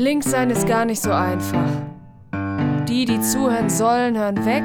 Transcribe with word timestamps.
Links 0.00 0.30
sein 0.30 0.48
ist 0.48 0.66
gar 0.66 0.86
nicht 0.86 1.02
so 1.02 1.12
einfach. 1.12 1.68
Die, 2.88 3.04
die 3.04 3.20
zuhören 3.20 3.68
sollen, 3.68 4.16
hören 4.16 4.46
weg. 4.46 4.64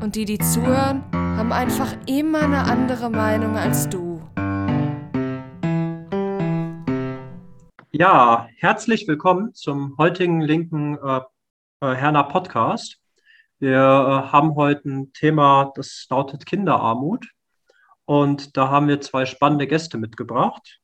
Und 0.00 0.14
die, 0.14 0.24
die 0.24 0.38
zuhören, 0.38 1.02
haben 1.10 1.50
einfach 1.50 1.96
immer 2.06 2.42
eine 2.42 2.62
andere 2.62 3.10
Meinung 3.10 3.56
als 3.56 3.88
du. 3.88 4.22
Ja, 7.90 8.48
herzlich 8.58 9.08
willkommen 9.08 9.52
zum 9.54 9.98
heutigen 9.98 10.42
linken 10.42 10.96
äh, 10.98 11.20
äh, 11.80 11.94
Herner 11.96 12.22
Podcast. 12.22 13.00
Wir 13.58 13.78
äh, 13.78 14.30
haben 14.30 14.54
heute 14.54 14.88
ein 14.88 15.12
Thema, 15.12 15.72
das 15.74 16.06
lautet 16.08 16.46
Kinderarmut. 16.46 17.26
Und 18.04 18.56
da 18.56 18.68
haben 18.68 18.86
wir 18.86 19.00
zwei 19.00 19.26
spannende 19.26 19.66
Gäste 19.66 19.98
mitgebracht. 19.98 20.78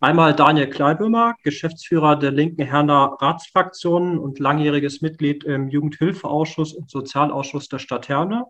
Einmal 0.00 0.34
Daniel 0.34 0.68
Kleibömer, 0.68 1.34
Geschäftsführer 1.42 2.16
der 2.16 2.30
linken 2.30 2.62
Herner 2.64 3.16
Ratsfraktion 3.20 4.18
und 4.18 4.38
langjähriges 4.38 5.02
Mitglied 5.02 5.44
im 5.44 5.68
Jugendhilfeausschuss 5.68 6.72
und 6.72 6.90
Sozialausschuss 6.90 7.68
der 7.68 7.78
Stadt 7.78 8.08
Herne. 8.08 8.46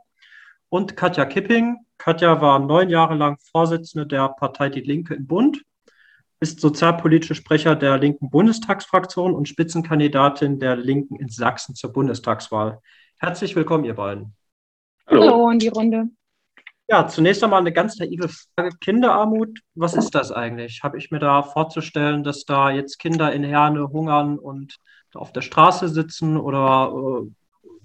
Und 0.68 0.96
Katja 0.96 1.24
Kipping. 1.24 1.78
Katja 1.98 2.40
war 2.40 2.58
neun 2.58 2.88
Jahre 2.88 3.14
lang 3.14 3.38
Vorsitzende 3.52 4.06
der 4.06 4.28
Partei 4.28 4.68
Die 4.68 4.80
Linke 4.80 5.14
im 5.14 5.26
Bund, 5.26 5.62
ist 6.40 6.60
sozialpolitische 6.60 7.34
Sprecher 7.34 7.76
der 7.76 7.98
linken 7.98 8.30
Bundestagsfraktion 8.30 9.34
und 9.34 9.48
Spitzenkandidatin 9.48 10.58
der 10.58 10.76
Linken 10.76 11.16
in 11.16 11.28
Sachsen 11.28 11.74
zur 11.74 11.92
Bundestagswahl. 11.92 12.80
Herzlich 13.18 13.56
willkommen, 13.56 13.84
ihr 13.84 13.94
beiden. 13.94 14.34
Hallo, 15.06 15.22
Hallo 15.22 15.50
in 15.50 15.58
die 15.58 15.68
Runde. 15.68 16.08
Ja, 16.86 17.08
zunächst 17.08 17.42
einmal 17.42 17.60
eine 17.60 17.72
ganz 17.72 17.98
naive 17.98 18.28
Frage. 18.28 18.76
Kinderarmut, 18.78 19.60
was 19.74 19.94
ist 19.94 20.14
das 20.14 20.30
eigentlich? 20.30 20.82
Habe 20.82 20.98
ich 20.98 21.10
mir 21.10 21.18
da 21.18 21.42
vorzustellen, 21.42 22.22
dass 22.24 22.44
da 22.44 22.70
jetzt 22.70 22.98
Kinder 22.98 23.32
in 23.32 23.42
Herne 23.42 23.88
hungern 23.88 24.38
und 24.38 24.76
auf 25.14 25.32
der 25.32 25.40
Straße 25.40 25.88
sitzen 25.88 26.36
oder 26.36 26.92
äh, 26.92 27.30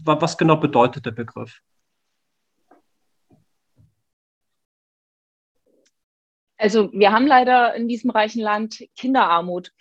was 0.03 0.38
genau 0.38 0.58
bedeutet 0.58 1.06
der 1.06 1.11
Begriff? 1.11 1.61
Also 6.58 6.91
wir 6.91 7.13
haben 7.13 7.25
leider 7.25 7.73
in 7.75 7.88
diesem 7.88 8.09
reichen 8.09 8.41
Land 8.41 8.84
Kinderarmut. 8.97 9.72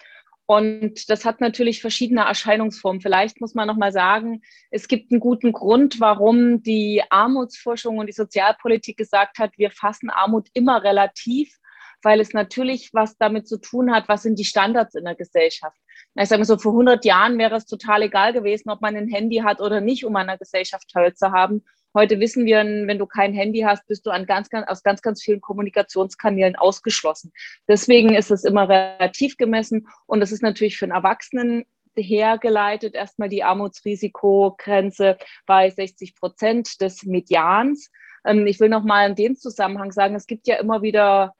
Und 0.50 1.10
das 1.10 1.27
hat 1.27 1.42
natürlich 1.42 1.82
verschiedene 1.82 2.22
Erscheinungsformen. 2.22 3.02
Vielleicht 3.02 3.38
muss 3.38 3.54
man 3.54 3.68
noch 3.68 3.77
mal 3.77 3.92
sagen, 3.92 4.41
es 4.70 4.88
gibt 4.88 5.12
einen 5.12 5.20
guten 5.20 5.52
Grund, 5.52 6.00
warum 6.00 6.62
die 6.62 7.02
Armutsforschung 7.10 7.98
und 7.98 8.06
die 8.06 8.14
Sozialpolitik 8.14 8.96
gesagt 8.96 9.38
hat, 9.38 9.52
wir 9.58 9.70
fassen 9.70 10.08
Armut 10.08 10.48
immer 10.54 10.82
relativ, 10.82 11.54
weil 12.02 12.19
es 12.19 12.32
natürlich 12.32 12.88
was 12.94 13.19
damit 13.19 13.46
zu 13.46 13.60
tun 13.60 13.92
hat, 13.92 14.08
was 14.08 14.22
sind 14.22 14.38
die 14.38 14.46
Standards 14.46 14.94
in 14.94 15.04
der 15.04 15.16
Gesellschaft. 15.16 15.76
Ich 16.14 16.30
sage 16.30 16.41
mal 16.41 16.46
so, 16.46 16.56
vor 16.56 16.72
100 16.72 17.04
Jahren 17.04 17.36
wäre 17.36 17.56
es 17.56 17.66
total 17.66 18.04
egal 18.04 18.32
gewesen, 18.32 18.70
ob 18.70 18.80
man 18.80 18.96
ein 18.96 19.08
Handy 19.08 19.42
hat 19.44 19.60
oder 19.60 19.82
nicht, 19.82 20.06
um 20.06 20.16
an 20.16 20.28
der 20.28 20.38
Gesellschaft 20.38 20.88
teilzuhaben. 20.91 21.62
Heute 21.94 22.20
wissen 22.20 22.44
wir, 22.44 22.58
wenn 22.58 22.98
du 22.98 23.06
kein 23.06 23.33
Handy 23.33 23.61
hast, 23.61 23.86
bist 23.86 24.06
du 24.06 24.11
an 24.11 24.27
ganz, 24.27 24.50
ganz, 24.50 24.69
aus 24.69 24.83
ganz, 24.83 25.03
ganz 25.03 25.22
vielen 25.22 25.41
Kommunikationskanälen 25.41 26.56
ausgeschlossen. 26.56 27.33
Deswegen 27.67 28.14
ist 28.14 28.31
es 28.31 28.44
immer 28.44 28.69
relativ 28.69 29.36
gemessen 29.36 29.89
und 30.06 30.22
es 30.22 30.31
ist 30.31 30.42
natürlich 30.42 30.77
für 30.77 30.84
einen 30.84 30.92
Erwachsenen 30.92 31.64
hergeleitet 31.97 32.94
erstmal 32.94 33.28
die 33.28 33.42
Armutsrisikogrenze 33.42 35.19
bei 35.47 35.70
60 35.70 36.14
Prozent 36.14 36.81
des 36.81 37.05
Medians. 37.05 37.91
Ähm, 38.25 38.47
ich 38.47 38.61
will 38.61 38.69
noch 38.69 38.84
mal 38.84 39.09
in 39.09 39.16
dem 39.16 39.36
Zusammenhang 39.36 39.92
sagen, 39.92 40.14
es 40.14 40.27
gibt 40.27 40.47
ja 40.47 40.56
immer 40.56 40.83
wieder 40.83 41.34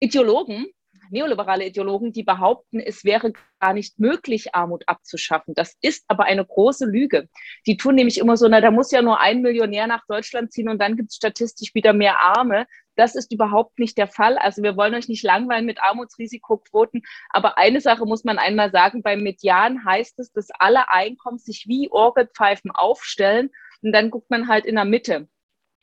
Ideologen, 0.00 0.66
neoliberale 1.10 1.66
Ideologen, 1.66 2.12
die 2.12 2.22
behaupten, 2.22 2.80
es 2.80 3.04
wäre 3.04 3.32
gar 3.60 3.72
nicht 3.72 3.98
möglich, 3.98 4.54
Armut 4.54 4.84
abzuschaffen. 4.86 5.54
Das 5.54 5.76
ist 5.80 6.04
aber 6.08 6.24
eine 6.24 6.44
große 6.44 6.86
Lüge. 6.86 7.28
Die 7.66 7.76
tun 7.76 7.94
nämlich 7.94 8.18
immer 8.18 8.36
so, 8.36 8.48
na, 8.48 8.60
da 8.60 8.70
muss 8.70 8.90
ja 8.90 9.02
nur 9.02 9.20
ein 9.20 9.42
Millionär 9.42 9.86
nach 9.86 10.04
Deutschland 10.06 10.52
ziehen 10.52 10.68
und 10.68 10.80
dann 10.80 10.96
gibt 10.96 11.10
es 11.10 11.16
statistisch 11.16 11.74
wieder 11.74 11.92
mehr 11.92 12.18
Arme. 12.20 12.66
Das 12.96 13.14
ist 13.14 13.32
überhaupt 13.32 13.78
nicht 13.78 13.98
der 13.98 14.08
Fall. 14.08 14.38
Also 14.38 14.62
wir 14.62 14.76
wollen 14.76 14.94
euch 14.94 15.08
nicht 15.08 15.24
langweilen 15.24 15.66
mit 15.66 15.82
Armutsrisikoquoten. 15.82 17.02
Aber 17.30 17.58
eine 17.58 17.80
Sache 17.80 18.06
muss 18.06 18.24
man 18.24 18.38
einmal 18.38 18.70
sagen, 18.70 19.02
beim 19.02 19.22
Median 19.22 19.84
heißt 19.84 20.18
es, 20.20 20.32
dass 20.32 20.48
alle 20.58 20.90
Einkommen 20.90 21.38
sich 21.38 21.64
wie 21.66 21.90
Orgelpfeifen 21.90 22.70
aufstellen. 22.70 23.50
Und 23.82 23.92
dann 23.92 24.10
guckt 24.10 24.30
man 24.30 24.48
halt 24.48 24.64
in 24.64 24.76
der 24.76 24.84
Mitte. 24.84 25.28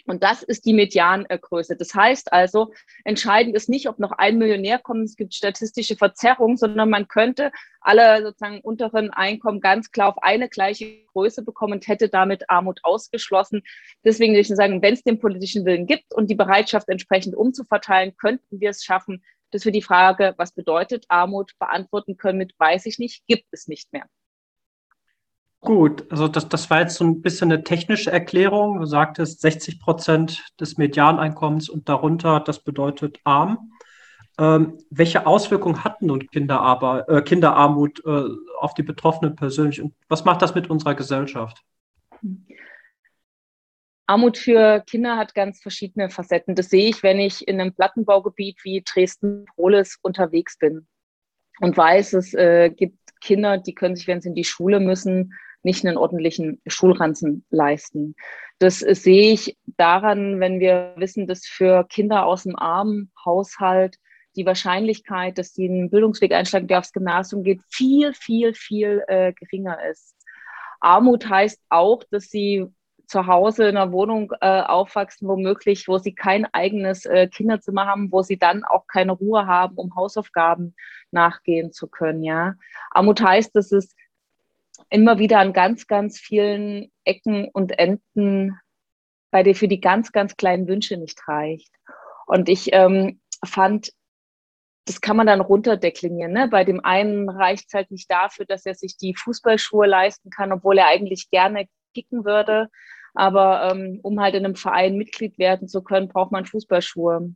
Und 0.05 0.23
das 0.23 0.43
ist 0.43 0.65
die 0.65 0.73
Mediangröße. 0.73 1.75
Das 1.75 1.93
heißt 1.93 2.33
also, 2.33 2.71
entscheidend 3.03 3.55
ist 3.55 3.69
nicht, 3.69 3.87
ob 3.87 3.99
noch 3.99 4.11
ein 4.11 4.37
Millionär 4.37 4.79
kommt, 4.79 5.05
es 5.05 5.15
gibt 5.15 5.33
statistische 5.33 5.95
Verzerrung, 5.95 6.57
sondern 6.57 6.89
man 6.89 7.07
könnte 7.07 7.51
alle 7.81 8.23
sozusagen 8.23 8.61
unteren 8.61 9.09
Einkommen 9.11 9.59
ganz 9.59 9.91
klar 9.91 10.09
auf 10.09 10.23
eine 10.23 10.49
gleiche 10.49 11.03
Größe 11.13 11.43
bekommen 11.43 11.73
und 11.73 11.87
hätte 11.87 12.09
damit 12.09 12.49
Armut 12.49 12.79
ausgeschlossen. 12.83 13.63
Deswegen 14.03 14.33
würde 14.33 14.41
ich 14.41 14.47
sagen, 14.47 14.81
wenn 14.81 14.93
es 14.93 15.03
den 15.03 15.19
politischen 15.19 15.65
Willen 15.65 15.87
gibt 15.87 16.13
und 16.13 16.29
die 16.29 16.35
Bereitschaft 16.35 16.89
entsprechend 16.89 17.35
umzuverteilen, 17.35 18.15
könnten 18.17 18.59
wir 18.59 18.69
es 18.69 18.83
schaffen, 18.83 19.23
dass 19.51 19.65
wir 19.65 19.71
die 19.71 19.81
Frage, 19.81 20.33
was 20.37 20.53
bedeutet 20.53 21.05
Armut, 21.09 21.51
beantworten 21.59 22.17
können 22.17 22.37
mit, 22.37 22.53
weiß 22.57 22.85
ich 22.85 22.99
nicht, 22.99 23.25
gibt 23.27 23.47
es 23.51 23.67
nicht 23.67 23.91
mehr. 23.91 24.05
Gut, 25.61 26.11
also 26.11 26.27
das, 26.27 26.49
das 26.49 26.71
war 26.71 26.81
jetzt 26.81 26.95
so 26.95 27.05
ein 27.05 27.21
bisschen 27.21 27.51
eine 27.51 27.63
technische 27.63 28.11
Erklärung. 28.11 28.79
Du 28.79 28.85
sagtest 28.85 29.41
60 29.41 29.79
Prozent 29.79 30.43
des 30.59 30.77
Medianeinkommens 30.77 31.69
und 31.69 31.87
darunter, 31.87 32.39
das 32.39 32.63
bedeutet 32.63 33.19
arm. 33.25 33.71
Ähm, 34.39 34.79
welche 34.89 35.27
Auswirkungen 35.27 35.83
hat 35.83 36.01
nun 36.01 36.25
Kinderarbe 36.27 37.05
äh, 37.07 37.21
Kinderarmut 37.21 38.03
äh, 38.05 38.23
auf 38.59 38.73
die 38.73 38.81
Betroffenen 38.81 39.35
persönlich 39.35 39.81
und 39.81 39.93
was 40.09 40.25
macht 40.25 40.41
das 40.41 40.55
mit 40.55 40.69
unserer 40.69 40.95
Gesellschaft? 40.95 41.61
Armut 44.07 44.39
für 44.39 44.83
Kinder 44.89 45.15
hat 45.15 45.35
ganz 45.35 45.61
verschiedene 45.61 46.09
Facetten. 46.09 46.55
Das 46.55 46.69
sehe 46.69 46.89
ich, 46.89 47.03
wenn 47.03 47.19
ich 47.19 47.47
in 47.47 47.61
einem 47.61 47.73
Plattenbaugebiet 47.73 48.63
wie 48.63 48.83
Dresden-Prohlis 48.83 49.99
unterwegs 50.01 50.57
bin 50.57 50.87
und 51.59 51.77
weiß, 51.77 52.13
es 52.13 52.33
äh, 52.33 52.71
gibt 52.71 52.97
Kinder, 53.21 53.59
die 53.59 53.75
können 53.75 53.95
sich, 53.95 54.07
wenn 54.07 54.21
sie 54.21 54.29
in 54.29 54.35
die 54.35 54.43
Schule 54.43 54.79
müssen, 54.79 55.33
nicht 55.63 55.85
einen 55.85 55.97
ordentlichen 55.97 56.61
Schulranzen 56.67 57.45
leisten. 57.49 58.15
Das 58.59 58.79
sehe 58.79 59.33
ich 59.33 59.57
daran, 59.77 60.39
wenn 60.39 60.59
wir 60.59 60.93
wissen, 60.97 61.27
dass 61.27 61.45
für 61.45 61.83
Kinder 61.85 62.25
aus 62.25 62.43
dem 62.43 62.57
armen 62.57 63.11
Haushalt 63.25 63.97
die 64.35 64.45
Wahrscheinlichkeit, 64.45 65.37
dass 65.37 65.53
sie 65.53 65.67
einen 65.67 65.89
Bildungsweg 65.89 66.31
einschlagen, 66.31 66.67
der 66.67 66.79
aufs 66.79 66.93
Gymnasium 66.93 67.43
geht, 67.43 67.61
viel, 67.69 68.13
viel, 68.13 68.53
viel 68.53 69.03
äh, 69.07 69.33
geringer 69.33 69.77
ist. 69.89 70.15
Armut 70.79 71.29
heißt 71.29 71.61
auch, 71.69 72.03
dass 72.09 72.29
sie 72.29 72.67
zu 73.11 73.27
Hause 73.27 73.67
in 73.67 73.75
einer 73.75 73.91
Wohnung 73.91 74.31
äh, 74.39 74.61
aufwachsen, 74.61 75.27
womöglich, 75.27 75.87
wo 75.89 75.97
sie 75.97 76.15
kein 76.15 76.45
eigenes 76.53 77.05
äh, 77.05 77.27
Kinderzimmer 77.27 77.85
haben, 77.85 78.11
wo 78.11 78.21
sie 78.21 78.37
dann 78.37 78.63
auch 78.63 78.87
keine 78.87 79.11
Ruhe 79.11 79.45
haben, 79.47 79.75
um 79.75 79.93
Hausaufgaben 79.95 80.75
nachgehen 81.11 81.73
zu 81.73 81.87
können. 81.87 82.23
Ja, 82.23 82.55
Armut 82.89 83.21
heißt, 83.21 83.53
dass 83.53 83.73
es 83.73 83.93
immer 84.91 85.17
wieder 85.17 85.39
an 85.39 85.53
ganz, 85.53 85.87
ganz 85.87 86.19
vielen 86.19 86.91
Ecken 87.05 87.47
und 87.51 87.79
Enden 87.79 88.59
bei 89.31 89.41
dir 89.41 89.55
für 89.55 89.69
die 89.69 89.79
ganz, 89.79 90.11
ganz 90.11 90.35
kleinen 90.35 90.67
Wünsche 90.67 90.97
nicht 90.97 91.27
reicht. 91.27 91.73
Und 92.27 92.49
ich 92.49 92.69
ähm, 92.73 93.21
fand, 93.45 93.91
das 94.85 94.99
kann 94.99 95.15
man 95.15 95.27
dann 95.27 95.41
runterdeklinieren. 95.41 96.33
Ne? 96.33 96.47
Bei 96.49 96.65
dem 96.65 96.83
einen 96.83 97.29
reicht 97.29 97.67
es 97.67 97.73
halt 97.73 97.91
nicht 97.91 98.11
dafür, 98.11 98.45
dass 98.45 98.65
er 98.65 98.75
sich 98.75 98.97
die 98.97 99.15
Fußballschuhe 99.15 99.87
leisten 99.87 100.29
kann, 100.29 100.51
obwohl 100.51 100.77
er 100.77 100.87
eigentlich 100.87 101.29
gerne 101.29 101.67
kicken 101.93 102.25
würde. 102.25 102.69
Aber 103.13 103.71
ähm, 103.71 103.99
um 104.03 104.19
halt 104.19 104.35
in 104.35 104.45
einem 104.45 104.55
Verein 104.55 104.97
Mitglied 104.97 105.37
werden 105.37 105.67
zu 105.67 105.81
können, 105.81 106.09
braucht 106.09 106.31
man 106.31 106.45
Fußballschuhe. 106.45 107.33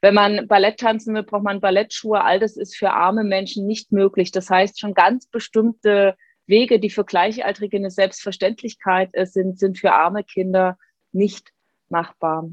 Wenn 0.00 0.14
man 0.14 0.46
Ballett 0.48 0.78
tanzen 0.78 1.14
will, 1.14 1.22
braucht 1.22 1.44
man 1.44 1.60
Ballettschuhe. 1.60 2.22
All 2.22 2.40
das 2.40 2.56
ist 2.56 2.76
für 2.76 2.90
arme 2.90 3.24
Menschen 3.24 3.66
nicht 3.66 3.92
möglich. 3.92 4.30
Das 4.30 4.50
heißt, 4.50 4.78
schon 4.78 4.94
ganz 4.94 5.26
bestimmte 5.28 6.16
Wege, 6.46 6.80
die 6.80 6.90
für 6.90 7.04
Gleichaltrige 7.04 7.76
eine 7.76 7.90
Selbstverständlichkeit 7.90 9.10
sind, 9.14 9.58
sind 9.58 9.78
für 9.78 9.92
arme 9.92 10.24
Kinder 10.24 10.78
nicht 11.12 11.52
machbar. 11.88 12.50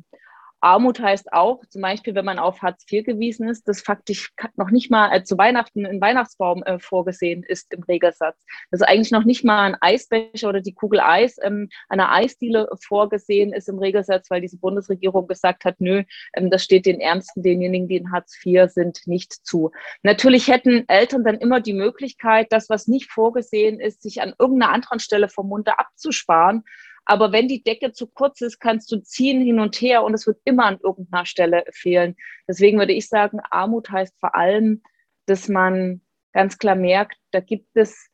Armut 0.61 0.99
heißt 0.99 1.31
auch, 1.31 1.61
zum 1.69 1.81
Beispiel, 1.81 2.15
wenn 2.15 2.25
man 2.25 2.39
auf 2.39 2.61
Hartz 2.61 2.85
IV 2.91 3.05
gewiesen 3.05 3.47
ist, 3.47 3.67
das 3.67 3.81
faktisch 3.81 4.31
noch 4.55 4.71
nicht 4.71 4.91
mal 4.91 5.13
äh, 5.13 5.23
zu 5.23 5.37
Weihnachten 5.37 5.85
ein 5.85 6.01
Weihnachtsbaum 6.01 6.63
äh, 6.63 6.79
vorgesehen 6.79 7.43
ist 7.43 7.73
im 7.73 7.83
Regelsatz. 7.83 8.43
Das 8.71 8.81
eigentlich 8.81 9.11
noch 9.11 9.23
nicht 9.23 9.43
mal 9.43 9.63
ein 9.63 9.77
Eisbecher 9.79 10.49
oder 10.49 10.61
die 10.61 10.73
Kugel 10.73 10.99
Eis 10.99 11.37
ähm, 11.41 11.69
einer 11.87 12.11
Eisdiele 12.11 12.69
vorgesehen 12.81 13.53
ist 13.53 13.69
im 13.69 13.79
Regelsatz, 13.79 14.29
weil 14.29 14.41
diese 14.41 14.57
Bundesregierung 14.57 15.27
gesagt 15.27 15.65
hat, 15.65 15.75
nö, 15.79 16.03
ähm, 16.33 16.49
das 16.49 16.63
steht 16.63 16.85
den 16.85 16.99
Ärmsten, 16.99 17.43
denjenigen, 17.43 17.87
die 17.87 17.97
in 17.97 18.11
Hartz 18.11 18.37
IV 18.45 18.69
sind, 18.69 19.01
nicht 19.05 19.33
zu. 19.45 19.71
Natürlich 20.03 20.47
hätten 20.47 20.83
Eltern 20.87 21.23
dann 21.23 21.37
immer 21.37 21.61
die 21.61 21.73
Möglichkeit, 21.73 22.47
das, 22.49 22.69
was 22.69 22.87
nicht 22.87 23.11
vorgesehen 23.11 23.79
ist, 23.79 24.01
sich 24.01 24.21
an 24.21 24.33
irgendeiner 24.37 24.73
anderen 24.73 24.99
Stelle 24.99 25.29
vom 25.29 25.47
Munde 25.47 25.79
abzusparen 25.79 26.63
aber 27.09 27.31
wenn 27.31 27.47
die 27.47 27.63
Decke 27.63 27.91
zu 27.91 28.05
kurz 28.05 28.39
ist, 28.41 28.59
kannst 28.59 28.91
du 28.91 29.01
ziehen 29.01 29.41
hin 29.41 29.59
und 29.59 29.81
her 29.81 30.03
und 30.03 30.13
es 30.13 30.27
wird 30.27 30.39
immer 30.45 30.65
an 30.65 30.77
irgendeiner 30.83 31.25
Stelle 31.25 31.63
fehlen. 31.71 32.15
Deswegen 32.47 32.77
würde 32.77 32.93
ich 32.93 33.09
sagen, 33.09 33.39
Armut 33.49 33.89
heißt 33.89 34.13
vor 34.19 34.35
allem, 34.35 34.83
dass 35.25 35.49
man 35.49 36.01
ganz 36.33 36.59
klar 36.59 36.75
merkt, 36.75 37.17
da 37.31 37.39
gibt 37.39 37.69
es 37.73 38.09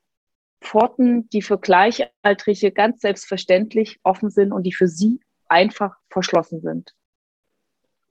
Pforten, 0.62 1.30
die 1.32 1.42
für 1.42 1.60
Gleichaltrige 1.60 2.72
ganz 2.72 3.02
selbstverständlich 3.02 4.00
offen 4.04 4.30
sind 4.30 4.54
und 4.54 4.64
die 4.64 4.74
für 4.74 4.88
sie 4.88 5.20
einfach 5.50 5.98
verschlossen 6.10 6.62
sind. 6.62 6.96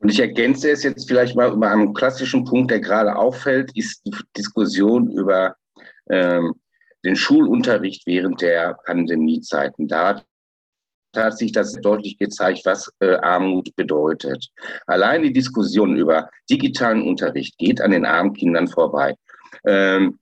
Und 0.00 0.10
ich 0.10 0.20
ergänze 0.20 0.70
es 0.70 0.82
jetzt 0.82 1.08
vielleicht 1.08 1.34
mal 1.34 1.50
über 1.50 1.70
einen 1.70 1.94
klassischen 1.94 2.44
Punkt, 2.44 2.70
der 2.70 2.81
gerade 2.81 3.16
auffällt, 3.16 3.75
ist 3.75 4.04
die 4.04 4.14
Diskussion 4.36 5.10
über 5.10 5.56
ähm, 6.10 6.56
den 7.06 7.16
Schulunterricht 7.16 8.06
während 8.06 8.42
der 8.42 8.76
Pandemiezeiten. 8.84 9.88
Da 9.88 10.08
hat 10.08 10.26
sich 11.38 11.52
das 11.52 11.72
deutlich 11.75 12.19
gezeigt, 12.19 12.62
was 12.64 12.93
äh, 13.00 13.14
Armut 13.16 13.75
bedeutet. 13.76 14.49
Allein 14.87 15.22
die 15.22 15.32
Diskussion 15.32 15.96
über 15.96 16.28
digitalen 16.50 17.02
Unterricht 17.02 17.56
geht 17.58 17.81
an 17.81 17.90
den 17.90 18.05
armen 18.05 18.34
Kindern 18.34 18.69
vorbei. 18.69 19.14
Ähm, 19.66 20.19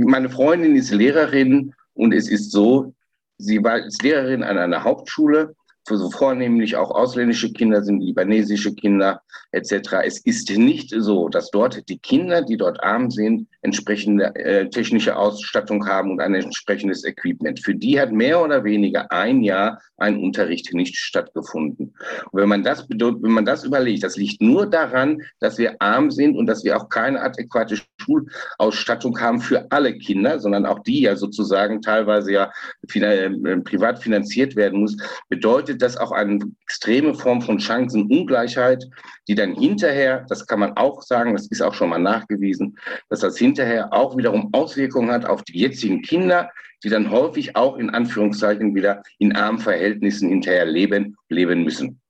meine 0.00 0.30
Freundin 0.30 0.76
ist 0.76 0.92
Lehrerin 0.92 1.74
und 1.94 2.12
es 2.12 2.28
ist 2.28 2.50
so, 2.50 2.94
sie 3.38 3.62
war 3.62 3.72
als 3.72 4.00
Lehrerin 4.02 4.42
an 4.42 4.58
einer 4.58 4.84
Hauptschule 4.84 5.54
so 5.88 6.10
vornehmlich 6.10 6.76
auch 6.76 6.90
ausländische 6.90 7.52
Kinder 7.52 7.82
sind, 7.82 8.00
libanesische 8.00 8.74
Kinder 8.74 9.22
etc. 9.52 10.04
Es 10.04 10.18
ist 10.18 10.50
nicht 10.50 10.92
so, 10.96 11.28
dass 11.28 11.50
dort 11.50 11.88
die 11.88 11.98
Kinder, 11.98 12.42
die 12.42 12.56
dort 12.56 12.82
arm 12.82 13.10
sind, 13.10 13.48
entsprechende 13.62 14.34
äh, 14.36 14.68
technische 14.68 15.16
Ausstattung 15.16 15.86
haben 15.86 16.10
und 16.12 16.20
ein 16.20 16.34
entsprechendes 16.34 17.04
Equipment. 17.04 17.60
Für 17.60 17.74
die 17.74 18.00
hat 18.00 18.12
mehr 18.12 18.42
oder 18.42 18.64
weniger 18.64 19.10
ein 19.10 19.42
Jahr 19.42 19.80
ein 19.98 20.18
Unterricht 20.18 20.72
nicht 20.74 20.96
stattgefunden. 20.96 21.94
Und 22.30 22.40
wenn 22.40 22.48
man 22.48 22.62
das 22.62 22.86
wenn 22.88 23.32
man 23.32 23.44
das 23.44 23.64
überlegt, 23.64 24.02
das 24.02 24.16
liegt 24.16 24.40
nur 24.42 24.66
daran, 24.66 25.22
dass 25.40 25.58
wir 25.58 25.80
arm 25.80 26.10
sind 26.10 26.36
und 26.36 26.46
dass 26.46 26.64
wir 26.64 26.76
auch 26.76 26.88
keine 26.88 27.20
adäquate 27.20 27.76
Schulausstattung 28.00 29.18
haben 29.20 29.40
für 29.40 29.66
alle 29.70 29.96
Kinder, 29.96 30.38
sondern 30.38 30.66
auch 30.66 30.80
die 30.80 31.02
ja 31.02 31.16
sozusagen 31.16 31.80
teilweise 31.82 32.32
ja 32.32 32.52
äh, 32.94 33.30
privat 33.60 33.98
finanziert 33.98 34.54
werden 34.54 34.80
muss, 34.80 34.96
bedeutet 35.28 35.66
bedeutet 35.66 35.82
das 35.82 35.96
auch 35.96 36.12
eine 36.12 36.40
extreme 36.62 37.14
Form 37.14 37.40
von 37.40 37.58
Chancenungleichheit, 37.58 38.84
die 39.28 39.34
dann 39.34 39.54
hinterher, 39.54 40.24
das 40.28 40.46
kann 40.46 40.60
man 40.60 40.76
auch 40.76 41.02
sagen, 41.02 41.32
das 41.32 41.48
ist 41.48 41.62
auch 41.62 41.74
schon 41.74 41.88
mal 41.88 41.98
nachgewiesen, 41.98 42.78
dass 43.08 43.20
das 43.20 43.36
hinterher 43.36 43.92
auch 43.92 44.16
wiederum 44.16 44.50
Auswirkungen 44.52 45.10
hat 45.10 45.24
auf 45.24 45.42
die 45.42 45.58
jetzigen 45.58 46.02
Kinder, 46.02 46.50
die 46.84 46.88
dann 46.88 47.10
häufig 47.10 47.56
auch 47.56 47.76
in 47.76 47.90
Anführungszeichen 47.90 48.74
wieder 48.74 49.02
in 49.18 49.34
armen 49.34 49.58
Verhältnissen 49.58 50.28
hinterher 50.28 50.66
leben, 50.66 51.16
leben 51.28 51.64
müssen. 51.64 52.00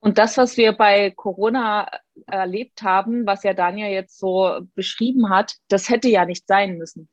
Und 0.00 0.16
das, 0.16 0.38
was 0.38 0.56
wir 0.56 0.72
bei 0.72 1.10
Corona 1.10 1.90
erlebt 2.26 2.82
haben, 2.82 3.26
was 3.26 3.42
ja 3.42 3.52
Daniel 3.52 3.90
jetzt 3.90 4.18
so 4.18 4.60
beschrieben 4.74 5.28
hat, 5.28 5.56
das 5.68 5.90
hätte 5.90 6.08
ja 6.08 6.24
nicht 6.24 6.46
sein 6.46 6.78
müssen. 6.78 7.08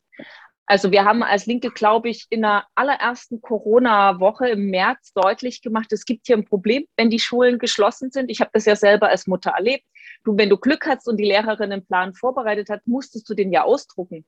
Also 0.70 0.92
wir 0.92 1.06
haben 1.06 1.24
als 1.24 1.46
Linke, 1.46 1.72
glaube 1.72 2.10
ich, 2.10 2.28
in 2.30 2.42
der 2.42 2.66
allerersten 2.76 3.42
Corona-Woche 3.42 4.50
im 4.50 4.70
März 4.70 5.14
deutlich 5.14 5.62
gemacht, 5.62 5.94
es 5.94 6.04
gibt 6.04 6.28
hier 6.28 6.36
ein 6.36 6.44
Problem, 6.44 6.86
wenn 6.98 7.10
die 7.10 7.20
Schulen 7.20 7.58
geschlossen 7.58 8.12
sind. 8.12 8.30
Ich 8.30 8.42
habe 8.42 8.52
das 8.54 8.66
ja 8.66 8.76
selber 8.76 9.08
als 9.08 9.28
Mutter 9.28 9.52
erlebt. 9.52 9.86
Du, 10.26 10.38
wenn 10.38 10.50
du 10.50 10.58
Glück 10.58 10.86
hast 10.86 11.08
und 11.08 11.18
die 11.18 11.24
Lehrerin 11.24 11.72
einen 11.72 11.86
Plan 11.86 12.14
vorbereitet 12.14 12.70
hat, 12.70 12.86
musstest 12.86 13.30
du 13.30 13.34
den 13.34 13.54
ja 13.54 13.64
ausdrucken. 13.64 14.26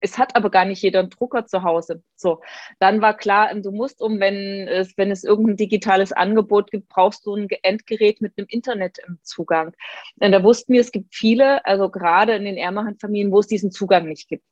Es 0.00 0.16
hat 0.16 0.34
aber 0.34 0.50
gar 0.50 0.64
nicht 0.64 0.82
jeder 0.82 1.00
einen 1.00 1.10
Drucker 1.10 1.46
zu 1.46 1.62
Hause. 1.62 2.02
So, 2.16 2.40
dann 2.78 3.02
war 3.02 3.14
klar, 3.14 3.54
du 3.54 3.70
musst 3.70 4.00
um, 4.00 4.18
wenn 4.18 4.68
es, 4.68 4.96
wenn 4.96 5.10
es 5.10 5.24
irgendein 5.24 5.56
digitales 5.56 6.12
Angebot 6.12 6.70
gibt, 6.70 6.88
brauchst 6.88 7.26
du 7.26 7.34
ein 7.34 7.48
Endgerät 7.62 8.22
mit 8.22 8.32
einem 8.36 8.46
Internetzugang. 8.48 9.74
Und 10.20 10.32
da 10.32 10.42
wussten 10.42 10.72
wir, 10.72 10.80
es 10.80 10.92
gibt 10.92 11.14
viele, 11.14 11.64
also 11.66 11.90
gerade 11.90 12.34
in 12.34 12.44
den 12.44 12.56
ärmeren 12.56 12.98
Familien, 12.98 13.32
wo 13.32 13.40
es 13.40 13.46
diesen 13.46 13.70
Zugang 13.70 14.06
nicht 14.06 14.28
gibt. 14.28 14.44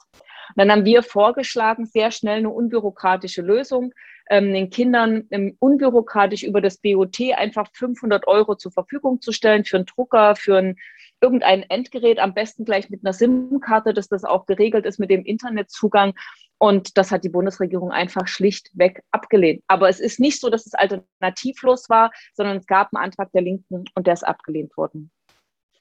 Dann 0.56 0.70
haben 0.70 0.84
wir 0.84 1.02
vorgeschlagen, 1.02 1.86
sehr 1.86 2.10
schnell 2.10 2.38
eine 2.38 2.50
unbürokratische 2.50 3.42
Lösung, 3.42 3.92
ähm, 4.30 4.52
den 4.52 4.70
Kindern 4.70 5.26
ähm, 5.30 5.56
unbürokratisch 5.58 6.42
über 6.42 6.60
das 6.60 6.78
BOT 6.78 7.20
einfach 7.36 7.68
500 7.72 8.26
Euro 8.26 8.54
zur 8.54 8.72
Verfügung 8.72 9.20
zu 9.20 9.32
stellen 9.32 9.64
für 9.64 9.76
einen 9.76 9.86
Drucker, 9.86 10.36
für 10.36 10.56
ein, 10.56 10.76
irgendein 11.20 11.62
Endgerät, 11.62 12.18
am 12.18 12.34
besten 12.34 12.64
gleich 12.64 12.90
mit 12.90 13.04
einer 13.04 13.12
SIM-Karte, 13.12 13.92
dass 13.94 14.08
das 14.08 14.24
auch 14.24 14.46
geregelt 14.46 14.86
ist 14.86 14.98
mit 14.98 15.10
dem 15.10 15.24
Internetzugang. 15.24 16.14
Und 16.58 16.96
das 16.96 17.10
hat 17.10 17.24
die 17.24 17.30
Bundesregierung 17.30 17.90
einfach 17.90 18.26
schlichtweg 18.28 19.02
abgelehnt. 19.10 19.62
Aber 19.66 19.88
es 19.88 20.00
ist 20.00 20.20
nicht 20.20 20.40
so, 20.40 20.50
dass 20.50 20.66
es 20.66 20.74
alternativlos 20.74 21.90
war, 21.90 22.10
sondern 22.32 22.58
es 22.58 22.66
gab 22.66 22.94
einen 22.94 23.04
Antrag 23.04 23.32
der 23.32 23.42
Linken 23.42 23.84
und 23.94 24.06
der 24.06 24.14
ist 24.14 24.26
abgelehnt 24.26 24.76
worden. 24.76 25.10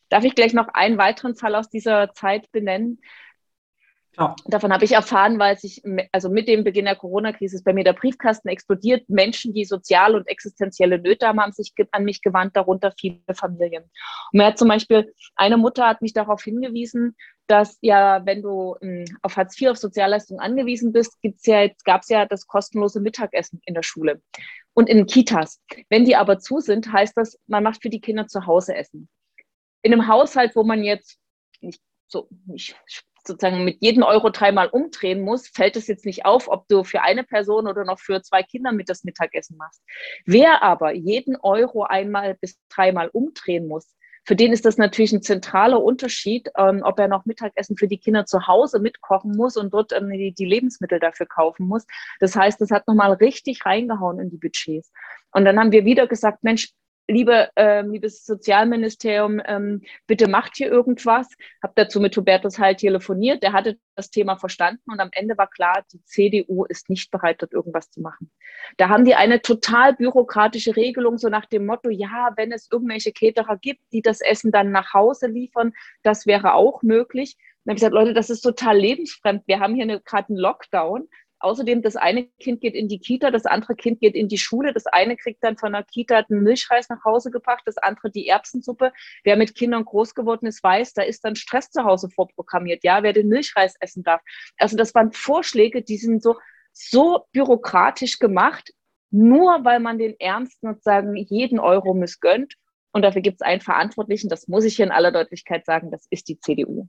Darf 0.09 0.25
ich 0.25 0.35
gleich 0.35 0.53
noch 0.53 0.67
einen 0.73 0.97
weiteren 0.97 1.35
Fall 1.35 1.55
aus 1.55 1.69
dieser 1.69 2.13
Zeit 2.13 2.51
benennen? 2.51 2.99
Ja. 4.17 4.35
Davon 4.45 4.71
habe 4.71 4.85
ich 4.85 4.91
erfahren, 4.91 5.39
weil 5.39 5.57
sich, 5.57 5.81
also 6.11 6.29
mit 6.29 6.47
dem 6.47 6.63
Beginn 6.63 6.85
der 6.85 6.95
Corona-Krise 6.95 7.55
ist 7.55 7.63
bei 7.63 7.73
mir 7.73 7.83
der 7.83 7.93
Briefkasten 7.93 8.47
explodiert. 8.47 9.09
Menschen, 9.09 9.53
die 9.53 9.65
soziale 9.65 10.17
und 10.17 10.27
existenzielle 10.27 10.99
Nöte 10.99 11.27
haben, 11.27 11.39
haben 11.39 11.51
sich 11.51 11.73
an 11.91 12.03
mich 12.03 12.21
gewandt, 12.21 12.55
darunter 12.55 12.93
viele 12.99 13.21
Familien. 13.33 13.83
Und 13.83 14.37
mir 14.37 14.45
hat 14.45 14.59
zum 14.59 14.67
Beispiel 14.67 15.11
eine 15.35 15.57
Mutter 15.57 15.87
hat 15.87 16.01
mich 16.03 16.13
darauf 16.13 16.43
hingewiesen, 16.43 17.15
dass 17.47 17.77
ja, 17.81 18.23
wenn 18.25 18.43
du 18.43 18.75
hm, 18.79 19.05
auf 19.23 19.35
Hartz 19.35 19.59
IV, 19.59 19.71
auf 19.71 19.77
Sozialleistungen 19.77 20.39
angewiesen 20.39 20.93
bist, 20.93 21.19
gibt's 21.21 21.45
ja, 21.47 21.67
gab 21.83 22.01
es 22.01 22.09
ja 22.09 22.25
das 22.25 22.45
kostenlose 22.45 23.01
Mittagessen 23.01 23.61
in 23.65 23.73
der 23.73 23.83
Schule 23.83 24.21
und 24.73 24.89
in 24.89 25.07
Kitas. 25.07 25.59
Wenn 25.89 26.05
die 26.05 26.15
aber 26.15 26.39
zu 26.39 26.59
sind, 26.59 26.91
heißt 26.91 27.17
das, 27.17 27.39
man 27.47 27.63
macht 27.63 27.81
für 27.81 27.89
die 27.89 28.01
Kinder 28.01 28.27
zu 28.27 28.45
Hause 28.45 28.75
Essen. 28.75 29.09
In 29.81 29.91
einem 29.91 30.07
Haushalt, 30.07 30.55
wo 30.55 30.63
man 30.63 30.83
jetzt 30.83 31.17
nicht 31.61 31.81
so 32.07 32.27
nicht 32.45 32.75
sozusagen 33.25 33.63
mit 33.63 33.77
jedem 33.81 34.03
Euro 34.03 34.29
dreimal 34.29 34.67
umdrehen 34.67 35.21
muss, 35.21 35.47
fällt 35.47 35.75
es 35.75 35.87
jetzt 35.87 36.05
nicht 36.05 36.25
auf, 36.25 36.47
ob 36.47 36.67
du 36.67 36.83
für 36.83 37.01
eine 37.01 37.23
Person 37.23 37.67
oder 37.67 37.85
noch 37.85 37.99
für 37.99 38.21
zwei 38.21 38.43
Kinder 38.43 38.71
mit 38.71 38.89
das 38.89 39.03
Mittagessen 39.03 39.57
machst. 39.57 39.81
Wer 40.25 40.61
aber 40.61 40.93
jeden 40.93 41.35
Euro 41.37 41.83
einmal 41.83 42.35
bis 42.35 42.59
dreimal 42.69 43.09
umdrehen 43.09 43.67
muss, 43.67 43.93
für 44.25 44.35
den 44.37 44.53
ist 44.53 44.65
das 44.65 44.77
natürlich 44.77 45.11
ein 45.11 45.21
zentraler 45.21 45.83
Unterschied, 45.83 46.49
ähm, 46.57 46.81
ob 46.83 46.97
er 46.97 47.09
noch 47.09 47.25
Mittagessen 47.25 47.75
für 47.75 47.87
die 47.87 47.97
Kinder 47.97 48.25
zu 48.25 48.47
Hause 48.47 48.79
mitkochen 48.79 49.35
muss 49.35 49.57
und 49.57 49.73
dort 49.73 49.91
ähm, 49.91 50.09
die, 50.09 50.33
die, 50.33 50.45
Lebensmittel 50.45 50.99
dafür 50.99 51.25
kaufen 51.25 51.67
muss. 51.67 51.85
Das 52.21 52.35
heißt, 52.35 52.61
das 52.61 52.71
hat 52.71 52.87
nochmal 52.87 53.13
richtig 53.13 53.65
reingehauen 53.65 54.19
in 54.19 54.29
die 54.29 54.37
Budgets. 54.37 54.91
Und 55.31 55.43
dann 55.43 55.59
haben 55.59 55.73
wir 55.73 55.83
wieder 55.83 56.07
gesagt, 56.07 56.43
Mensch, 56.43 56.69
liebe, 57.07 57.49
äh, 57.55 57.81
liebes 57.81 58.25
Sozialministerium, 58.25 59.41
ähm, 59.45 59.81
bitte 60.07 60.27
macht 60.27 60.55
hier 60.55 60.71
irgendwas. 60.71 61.27
Habe 61.61 61.73
dazu 61.75 61.99
mit 61.99 62.15
Hubertus 62.15 62.59
Heil 62.59 62.75
telefoniert, 62.75 63.43
der 63.43 63.53
hatte 63.53 63.77
das 63.95 64.09
Thema 64.09 64.37
verstanden 64.37 64.91
und 64.91 64.99
am 64.99 65.09
Ende 65.11 65.37
war 65.37 65.49
klar, 65.49 65.83
die 65.91 66.03
CDU 66.03 66.65
ist 66.65 66.89
nicht 66.89 67.11
bereit, 67.11 67.41
dort 67.41 67.53
irgendwas 67.53 67.91
zu 67.91 68.01
machen. 68.01 68.31
Da 68.77 68.89
haben 68.89 69.05
die 69.05 69.15
eine 69.15 69.41
total 69.41 69.93
bürokratische 69.93 70.75
Regelung, 70.75 71.17
so 71.17 71.29
nach 71.29 71.45
dem 71.45 71.65
Motto, 71.65 71.89
ja, 71.89 72.31
wenn 72.37 72.51
es 72.51 72.69
irgendwelche 72.71 73.11
Caterer 73.11 73.57
gibt, 73.57 73.81
die 73.91 74.01
das 74.01 74.21
Essen 74.21 74.51
dann 74.51 74.71
nach 74.71 74.93
Hause 74.93 75.27
liefern, 75.27 75.73
das 76.01 76.25
wäre 76.25 76.53
auch 76.53 76.81
möglich. 76.81 77.37
Dann 77.65 77.71
habe 77.71 77.77
ich 77.77 77.81
gesagt, 77.81 77.93
Leute, 77.93 78.13
das 78.13 78.29
ist 78.29 78.41
total 78.41 78.77
lebensfremd. 78.77 79.43
Wir 79.45 79.59
haben 79.59 79.75
hier 79.75 79.99
gerade 79.99 80.29
einen 80.29 80.37
Lockdown. 80.37 81.07
Außerdem, 81.43 81.81
das 81.81 81.97
eine 81.97 82.23
Kind 82.39 82.61
geht 82.61 82.73
in 82.73 82.87
die 82.87 82.99
Kita, 82.99 83.29
das 83.29 83.45
andere 83.45 83.75
Kind 83.75 83.99
geht 83.99 84.15
in 84.15 84.29
die 84.29 84.37
Schule. 84.37 84.71
Das 84.71 84.85
eine 84.85 85.17
kriegt 85.17 85.43
dann 85.43 85.57
von 85.57 85.73
der 85.73 85.83
Kita 85.83 86.21
den 86.21 86.41
Milchreis 86.41 86.87
nach 86.87 87.03
Hause 87.03 87.31
gebracht, 87.31 87.63
das 87.65 87.77
andere 87.77 88.09
die 88.09 88.29
Erbsensuppe. 88.29 88.93
Wer 89.25 89.35
mit 89.35 89.53
Kindern 89.53 89.83
groß 89.83 90.15
geworden 90.15 90.45
ist, 90.45 90.63
weiß, 90.63 90.93
da 90.93 91.01
ist 91.01 91.25
dann 91.25 91.35
Stress 91.35 91.69
zu 91.69 91.83
Hause 91.83 92.09
vorprogrammiert, 92.09 92.85
ja, 92.85 93.03
wer 93.03 93.11
den 93.11 93.27
Milchreis 93.27 93.75
essen 93.81 94.03
darf. 94.03 94.21
Also 94.57 94.77
das 94.77 94.95
waren 94.95 95.11
Vorschläge, 95.11 95.81
die 95.81 95.97
sind 95.97 96.23
so, 96.23 96.37
so 96.71 97.25
bürokratisch 97.33 98.19
gemacht, 98.19 98.71
nur 99.11 99.65
weil 99.65 99.81
man 99.81 99.97
den 99.97 100.17
Ärmsten 100.21 100.69
sozusagen 100.69 101.13
jeden 101.17 101.59
Euro 101.59 101.93
missgönnt. 101.93 102.53
Und 102.93 103.01
dafür 103.01 103.21
gibt 103.21 103.41
es 103.41 103.45
einen 103.45 103.59
Verantwortlichen, 103.59 104.29
das 104.29 104.47
muss 104.47 104.63
ich 104.63 104.77
hier 104.77 104.85
in 104.85 104.93
aller 104.93 105.11
Deutlichkeit 105.11 105.65
sagen, 105.65 105.91
das 105.91 106.07
ist 106.09 106.29
die 106.29 106.39
CDU. 106.39 106.87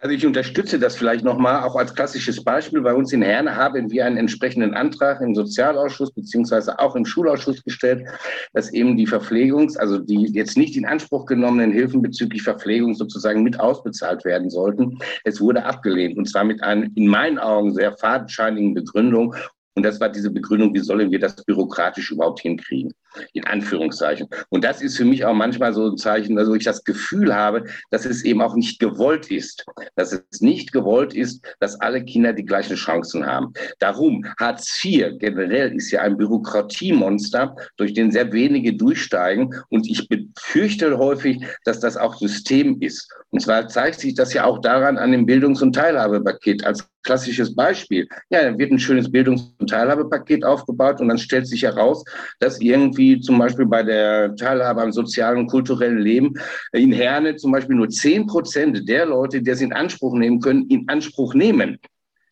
Also 0.00 0.14
ich 0.14 0.24
unterstütze 0.24 0.78
das 0.78 0.94
vielleicht 0.94 1.24
nochmal, 1.24 1.64
auch 1.64 1.74
als 1.74 1.92
klassisches 1.92 2.44
Beispiel. 2.44 2.80
Bei 2.82 2.94
uns 2.94 3.12
in 3.12 3.20
Herne 3.20 3.56
haben 3.56 3.90
wir 3.90 4.06
einen 4.06 4.16
entsprechenden 4.16 4.74
Antrag 4.74 5.20
im 5.20 5.34
Sozialausschuss 5.34 6.12
beziehungsweise 6.12 6.78
auch 6.78 6.94
im 6.94 7.04
Schulausschuss 7.04 7.64
gestellt, 7.64 8.06
dass 8.52 8.72
eben 8.72 8.96
die 8.96 9.08
Verpflegungs-, 9.08 9.76
also 9.76 9.98
die 9.98 10.26
jetzt 10.32 10.56
nicht 10.56 10.76
in 10.76 10.86
Anspruch 10.86 11.26
genommenen 11.26 11.72
Hilfen 11.72 12.00
bezüglich 12.00 12.42
Verpflegung 12.42 12.94
sozusagen 12.94 13.42
mit 13.42 13.58
ausbezahlt 13.58 14.24
werden 14.24 14.50
sollten. 14.50 14.98
Es 15.24 15.40
wurde 15.40 15.64
abgelehnt 15.64 16.16
und 16.16 16.28
zwar 16.28 16.44
mit 16.44 16.62
einer 16.62 16.86
in 16.94 17.08
meinen 17.08 17.40
Augen 17.40 17.74
sehr 17.74 17.96
fadenscheinigen 17.96 18.74
Begründung 18.74 19.34
Und 19.78 19.84
das 19.84 20.00
war 20.00 20.08
diese 20.08 20.32
Begründung, 20.32 20.74
wie 20.74 20.80
sollen 20.80 21.12
wir 21.12 21.20
das 21.20 21.36
bürokratisch 21.44 22.10
überhaupt 22.10 22.40
hinkriegen? 22.40 22.92
In 23.32 23.44
Anführungszeichen. 23.46 24.26
Und 24.48 24.64
das 24.64 24.82
ist 24.82 24.96
für 24.96 25.04
mich 25.04 25.24
auch 25.24 25.34
manchmal 25.34 25.72
so 25.72 25.88
ein 25.88 25.96
Zeichen, 25.96 26.36
also 26.36 26.52
ich 26.56 26.64
das 26.64 26.82
Gefühl 26.82 27.32
habe, 27.32 27.62
dass 27.92 28.04
es 28.04 28.24
eben 28.24 28.42
auch 28.42 28.56
nicht 28.56 28.80
gewollt 28.80 29.30
ist. 29.30 29.64
Dass 29.94 30.12
es 30.12 30.40
nicht 30.40 30.72
gewollt 30.72 31.14
ist, 31.14 31.46
dass 31.60 31.80
alle 31.80 32.04
Kinder 32.04 32.32
die 32.32 32.44
gleichen 32.44 32.74
Chancen 32.74 33.24
haben. 33.24 33.52
Darum, 33.78 34.24
Hartz 34.40 34.84
IV 34.84 35.16
generell 35.20 35.72
ist 35.76 35.92
ja 35.92 36.00
ein 36.00 36.16
Bürokratiemonster, 36.16 37.54
durch 37.76 37.94
den 37.94 38.10
sehr 38.10 38.32
wenige 38.32 38.74
durchsteigen. 38.74 39.54
Und 39.68 39.88
ich 39.88 40.08
befürchte 40.08 40.98
häufig, 40.98 41.40
dass 41.64 41.78
das 41.78 41.96
auch 41.96 42.16
System 42.16 42.80
ist. 42.80 43.08
Und 43.30 43.42
zwar 43.42 43.68
zeigt 43.68 44.00
sich 44.00 44.14
das 44.14 44.32
ja 44.32 44.44
auch 44.44 44.60
daran 44.60 44.98
an 44.98 45.12
dem 45.12 45.24
Bildungs- 45.24 45.62
und 45.62 45.72
Teilhabepaket 45.72 46.64
als 46.64 46.88
klassisches 47.02 47.54
Beispiel. 47.54 48.06
Ja, 48.28 48.42
da 48.42 48.58
wird 48.58 48.70
ein 48.70 48.78
schönes 48.78 49.10
Bildungs- 49.10 49.54
und 49.58 49.67
Teilhabepaket 49.68 50.44
aufgebaut 50.44 51.00
und 51.00 51.08
dann 51.08 51.18
stellt 51.18 51.46
sich 51.46 51.62
heraus, 51.62 52.04
dass 52.40 52.60
irgendwie 52.60 53.20
zum 53.20 53.38
Beispiel 53.38 53.66
bei 53.66 53.82
der 53.82 54.34
Teilhabe 54.36 54.82
am 54.82 54.92
sozialen 54.92 55.38
und 55.38 55.46
kulturellen 55.46 55.98
Leben 55.98 56.34
in 56.72 56.92
Herne 56.92 57.36
zum 57.36 57.52
Beispiel 57.52 57.76
nur 57.76 57.88
zehn 57.88 58.26
Prozent 58.26 58.88
der 58.88 59.06
Leute, 59.06 59.40
die 59.40 59.50
es 59.50 59.60
in 59.60 59.72
Anspruch 59.72 60.14
nehmen 60.14 60.40
können, 60.40 60.66
in 60.68 60.88
Anspruch 60.88 61.34
nehmen. 61.34 61.78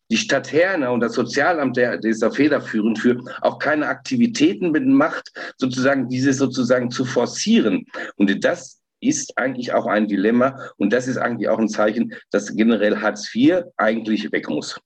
Die 0.09 0.17
Stadt 0.17 0.51
Herne 0.53 0.89
und 0.91 1.01
das 1.01 1.13
Sozialamt, 1.13 1.75
der, 1.75 1.97
der 1.97 2.11
ist 2.11 2.21
da 2.21 2.31
federführend 2.31 2.97
für, 2.97 3.17
auch 3.41 3.59
keine 3.59 3.87
Aktivitäten 3.87 4.93
macht, 4.93 5.31
sozusagen 5.57 6.07
dieses 6.07 6.37
sozusagen 6.37 6.91
zu 6.91 7.03
forcieren. 7.03 7.85
Und 8.15 8.43
das 8.43 8.79
ist 8.99 9.37
eigentlich 9.37 9.73
auch 9.73 9.85
ein 9.85 10.07
Dilemma 10.07 10.71
und 10.77 10.93
das 10.93 11.07
ist 11.07 11.17
eigentlich 11.17 11.49
auch 11.49 11.59
ein 11.59 11.69
Zeichen, 11.69 12.13
dass 12.31 12.55
generell 12.55 12.97
Hartz 12.97 13.33
IV 13.35 13.63
eigentlich 13.75 14.31
weg 14.31 14.49
muss. 14.49 14.79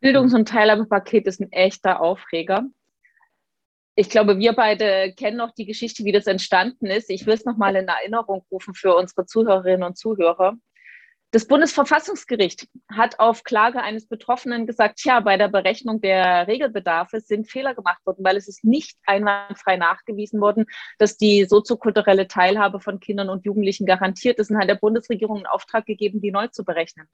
Bildungs- 0.00 0.34
und 0.34 0.48
Teilhabepaket 0.48 1.26
ist 1.26 1.40
ein 1.40 1.52
echter 1.52 2.00
Aufreger. 2.00 2.64
Ich 3.94 4.10
glaube, 4.10 4.38
wir 4.38 4.52
beide 4.52 5.14
kennen 5.14 5.38
noch 5.38 5.52
die 5.52 5.64
Geschichte, 5.64 6.04
wie 6.04 6.12
das 6.12 6.26
entstanden 6.26 6.86
ist. 6.86 7.08
Ich 7.08 7.24
will 7.24 7.32
es 7.32 7.46
nochmal 7.46 7.76
in 7.76 7.88
Erinnerung 7.88 8.44
rufen 8.50 8.74
für 8.74 8.94
unsere 8.94 9.24
Zuhörerinnen 9.24 9.84
und 9.84 9.96
Zuhörer. 9.96 10.58
Das 11.32 11.48
Bundesverfassungsgericht 11.48 12.68
hat 12.88 13.18
auf 13.18 13.42
Klage 13.42 13.82
eines 13.82 14.06
Betroffenen 14.06 14.64
gesagt, 14.64 15.04
ja, 15.04 15.18
bei 15.18 15.36
der 15.36 15.48
Berechnung 15.48 16.00
der 16.00 16.46
Regelbedarfe 16.46 17.20
sind 17.20 17.50
Fehler 17.50 17.74
gemacht 17.74 18.04
worden, 18.06 18.24
weil 18.24 18.36
es 18.36 18.46
ist 18.46 18.64
nicht 18.64 18.96
einwandfrei 19.04 19.76
nachgewiesen 19.76 20.40
worden, 20.40 20.66
dass 20.98 21.16
die 21.16 21.44
soziokulturelle 21.44 22.28
Teilhabe 22.28 22.78
von 22.78 23.00
Kindern 23.00 23.28
und 23.28 23.44
Jugendlichen 23.44 23.86
garantiert 23.86 24.38
ist 24.38 24.50
und 24.50 24.58
hat 24.58 24.68
der 24.68 24.76
Bundesregierung 24.76 25.38
einen 25.38 25.46
Auftrag 25.46 25.84
gegeben, 25.84 26.20
die 26.20 26.30
neu 26.30 26.46
zu 26.46 26.64
berechnen. 26.64 27.08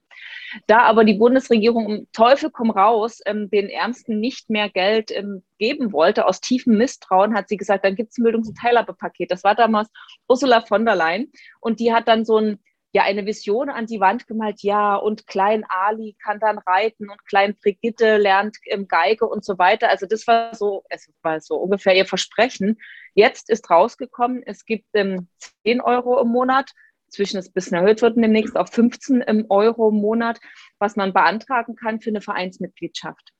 Da 0.67 0.83
aber 0.83 1.05
die 1.05 1.15
Bundesregierung 1.15 1.85
um 1.85 2.07
Teufel 2.13 2.51
komm 2.51 2.69
raus 2.69 3.19
ähm, 3.25 3.49
den 3.49 3.67
Ärmsten 3.67 4.19
nicht 4.19 4.47
mehr 4.47 4.69
Geld 4.69 5.09
ähm, 5.09 5.43
geben 5.57 5.91
wollte, 5.91 6.27
aus 6.27 6.39
tiefem 6.39 6.77
Misstrauen, 6.77 7.35
hat 7.35 7.49
sie 7.49 7.57
gesagt, 7.57 7.83
dann 7.83 7.95
gibt 7.95 8.11
es 8.11 8.19
ein 8.19 8.23
Bildungs- 8.23 8.47
und 8.47 8.59
Teilhabepaket. 8.59 9.31
Das 9.31 9.43
war 9.43 9.55
damals 9.55 9.89
Ursula 10.27 10.61
von 10.61 10.85
der 10.85 10.95
Leyen 10.95 11.31
und 11.59 11.79
die 11.79 11.93
hat 11.93 12.07
dann 12.07 12.25
so 12.25 12.37
ein 12.37 12.59
ja 12.93 13.03
eine 13.03 13.25
Vision 13.25 13.69
an 13.69 13.87
die 13.87 13.99
Wand 13.99 14.27
gemalt, 14.27 14.61
ja, 14.61 14.95
und 14.95 15.25
Klein 15.27 15.65
Ali 15.67 16.15
kann 16.23 16.39
dann 16.39 16.59
reiten 16.59 17.09
und 17.09 17.25
Klein 17.25 17.55
Brigitte 17.55 18.17
lernt 18.17 18.57
ähm, 18.67 18.87
Geige 18.87 19.27
und 19.27 19.43
so 19.43 19.57
weiter. 19.57 19.89
Also 19.89 20.05
das 20.05 20.27
war 20.27 20.53
so, 20.53 20.83
es 20.89 21.11
war 21.23 21.41
so 21.41 21.55
ungefähr 21.55 21.95
ihr 21.95 22.05
Versprechen. 22.05 22.79
Jetzt 23.15 23.49
ist 23.49 23.69
rausgekommen, 23.69 24.43
es 24.45 24.65
gibt 24.65 24.85
ähm, 24.93 25.27
10 25.65 25.81
Euro 25.81 26.21
im 26.21 26.27
Monat, 26.29 26.69
zwischen 27.09 27.37
es 27.37 27.51
bisschen 27.51 27.77
erhöht 27.77 28.01
wird 28.01 28.15
demnächst 28.15 28.55
auf 28.55 28.69
15 28.69 29.23
ähm, 29.27 29.45
Euro 29.49 29.89
im 29.89 29.95
Monat, 29.95 30.39
was 30.77 30.95
man 30.95 31.13
beantragen 31.13 31.75
kann 31.75 31.99
für 31.99 32.11
eine 32.11 32.21
Vereinsmitgliedschaft. 32.21 33.33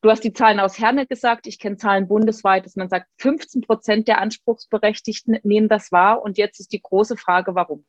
Du 0.00 0.10
hast 0.10 0.24
die 0.24 0.32
Zahlen 0.32 0.58
aus 0.58 0.78
Herne 0.78 1.06
gesagt. 1.06 1.46
Ich 1.46 1.60
kenne 1.60 1.76
Zahlen 1.76 2.08
bundesweit, 2.08 2.66
dass 2.66 2.74
man 2.74 2.88
sagt, 2.88 3.06
15 3.18 3.62
Prozent 3.62 4.08
der 4.08 4.20
Anspruchsberechtigten 4.20 5.38
nehmen 5.44 5.68
das 5.68 5.92
wahr. 5.92 6.22
Und 6.22 6.38
jetzt 6.38 6.58
ist 6.58 6.72
die 6.72 6.82
große 6.82 7.16
Frage, 7.16 7.54
warum? 7.54 7.84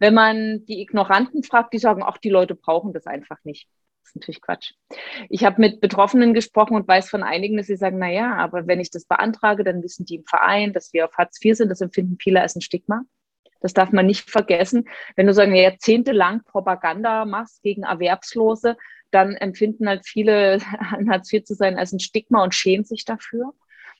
Wenn 0.00 0.14
man 0.14 0.64
die 0.64 0.80
Ignoranten 0.80 1.44
fragt, 1.44 1.72
die 1.74 1.78
sagen, 1.78 2.02
auch 2.02 2.16
die 2.16 2.30
Leute 2.30 2.56
brauchen 2.56 2.92
das 2.92 3.06
einfach 3.06 3.38
nicht. 3.44 3.68
Das 4.02 4.10
ist 4.10 4.16
natürlich 4.16 4.40
Quatsch. 4.40 4.72
Ich 5.28 5.44
habe 5.44 5.60
mit 5.60 5.80
Betroffenen 5.80 6.34
gesprochen 6.34 6.74
und 6.74 6.88
weiß 6.88 7.10
von 7.10 7.22
einigen, 7.22 7.58
dass 7.58 7.66
sie 7.66 7.76
sagen, 7.76 7.98
na 7.98 8.10
ja, 8.10 8.34
aber 8.34 8.66
wenn 8.66 8.80
ich 8.80 8.90
das 8.90 9.04
beantrage, 9.04 9.62
dann 9.62 9.82
wissen 9.82 10.06
die 10.06 10.16
im 10.16 10.24
Verein, 10.24 10.72
dass 10.72 10.92
wir 10.92 11.04
auf 11.04 11.16
Hartz 11.16 11.38
IV 11.44 11.56
sind. 11.56 11.68
Das 11.68 11.82
empfinden 11.82 12.16
viele 12.20 12.40
als 12.40 12.56
ein 12.56 12.62
Stigma. 12.62 13.02
Das 13.60 13.74
darf 13.74 13.92
man 13.92 14.06
nicht 14.06 14.30
vergessen. 14.30 14.88
Wenn 15.16 15.26
du 15.26 15.34
sagen, 15.34 15.54
jahrzehntelang 15.54 16.44
Propaganda 16.44 17.26
machst 17.26 17.62
gegen 17.62 17.82
Erwerbslose, 17.82 18.76
dann 19.10 19.34
empfinden 19.34 19.86
halt 19.86 20.06
viele, 20.06 20.60
an 20.92 21.10
Hartz 21.10 21.30
IV 21.30 21.44
zu 21.44 21.54
sein 21.54 21.78
als 21.78 21.92
ein 21.92 22.00
Stigma 22.00 22.42
und 22.42 22.54
schämen 22.54 22.84
sich 22.84 23.04
dafür. 23.04 23.52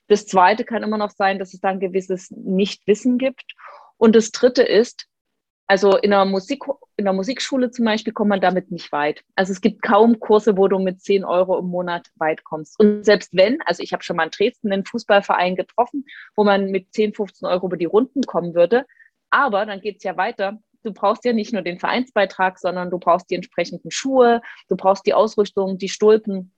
Das 0.08 0.26
Zweite 0.26 0.64
kann 0.64 0.82
immer 0.82 0.98
noch 0.98 1.10
sein, 1.10 1.38
dass 1.38 1.52
es 1.52 1.60
dann 1.60 1.78
gewisses 1.78 2.30
Nichtwissen 2.30 3.18
gibt. 3.18 3.54
Und 3.98 4.16
das 4.16 4.30
Dritte 4.30 4.62
ist, 4.62 5.09
also 5.70 5.96
in 5.98 6.10
der, 6.10 6.24
Musik, 6.24 6.64
in 6.96 7.04
der 7.04 7.14
Musikschule 7.14 7.70
zum 7.70 7.84
Beispiel 7.84 8.12
kommt 8.12 8.30
man 8.30 8.40
damit 8.40 8.72
nicht 8.72 8.90
weit. 8.90 9.22
Also 9.36 9.52
es 9.52 9.60
gibt 9.60 9.82
kaum 9.82 10.18
Kurse, 10.18 10.56
wo 10.56 10.66
du 10.66 10.80
mit 10.80 11.00
10 11.00 11.24
Euro 11.24 11.56
im 11.60 11.66
Monat 11.66 12.08
weit 12.16 12.42
kommst. 12.42 12.76
Und 12.80 13.04
selbst 13.04 13.30
wenn, 13.36 13.62
also 13.66 13.80
ich 13.80 13.92
habe 13.92 14.02
schon 14.02 14.16
mal 14.16 14.24
in 14.24 14.30
Dresden 14.32 14.72
einen 14.72 14.84
Fußballverein 14.84 15.54
getroffen, 15.54 16.06
wo 16.34 16.42
man 16.42 16.72
mit 16.72 16.92
10, 16.92 17.14
15 17.14 17.46
Euro 17.46 17.66
über 17.66 17.76
die 17.76 17.84
Runden 17.84 18.22
kommen 18.22 18.56
würde. 18.56 18.84
Aber 19.30 19.64
dann 19.64 19.80
geht 19.80 19.98
es 19.98 20.02
ja 20.02 20.16
weiter. 20.16 20.58
Du 20.82 20.92
brauchst 20.92 21.24
ja 21.24 21.32
nicht 21.32 21.52
nur 21.52 21.62
den 21.62 21.78
Vereinsbeitrag, 21.78 22.58
sondern 22.58 22.90
du 22.90 22.98
brauchst 22.98 23.30
die 23.30 23.36
entsprechenden 23.36 23.92
Schuhe, 23.92 24.42
du 24.68 24.76
brauchst 24.76 25.06
die 25.06 25.14
Ausrüstung, 25.14 25.78
die 25.78 25.88
Stulpen. 25.88 26.52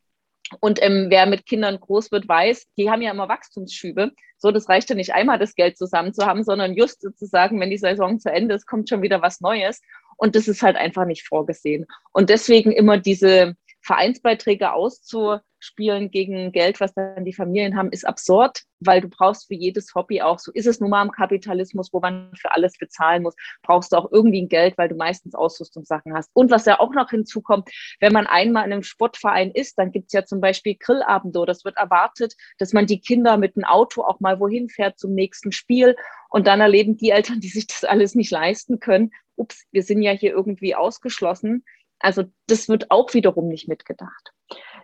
Und 0.61 0.83
ähm, 0.83 1.07
wer 1.09 1.27
mit 1.27 1.47
Kindern 1.47 1.79
groß 1.79 2.13
wird, 2.13 2.29
weiß, 2.29 2.67
die 2.77 2.91
haben 2.91 3.03
ja 3.03 3.11
immer 3.11 3.29
Wachstumsschübe. 3.29 4.13
So, 4.39 4.51
das 4.51 4.69
reicht 4.69 4.91
ja 4.91 4.97
nicht 4.97 5.15
einmal, 5.15 5.39
das 5.39 5.55
Geld 5.55 5.79
zusammen 5.79 6.13
zu 6.13 6.27
haben, 6.27 6.45
sondern 6.45 6.75
just 6.75 7.01
sozusagen, 7.01 7.61
wenn 7.61 7.71
die 7.71 7.79
Saison 7.79 8.19
zu 8.19 8.31
Ende 8.31 8.55
ist, 8.55 8.67
kommt 8.67 8.89
schon 8.89 9.03
wieder 9.03 9.23
was 9.23 9.41
Neues. 9.41 9.81
Und 10.17 10.37
das 10.37 10.49
ist 10.49 10.63
halt 10.63 10.77
einfach 10.77 11.05
nicht 11.07 11.27
vorgesehen. 11.27 11.87
Und 12.13 12.29
deswegen 12.29 12.73
immer 12.73 12.99
diese 12.99 13.55
Vereinsbeiträge 13.83 14.73
auszuspielen 14.73 16.11
gegen 16.11 16.53
Geld, 16.53 16.81
was 16.81 16.95
dann 16.95 17.25
die 17.25 17.33
Familien 17.33 17.77
haben, 17.77 17.91
ist 17.91 18.07
absurd, 18.07 18.63
weil 18.79 19.01
du 19.01 19.09
brauchst 19.09 19.49
für 19.49 19.55
jedes 19.55 19.95
Hobby 19.95 20.23
auch, 20.23 20.39
so 20.39 20.53
ist 20.53 20.67
es 20.67 20.81
nun 20.81 20.91
mal 20.91 21.03
im 21.03 21.11
Kapitalismus, 21.11 21.93
wo 21.93 22.01
man 22.01 22.31
für 22.37 22.53
alles 22.53 22.79
bezahlen 22.79 23.25
muss, 23.25 23.35
brauchst 23.63 23.93
du 23.93 23.97
auch 23.97 24.11
irgendwie 24.13 24.43
ein 24.43 24.49
Geld, 24.49 24.79
weil 24.79 24.89
du 24.89 24.95
meistens 24.95 25.35
Ausrüstungssachen 25.35 26.15
hast. 26.15 26.31
Und 26.33 26.51
was 26.51 26.65
ja 26.65 26.79
auch 26.79 26.93
noch 26.93 27.11
hinzukommt, 27.11 27.69
wenn 27.99 28.13
man 28.13 28.27
einmal 28.27 28.67
in 28.67 28.73
einem 28.73 28.83
Sportverein 28.85 29.51
ist, 29.51 29.79
dann 29.79 29.91
gibt 29.91 30.07
es 30.07 30.13
ja 30.13 30.25
zum 30.25 30.41
Beispiel 30.41 30.77
Grillabende. 30.79 31.45
Das 31.45 31.65
wird 31.65 31.77
erwartet, 31.77 32.35
dass 32.59 32.73
man 32.73 32.87
die 32.87 33.01
Kinder 33.01 33.37
mit 33.37 33.57
einem 33.57 33.65
Auto 33.65 34.03
auch 34.03 34.21
mal 34.21 34.39
wohin 34.39 34.69
fährt 34.69 34.99
zum 34.99 35.15
nächsten 35.15 35.51
Spiel. 35.51 35.97
Und 36.29 36.47
dann 36.47 36.61
erleben 36.61 36.97
die 36.97 37.11
Eltern, 37.11 37.41
die 37.41 37.49
sich 37.49 37.67
das 37.67 37.85
alles 37.85 38.15
nicht 38.15 38.31
leisten 38.31 38.81
können, 38.81 39.11
ups, 39.37 39.65
wir 39.73 39.83
sind 39.83 40.03
ja 40.03 40.13
hier 40.13 40.31
irgendwie 40.31 40.75
ausgeschlossen 40.75 41.65
also 42.03 42.25
das 42.49 42.69
wird 42.69 42.91
auch 42.91 43.15
wiederum 43.15 43.49
nicht 43.49 43.69
mitgedacht. 43.69 44.33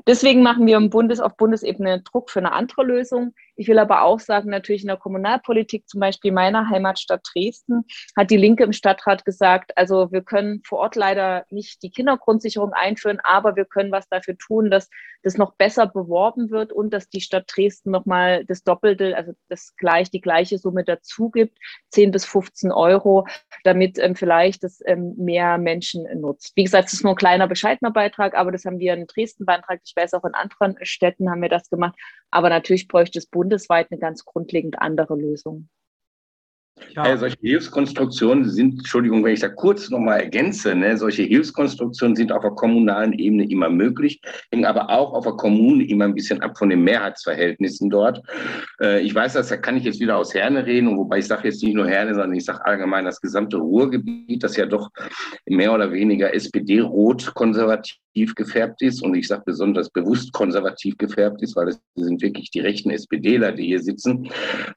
Deswegen 0.07 0.43
machen 0.43 0.67
wir 0.67 0.77
Bundes, 0.91 1.21
auf 1.21 1.37
Bundesebene 1.37 2.03
Druck 2.03 2.31
für 2.31 2.39
eine 2.39 2.53
andere 2.53 2.85
Lösung. 2.85 3.35
Ich 3.59 3.67
will 3.67 3.81
aber 3.81 4.03
auch 4.03 4.21
sagen, 4.21 4.51
natürlich 4.51 4.83
in 4.83 4.89
der 4.89 4.97
Kommunalpolitik, 4.97 5.89
zum 5.89 5.99
Beispiel 5.99 6.31
meiner 6.31 6.71
Heimatstadt 6.71 7.27
Dresden, 7.35 7.85
hat 8.17 8.31
die 8.31 8.37
Linke 8.37 8.63
im 8.63 8.73
Stadtrat 8.73 9.25
gesagt, 9.25 9.77
also 9.77 10.13
wir 10.13 10.23
können 10.23 10.63
vor 10.65 10.79
Ort 10.79 10.95
leider 10.95 11.45
nicht 11.51 11.83
die 11.83 11.91
Kindergrundsicherung 11.91 12.73
einführen, 12.73 13.19
aber 13.25 13.57
wir 13.57 13.65
können 13.65 13.91
was 13.91 14.09
dafür 14.09 14.39
tun, 14.39 14.71
dass 14.71 14.89
das 15.25 15.37
noch 15.37 15.55
besser 15.57 15.89
beworben 15.89 16.51
wird 16.51 16.73
und 16.73 16.91
dass 16.91 17.09
die 17.09 17.21
Stadt 17.21 17.51
Dresden 17.53 17.91
nochmal 17.91 18.45
das 18.45 18.63
Doppelte, 18.63 19.17
also 19.17 19.33
das 19.49 19.75
gleich, 19.77 20.09
die 20.11 20.21
gleiche 20.21 20.59
Summe 20.59 20.85
dazu 20.85 21.29
gibt, 21.31 21.59
10 21.91 22.13
bis 22.13 22.25
15 22.25 22.71
Euro, 22.71 23.27
damit 23.65 23.99
ähm, 23.99 24.15
vielleicht 24.15 24.63
das 24.63 24.81
ähm, 24.87 25.15
mehr 25.17 25.59
Menschen 25.59 26.07
nutzt. 26.21 26.53
Wie 26.55 26.63
gesagt, 26.63 26.89
es 26.89 26.95
ist 26.95 27.03
nur 27.03 27.15
ein 27.15 27.17
kleiner, 27.17 27.49
bescheidener 27.49 27.91
Beitrag, 27.91 28.35
aber 28.37 28.53
das 28.53 28.65
haben 28.65 28.79
wir 28.79 28.95
in 28.95 29.09
Dresden 29.09 29.47
beantragt. 29.47 29.83
Ich 29.85 29.97
weiß 29.97 30.15
auch 30.15 30.25
in 30.25 30.35
anderen 30.35 30.77
Städten 30.83 31.29
haben 31.29 31.43
wir 31.43 31.49
das 31.49 31.69
gemacht. 31.69 31.97
Aber 32.31 32.51
natürlich 32.51 32.89
bräuchte 32.89 33.19
es 33.19 33.27
bundesweit 33.49 33.91
eine 33.91 33.99
ganz 33.99 34.27
grundlegend 34.27 34.79
andere 34.79 35.17
Lösung. 35.17 35.71
Ja. 36.99 37.13
Äh, 37.13 37.19
solche 37.19 37.37
Hilfskonstruktionen 37.41 38.51
sind, 38.51 38.79
Entschuldigung, 38.79 39.25
wenn 39.25 39.33
ich 39.33 39.39
da 39.39 39.49
kurz 39.49 39.89
nochmal 39.89 40.21
ergänze, 40.21 40.75
ne, 40.75 40.97
solche 40.97 41.23
Hilfskonstruktionen 41.23 42.17
sind 42.17 42.33
auf 42.33 42.43
der 42.43 42.51
kommunalen 42.51 43.13
Ebene 43.13 43.49
immer 43.49 43.71
möglich, 43.71 44.21
hängen 44.51 44.65
aber 44.65 44.91
auch 44.91 45.13
auf 45.13 45.25
der 45.25 45.35
Kommune 45.35 45.87
immer 45.87 46.07
ein 46.07 46.15
bisschen 46.15 46.43
ab 46.43 46.59
von 46.59 46.71
den 46.71 46.83
Mehrheitsverhältnissen 46.83 47.89
dort. 47.89 48.21
Äh, 48.81 49.03
ich 49.03 49.15
weiß, 49.15 49.35
dass 49.35 49.47
da 49.49 49.57
kann 49.57 49.77
ich 49.77 49.85
jetzt 49.85 50.01
wieder 50.01 50.17
aus 50.17 50.35
Herne 50.35 50.67
reden, 50.67 50.97
wobei 50.99 51.19
ich 51.19 51.27
sage 51.27 51.47
jetzt 51.47 51.63
nicht 51.63 51.75
nur 51.75 51.87
Herne, 51.87 52.15
sondern 52.15 52.35
ich 52.35 52.45
sage 52.45 52.65
allgemein 52.65 53.05
das 53.05 53.21
gesamte 53.21 53.59
Ruhrgebiet, 53.59 54.43
das 54.43 54.57
ja 54.57 54.67
doch 54.67 54.91
mehr 55.47 55.73
oder 55.73 55.93
weniger 55.93 56.35
SPD-rot 56.35 57.33
konservativ 57.35 58.35
gefärbt 58.35 58.83
ist 58.83 59.03
und 59.03 59.15
ich 59.15 59.29
sage 59.29 59.43
besonders 59.47 59.91
bewusst 59.91 60.33
konservativ 60.33 60.97
gefärbt 60.99 61.43
ist, 61.43 61.55
weil 61.55 61.69
es 61.69 61.81
sind 61.95 62.21
wirklich 62.21 62.51
die 62.51 62.61
rechten 62.61 62.91
SPDler, 62.91 63.53
die 63.53 63.67
hier 63.67 63.81
sitzen, 63.81 64.29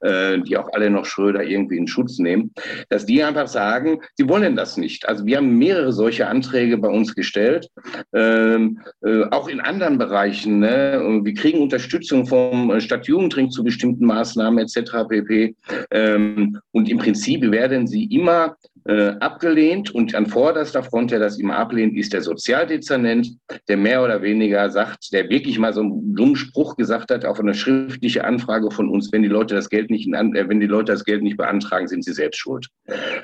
äh, 0.01 0.39
die 0.39 0.57
auch 0.57 0.69
alle 0.73 0.91
noch 0.91 1.05
Schröder 1.05 1.43
irgendwie 1.43 1.77
in 1.77 1.87
Schutz 1.87 2.10
Schutz 2.11 2.19
nehmen, 2.19 2.51
dass 2.89 3.05
die 3.05 3.23
einfach 3.23 3.47
sagen, 3.47 4.01
sie 4.15 4.27
wollen 4.27 4.55
das 4.55 4.77
nicht. 4.77 5.07
Also 5.07 5.25
wir 5.25 5.37
haben 5.37 5.57
mehrere 5.57 5.93
solche 5.93 6.27
Anträge 6.27 6.77
bei 6.77 6.89
uns 6.89 7.15
gestellt, 7.15 7.69
ähm, 8.13 8.79
äh, 9.03 9.23
auch 9.31 9.47
in 9.47 9.59
anderen 9.59 9.97
Bereichen. 9.97 10.59
Ne? 10.59 11.21
Wir 11.23 11.33
kriegen 11.33 11.59
Unterstützung 11.59 12.25
vom 12.25 12.79
Stadtjugendring 12.79 13.49
zu 13.49 13.63
bestimmten 13.63 14.05
Maßnahmen 14.05 14.59
etc. 14.59 15.07
pp. 15.07 15.55
Ähm, 15.91 16.57
und 16.71 16.89
im 16.89 16.97
Prinzip 16.97 17.49
werden 17.49 17.87
sie 17.87 18.05
immer 18.05 18.55
äh, 18.85 19.13
abgelehnt 19.19 19.93
und 19.93 20.15
an 20.15 20.25
vorderster 20.25 20.83
Front, 20.83 21.11
der 21.11 21.19
das 21.19 21.39
immer 21.39 21.57
ablehnt, 21.57 21.97
ist 21.97 22.13
der 22.13 22.21
Sozialdezernent, 22.21 23.29
der 23.67 23.77
mehr 23.77 24.03
oder 24.03 24.21
weniger 24.21 24.69
sagt, 24.69 25.13
der 25.13 25.29
wirklich 25.29 25.59
mal 25.59 25.73
so 25.73 25.81
einen 25.81 26.15
dummen 26.15 26.35
Spruch 26.35 26.75
gesagt 26.77 27.11
hat 27.11 27.25
auf 27.25 27.39
eine 27.39 27.53
schriftliche 27.53 28.23
Anfrage 28.23 28.71
von 28.71 28.89
uns, 28.89 29.11
wenn 29.11 29.23
die 29.23 29.27
Leute 29.29 29.55
das 29.55 29.69
Geld 29.69 29.89
nicht, 29.89 30.07
äh, 30.07 30.49
wenn 30.49 30.59
die 30.59 30.67
Leute 30.67 30.91
das 30.91 31.05
Geld 31.05 31.21
nicht 31.23 31.37
beantragen, 31.37 31.87
sind 31.87 32.03
sie 32.03 32.13
selbst 32.13 32.37
schuld. 32.37 32.67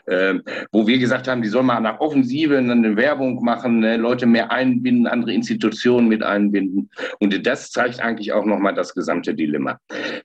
Ähm, 0.08 0.44
wo 0.72 0.88
wir 0.88 1.00
gesagt 1.00 1.28
haben, 1.28 1.42
die 1.42 1.50
sollen 1.50 1.66
mal 1.66 1.80
nach 1.80 2.00
Offensive 2.00 2.58
eine 2.58 2.96
Werbung 2.96 3.44
machen, 3.44 3.80
ne, 3.80 3.98
Leute 3.98 4.26
mehr 4.26 4.52
einbinden, 4.52 5.08
andere 5.08 5.34
Institutionen 5.34 6.08
mit 6.08 6.24
einbinden. 6.24 6.90
Und 7.20 7.46
das 7.46 7.72
zeigt 7.72 8.00
eigentlich 8.00 8.32
auch 8.34 8.46
nochmal 8.46 8.74
das 8.74 8.94
gesamte 8.94 9.34
Dilemma. 9.34 9.80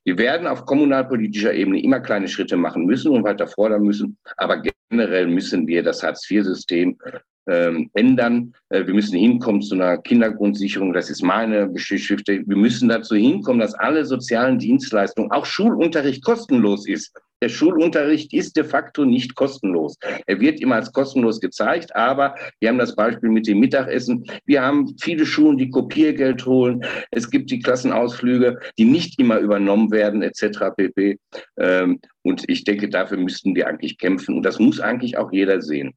Wir 0.05 0.19
werden 0.19 0.47
auf 0.47 0.67
kommunalpolitischer 0.67 1.55
Ebene 1.55 1.83
immer 1.83 2.01
kleine 2.01 2.29
Schritte 2.29 2.57
machen 2.57 2.87
müssen 2.87 3.13
und 3.13 3.25
weiter 3.25 3.47
fordern 3.47 3.83
müssen, 3.83 4.17
aber 4.37 4.63
generell 4.91 5.22
müssen 5.31 5.67
wir 5.67 5.83
das 5.83 6.03
Hartz-IV-System 6.03 6.99
ähm, 7.47 7.91
ändern. 7.95 8.55
Äh, 8.69 8.87
wir 8.87 8.95
müssen 8.95 9.19
hinkommen 9.19 9.63
zu 9.63 9.75
einer 9.75 9.99
Kindergrundsicherung. 9.99 10.93
Das 10.93 11.11
ist 11.11 11.23
meine 11.23 11.71
Geschichte. 11.73 12.43
Wir 12.47 12.57
müssen 12.57 12.89
dazu 12.89 13.15
hinkommen, 13.15 13.61
dass 13.61 13.75
alle 13.75 14.05
sozialen 14.05 14.59
Dienstleistungen, 14.59 15.31
auch 15.31 15.47
Schulunterricht 15.47 16.25
kostenlos 16.25 16.87
ist. 16.87 17.13
Der 17.43 17.49
Schulunterricht 17.49 18.33
ist 18.33 18.57
de 18.57 18.63
facto 18.63 19.05
nicht 19.05 19.35
kostenlos. 19.35 19.99
Er 20.27 20.39
wird 20.39 20.61
immer 20.61 20.77
als 20.77 20.93
kostenlos 20.93 21.41
gezeigt, 21.41 21.95
aber 21.97 22.37
wir 22.61 22.69
haben 22.69 22.79
das 22.79 22.95
Beispiel 22.95 23.31
mit 23.31 23.49
dem 23.49 23.59
Mittagessen. 23.59 24.25
Wir 24.47 24.63
haben 24.63 24.95
viele 25.01 25.27
Schulen, 25.27 25.59
die 25.59 25.69
Kopiergeld 25.69 26.47
holen. 26.47 26.85
Es 27.11 27.29
gibt 27.29 27.51
die 27.51 27.59
Klassenausflüge, 27.59 28.61
die 28.79 28.85
nicht 28.85 29.19
immer 29.19 29.41
übernommen 29.41 29.91
werden, 29.91 30.23
etc. 30.23 30.71
pp. 30.77 31.19
Ähm, 31.59 31.99
und 32.23 32.45
ich 32.47 32.63
denke, 32.63 32.89
dafür 32.89 33.19
müssten 33.19 33.57
wir 33.57 33.67
eigentlich 33.67 33.99
kämpfen. 33.99 34.37
Und 34.37 34.45
das 34.45 34.61
muss 34.61 34.79
eigentlich 34.79 35.19
auch 35.19 35.33
jeder 35.33 35.61
sehen. 35.61 35.95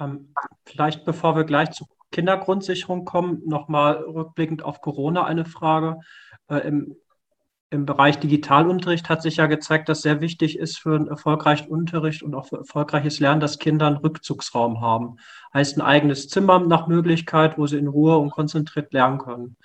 Ähm, 0.00 0.34
vielleicht 0.64 1.04
bevor 1.04 1.36
wir 1.36 1.44
gleich 1.44 1.70
zur 1.72 1.86
Kindergrundsicherung 2.12 3.04
kommen, 3.04 3.42
nochmal 3.46 3.94
rückblickend 3.96 4.64
auf 4.64 4.80
Corona 4.80 5.24
eine 5.24 5.44
Frage. 5.44 6.00
Äh, 6.48 6.66
im, 6.66 6.96
Im 7.70 7.86
Bereich 7.86 8.18
Digitalunterricht 8.18 9.08
hat 9.08 9.22
sich 9.22 9.36
ja 9.36 9.46
gezeigt, 9.46 9.88
dass 9.88 10.02
sehr 10.02 10.20
wichtig 10.20 10.58
ist 10.58 10.78
für 10.78 10.96
einen 10.96 11.06
erfolgreichen 11.06 11.68
Unterricht 11.68 12.22
und 12.22 12.34
auch 12.34 12.46
für 12.46 12.58
erfolgreiches 12.58 13.20
Lernen, 13.20 13.40
dass 13.40 13.60
Kinder 13.60 13.86
einen 13.86 13.98
Rückzugsraum 13.98 14.80
haben. 14.80 15.16
Heißt 15.54 15.76
ein 15.76 15.82
eigenes 15.82 16.28
Zimmer 16.28 16.58
nach 16.58 16.88
Möglichkeit, 16.88 17.58
wo 17.58 17.66
sie 17.66 17.78
in 17.78 17.86
Ruhe 17.86 18.16
und 18.16 18.30
konzentriert 18.30 18.92
lernen 18.92 19.18
können. 19.18 19.56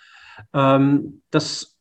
Ähm, 0.53 1.23
das 1.31 1.75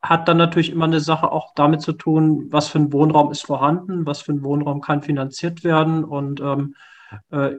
hat 0.00 0.28
dann 0.28 0.36
natürlich 0.36 0.70
immer 0.70 0.84
eine 0.84 1.00
Sache 1.00 1.32
auch 1.32 1.54
damit 1.54 1.80
zu 1.80 1.94
tun, 1.94 2.48
was 2.50 2.68
für 2.68 2.78
ein 2.78 2.92
Wohnraum 2.92 3.32
ist 3.32 3.46
vorhanden, 3.46 4.06
was 4.06 4.20
für 4.20 4.32
ein 4.32 4.44
Wohnraum 4.44 4.82
kann 4.82 5.02
finanziert 5.02 5.64
werden 5.64 6.04
und 6.04 6.40
ähm, 6.40 6.74
äh, 6.76 6.93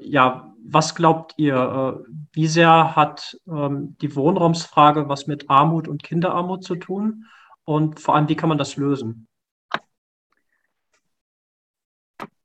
ja, 0.02 0.56
was 0.68 0.96
glaubt 0.96 1.34
ihr, 1.38 1.56
äh, 1.56 2.12
wie 2.34 2.48
sehr 2.48 2.96
hat 2.96 3.38
ähm, 3.48 3.96
die 4.02 4.16
Wohnraumsfrage 4.16 5.08
was 5.08 5.28
mit 5.28 5.50
Armut 5.50 5.88
und 5.88 6.04
Kinderarmut 6.04 6.64
zu 6.64 6.75
tun? 6.75 7.25
Und 7.64 8.00
vor 8.00 8.16
allem, 8.16 8.30
wie 8.30 8.36
kann 8.36 8.50
man 8.50 8.58
das 8.58 8.75
lösen? 8.75 9.28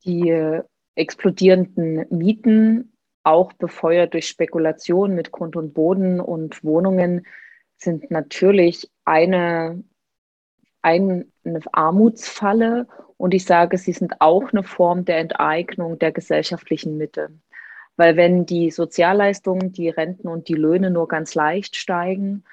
Die 0.04 0.28
äh, 0.30 0.62
explodierenden 0.95 2.07
Mieten, 2.11 2.92
auch 3.23 3.52
befeuert 3.52 4.14
durch 4.14 4.28
Spekulation 4.28 5.14
mit 5.14 5.30
Grund 5.30 5.57
und 5.57 5.75
Boden 5.75 6.21
und 6.21 6.64
Wohnungen, 6.64 7.26
sind 7.76 8.11
natürlich 8.11 8.90
eine, 9.04 9.83
eine 10.83 11.26
Armutsfalle 11.73 12.87
und 13.20 13.34
ich 13.34 13.44
sage, 13.44 13.76
sie 13.76 13.92
sind 13.92 14.22
auch 14.22 14.50
eine 14.50 14.62
Form 14.62 15.04
der 15.04 15.18
Enteignung 15.18 15.98
der 15.98 16.10
gesellschaftlichen 16.10 16.96
Mitte. 16.96 17.28
Weil 17.98 18.16
wenn 18.16 18.46
die 18.46 18.70
Sozialleistungen, 18.70 19.72
die 19.72 19.90
Renten 19.90 20.26
und 20.26 20.48
die 20.48 20.54
Löhne 20.54 20.90
nur 20.90 21.06
ganz 21.06 21.34
leicht 21.34 21.76
steigen 21.76 22.44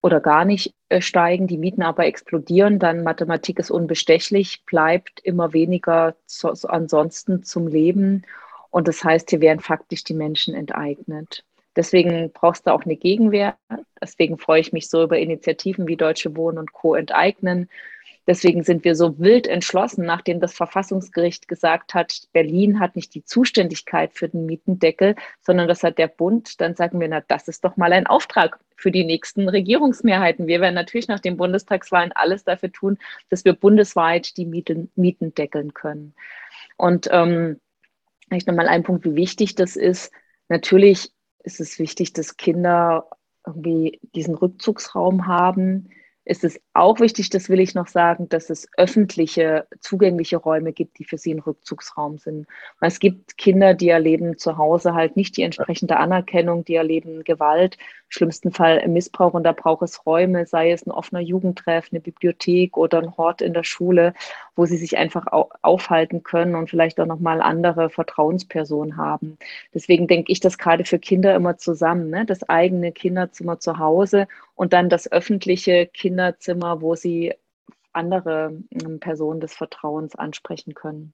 oder 0.00 0.20
gar 0.20 0.46
nicht 0.46 0.74
äh, 0.88 1.02
steigen, 1.02 1.46
die 1.46 1.58
Mieten 1.58 1.82
aber 1.82 2.06
explodieren, 2.06 2.78
dann 2.78 3.02
Mathematik 3.02 3.58
ist 3.58 3.70
unbestechlich, 3.70 4.64
bleibt 4.64 5.20
immer 5.20 5.52
weniger 5.52 6.16
zu, 6.24 6.54
ansonsten 6.66 7.42
zum 7.42 7.66
Leben. 7.66 8.24
Und 8.70 8.88
das 8.88 9.04
heißt, 9.04 9.28
hier 9.28 9.42
werden 9.42 9.60
faktisch 9.60 10.04
die 10.04 10.14
Menschen 10.14 10.54
enteignet. 10.54 11.44
Deswegen 11.76 12.32
brauchst 12.32 12.66
du 12.66 12.70
auch 12.70 12.86
eine 12.86 12.96
Gegenwehr. 12.96 13.58
Deswegen 14.00 14.38
freue 14.38 14.60
ich 14.60 14.72
mich 14.72 14.88
so 14.88 15.02
über 15.02 15.18
Initiativen 15.18 15.86
wie 15.86 15.96
Deutsche 15.96 16.34
Wohnen 16.34 16.56
und 16.56 16.72
Co. 16.72 16.94
enteignen, 16.94 17.68
Deswegen 18.28 18.62
sind 18.62 18.84
wir 18.84 18.94
so 18.94 19.18
wild 19.18 19.46
entschlossen, 19.46 20.04
nachdem 20.04 20.38
das 20.38 20.52
Verfassungsgericht 20.52 21.48
gesagt 21.48 21.94
hat, 21.94 22.28
Berlin 22.34 22.78
hat 22.78 22.94
nicht 22.94 23.14
die 23.14 23.24
Zuständigkeit 23.24 24.12
für 24.12 24.28
den 24.28 24.44
Mietendeckel, 24.44 25.14
sondern 25.40 25.66
das 25.66 25.82
hat 25.82 25.96
der 25.96 26.08
Bund. 26.08 26.60
Dann 26.60 26.76
sagen 26.76 27.00
wir, 27.00 27.08
na, 27.08 27.22
das 27.26 27.48
ist 27.48 27.64
doch 27.64 27.78
mal 27.78 27.90
ein 27.90 28.06
Auftrag 28.06 28.60
für 28.76 28.90
die 28.90 29.06
nächsten 29.06 29.48
Regierungsmehrheiten. 29.48 30.46
Wir 30.46 30.60
werden 30.60 30.74
natürlich 30.74 31.08
nach 31.08 31.20
den 31.20 31.38
Bundestagswahlen 31.38 32.12
alles 32.12 32.44
dafür 32.44 32.70
tun, 32.70 32.98
dass 33.30 33.46
wir 33.46 33.54
bundesweit 33.54 34.36
die 34.36 34.44
Mieten, 34.44 34.92
Mieten 34.94 35.34
deckeln 35.34 35.72
können. 35.72 36.12
Und 36.76 37.08
ähm, 37.10 37.58
vielleicht 38.28 38.46
nochmal 38.46 38.68
ein 38.68 38.82
Punkt, 38.82 39.06
wie 39.06 39.14
wichtig 39.14 39.54
das 39.54 39.74
ist. 39.74 40.12
Natürlich 40.50 41.10
ist 41.44 41.60
es 41.60 41.78
wichtig, 41.78 42.12
dass 42.12 42.36
Kinder 42.36 43.08
irgendwie 43.46 44.00
diesen 44.14 44.34
Rückzugsraum 44.34 45.26
haben 45.26 45.88
ist 46.28 46.44
es 46.44 46.60
auch 46.74 47.00
wichtig, 47.00 47.30
das 47.30 47.48
will 47.48 47.58
ich 47.58 47.74
noch 47.74 47.86
sagen, 47.86 48.28
dass 48.28 48.50
es 48.50 48.68
öffentliche, 48.76 49.66
zugängliche 49.80 50.36
Räume 50.36 50.74
gibt, 50.74 50.98
die 50.98 51.04
für 51.04 51.16
sie 51.16 51.32
ein 51.32 51.38
Rückzugsraum 51.38 52.18
sind. 52.18 52.46
Es 52.82 53.00
gibt 53.00 53.38
Kinder, 53.38 53.72
die 53.72 53.88
erleben 53.88 54.36
zu 54.36 54.58
Hause 54.58 54.92
halt 54.92 55.16
nicht 55.16 55.38
die 55.38 55.42
entsprechende 55.42 55.96
Anerkennung, 55.96 56.66
die 56.66 56.74
erleben 56.74 57.24
Gewalt, 57.24 57.78
schlimmsten 58.08 58.52
Fall 58.52 58.86
Missbrauch 58.88 59.34
und 59.34 59.44
da 59.44 59.52
braucht 59.52 59.82
es 59.82 60.06
Räume, 60.06 60.46
sei 60.46 60.72
es 60.72 60.86
ein 60.86 60.90
offener 60.90 61.20
Jugendtreff, 61.20 61.88
eine 61.90 62.00
Bibliothek 62.00 62.76
oder 62.76 62.98
ein 62.98 63.16
Hort 63.16 63.42
in 63.42 63.52
der 63.52 63.64
Schule, 63.64 64.14
wo 64.56 64.66
sie 64.66 64.76
sich 64.76 64.96
einfach 64.96 65.26
aufhalten 65.62 66.22
können 66.22 66.54
und 66.54 66.70
vielleicht 66.70 67.00
auch 67.00 67.06
nochmal 67.06 67.42
andere 67.42 67.90
Vertrauenspersonen 67.90 68.96
haben. 68.96 69.38
Deswegen 69.74 70.06
denke 70.06 70.32
ich 70.32 70.40
das 70.40 70.58
gerade 70.58 70.84
für 70.84 70.98
Kinder 70.98 71.34
immer 71.34 71.58
zusammen, 71.58 72.10
ne? 72.10 72.24
das 72.24 72.48
eigene 72.48 72.92
Kinderzimmer 72.92 73.60
zu 73.60 73.78
Hause 73.78 74.26
und 74.54 74.72
dann 74.72 74.88
das 74.88 75.10
öffentliche 75.10 75.86
Kinderzimmer, 75.86 76.80
wo 76.80 76.94
sie 76.94 77.34
andere 77.92 78.62
ähm, 78.70 79.00
Personen 79.00 79.40
des 79.40 79.54
Vertrauens 79.54 80.14
ansprechen 80.14 80.74
können. 80.74 81.12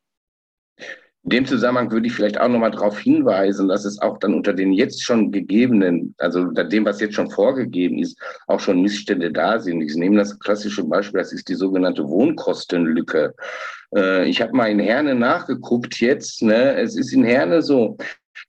In 1.24 1.30
dem 1.30 1.46
Zusammenhang 1.46 1.90
würde 1.90 2.06
ich 2.06 2.12
vielleicht 2.12 2.38
auch 2.38 2.48
nochmal 2.48 2.70
darauf 2.70 2.98
hinweisen, 2.98 3.68
dass 3.68 3.86
es 3.86 3.98
auch 4.00 4.18
dann 4.18 4.34
unter 4.34 4.52
den 4.52 4.74
jetzt 4.74 5.02
schon 5.02 5.32
gegebenen, 5.32 6.14
also 6.18 6.40
unter 6.40 6.64
dem, 6.64 6.84
was 6.84 7.00
jetzt 7.00 7.14
schon 7.14 7.30
vorgegeben 7.30 7.98
ist, 7.98 8.18
auch 8.46 8.60
schon 8.60 8.82
Missstände 8.82 9.32
da 9.32 9.58
sind. 9.58 9.80
Ich 9.80 9.94
nehme 9.94 10.18
das 10.18 10.38
klassische 10.38 10.84
Beispiel, 10.84 11.20
das 11.20 11.32
ist 11.32 11.48
die 11.48 11.54
sogenannte 11.54 12.06
Wohnkostenlücke. 12.06 13.34
Äh, 13.96 14.28
ich 14.28 14.42
habe 14.42 14.54
mal 14.54 14.66
in 14.66 14.78
Herne 14.78 15.14
nachgeguckt 15.14 15.98
jetzt. 16.00 16.42
Ne? 16.42 16.74
Es 16.74 16.94
ist 16.94 17.14
in 17.14 17.24
Herne 17.24 17.62
so, 17.62 17.96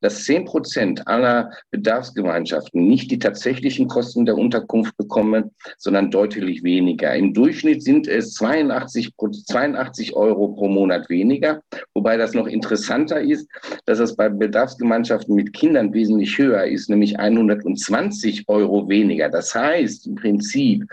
dass 0.02 0.24
zehn 0.24 0.46
Prozent 0.46 1.08
aller 1.08 1.52
Bedarfsgemeinschaften 1.72 2.88
nicht 2.88 3.12
die 3.12 3.20
tatsächlichen 3.20 3.88
Kosten 3.88 4.26
der 4.26 4.38
Unterkunft 4.38 4.96
bekommen, 4.98 5.52
sondern 5.78 6.12
deutlich 6.12 6.64
weniger. 6.64 7.14
Im 7.16 7.34
Durchschnitt 7.34 7.84
sind 7.84 8.08
es 8.08 8.34
82, 8.36 9.14
82 9.18 10.16
Euro 10.16 10.50
pro 10.50 10.68
Monat 10.68 11.10
weniger, 11.10 11.62
wobei 11.94 12.18
das 12.18 12.34
noch 12.34 12.48
interessanter 12.48 13.22
ist, 13.22 13.50
dass 13.86 14.00
es 14.00 14.16
bei 14.16 14.30
Bedarfsgemeinschaften 14.30 15.36
mit 15.36 15.54
Kindern 15.54 15.94
wesentlich 15.94 16.38
höher 16.38 16.66
ist, 16.66 16.90
nämlich 16.90 17.20
120 17.20 18.48
Euro 18.48 18.88
weniger. 18.90 19.30
Das 19.30 19.54
heißt 19.54 20.08
im 20.08 20.16
Prinzip, 20.16 20.86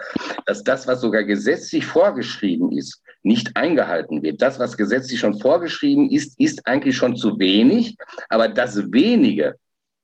dass 0.47 0.63
das, 0.63 0.87
was 0.87 1.01
sogar 1.01 1.25
gesetzlich 1.25 1.85
vorgeschrieben 1.85 2.73
ist, 2.73 3.03
nicht 3.23 3.57
eingehalten 3.57 4.23
wird. 4.23 4.43
Das, 4.43 4.59
was 4.59 4.77
gesetzlich 4.77 5.21
schon 5.21 5.39
vorgeschrieben 5.39 6.11
ist, 6.11 6.39
ist 6.39 6.67
eigentlich 6.67 6.97
schon 6.97 7.17
zu 7.17 7.39
wenig, 7.39 7.97
aber 8.29 8.49
das 8.49 8.93
wenige, 8.93 9.57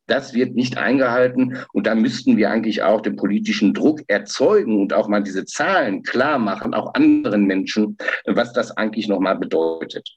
das 0.06 0.34
wird 0.34 0.54
nicht 0.54 0.78
eingehalten. 0.78 1.58
Und 1.72 1.86
da 1.86 1.94
müssten 1.94 2.36
wir 2.36 2.50
eigentlich 2.50 2.82
auch 2.82 3.00
den 3.00 3.16
politischen 3.16 3.74
Druck 3.74 4.00
erzeugen 4.08 4.80
und 4.80 4.92
auch 4.92 5.08
mal 5.08 5.22
diese 5.22 5.44
Zahlen 5.44 6.02
klar 6.02 6.38
machen, 6.38 6.74
auch 6.74 6.94
anderen 6.94 7.44
Menschen, 7.44 7.96
was 8.26 8.52
das 8.52 8.70
eigentlich 8.76 9.08
nochmal 9.08 9.36
bedeutet. 9.36 10.08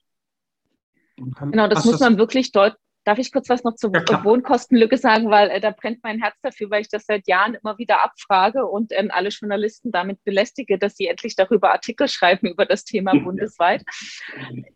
Genau, 1.18 1.68
das 1.68 1.86
muss 1.86 2.00
man 2.00 2.18
wirklich 2.18 2.52
deut 2.52 2.76
Darf 3.04 3.18
ich 3.18 3.32
kurz 3.32 3.50
was 3.50 3.64
noch 3.64 3.76
zur 3.76 3.92
ja, 3.94 4.24
Wohnkostenlücke 4.24 4.98
sagen, 4.98 5.30
weil 5.30 5.50
äh, 5.50 5.60
da 5.60 5.72
brennt 5.72 6.04
mein 6.04 6.22
Herz 6.22 6.36
dafür, 6.42 6.70
weil 6.70 6.82
ich 6.82 6.90
das 6.90 7.06
seit 7.06 7.28
Jahren 7.28 7.56
immer 7.56 7.78
wieder 7.78 8.04
abfrage 8.04 8.66
und 8.66 8.92
ähm, 8.96 9.10
alle 9.12 9.30
Journalisten 9.30 9.92
damit 9.92 10.24
belästige, 10.24 10.78
dass 10.78 10.96
sie 10.96 11.08
endlich 11.08 11.36
darüber 11.36 11.72
Artikel 11.72 12.08
schreiben 12.10 12.48
über 12.48 12.66
das 12.66 12.84
Thema 12.84 13.14
bundesweit. 13.24 13.84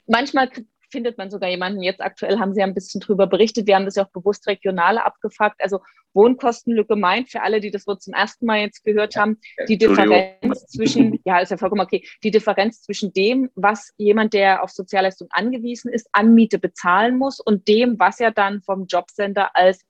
Manchmal 0.08 0.50
findet 0.96 1.18
man 1.18 1.30
sogar 1.30 1.50
jemanden. 1.50 1.84
Jetzt 1.84 2.00
aktuell 2.00 2.40
haben 2.40 2.54
Sie 2.54 2.64
ein 2.64 2.74
bisschen 2.74 3.02
drüber 3.02 3.28
berichtet. 3.28 3.68
Wir 3.68 3.76
haben 3.76 3.84
das 3.84 3.96
ja 3.96 4.06
auch 4.06 4.12
bewusst 4.12 4.48
regional 4.48 4.98
abgefragt. 4.98 5.58
Also 5.60 5.80
Wohnkostenlücke 6.14 6.96
meint 6.96 7.30
für 7.30 7.42
alle, 7.42 7.60
die 7.60 7.70
das 7.70 7.86
Wort 7.86 8.02
zum 8.02 8.14
ersten 8.14 8.46
Mal 8.46 8.62
jetzt 8.62 8.86
gehört 8.86 9.18
haben, 9.18 9.38
die 9.68 9.78
Differenz 9.78 10.68
zwischen, 10.68 11.20
ja, 11.26 11.40
ist 11.40 11.50
ja 11.52 11.58
vollkommen 11.58 11.82
okay, 11.82 12.08
die 12.24 12.32
Differenz 12.32 12.82
zwischen 12.82 13.12
dem, 13.12 13.50
was 13.56 13.92
jemand, 13.98 14.34
der 14.34 14.64
auf 14.64 14.70
Sozialleistung 14.70 15.28
angewiesen 15.32 15.92
ist, 15.92 16.08
an 16.14 16.34
Miete 16.34 16.60
bezahlen 16.60 17.18
muss 17.18 17.42
und 17.42 17.68
dem, 17.68 18.00
was 18.00 18.22
er 18.22 18.32
dann 18.32 18.62
vom 18.62 18.86
Jobcenter 18.86 19.54
als 19.54 19.82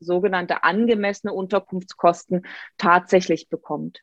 sogenannte 0.00 0.64
angemessene 0.64 1.32
Unterkunftskosten 1.32 2.44
tatsächlich 2.76 3.48
bekommt. 3.48 4.00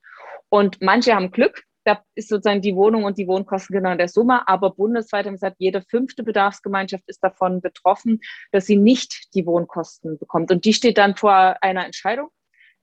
Und 0.49 0.81
manche 0.81 1.13
haben 1.13 1.29
Glück, 1.29 1.63
da 1.89 2.03
ist 2.13 2.29
sozusagen 2.29 2.61
die 2.61 2.75
Wohnung 2.75 3.03
und 3.03 3.17
die 3.17 3.27
Wohnkosten 3.27 3.73
genau 3.73 3.91
in 3.91 3.97
der 3.97 4.09
Summe, 4.09 4.47
aber 4.47 4.71
bundesweit 4.71 5.25
haben 5.25 5.33
gesagt, 5.33 5.55
jede 5.59 5.81
fünfte 5.81 6.23
Bedarfsgemeinschaft 6.23 7.03
ist 7.07 7.23
davon 7.23 7.61
betroffen, 7.61 8.19
dass 8.51 8.67
sie 8.67 8.77
nicht 8.77 9.33
die 9.33 9.45
Wohnkosten 9.45 10.19
bekommt. 10.19 10.51
Und 10.51 10.65
die 10.65 10.73
steht 10.73 10.99
dann 10.99 11.15
vor 11.15 11.57
einer 11.61 11.85
Entscheidung. 11.85 12.29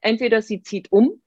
Entweder 0.01 0.43
sie 0.43 0.63
zieht 0.63 0.91
um, 0.91 1.23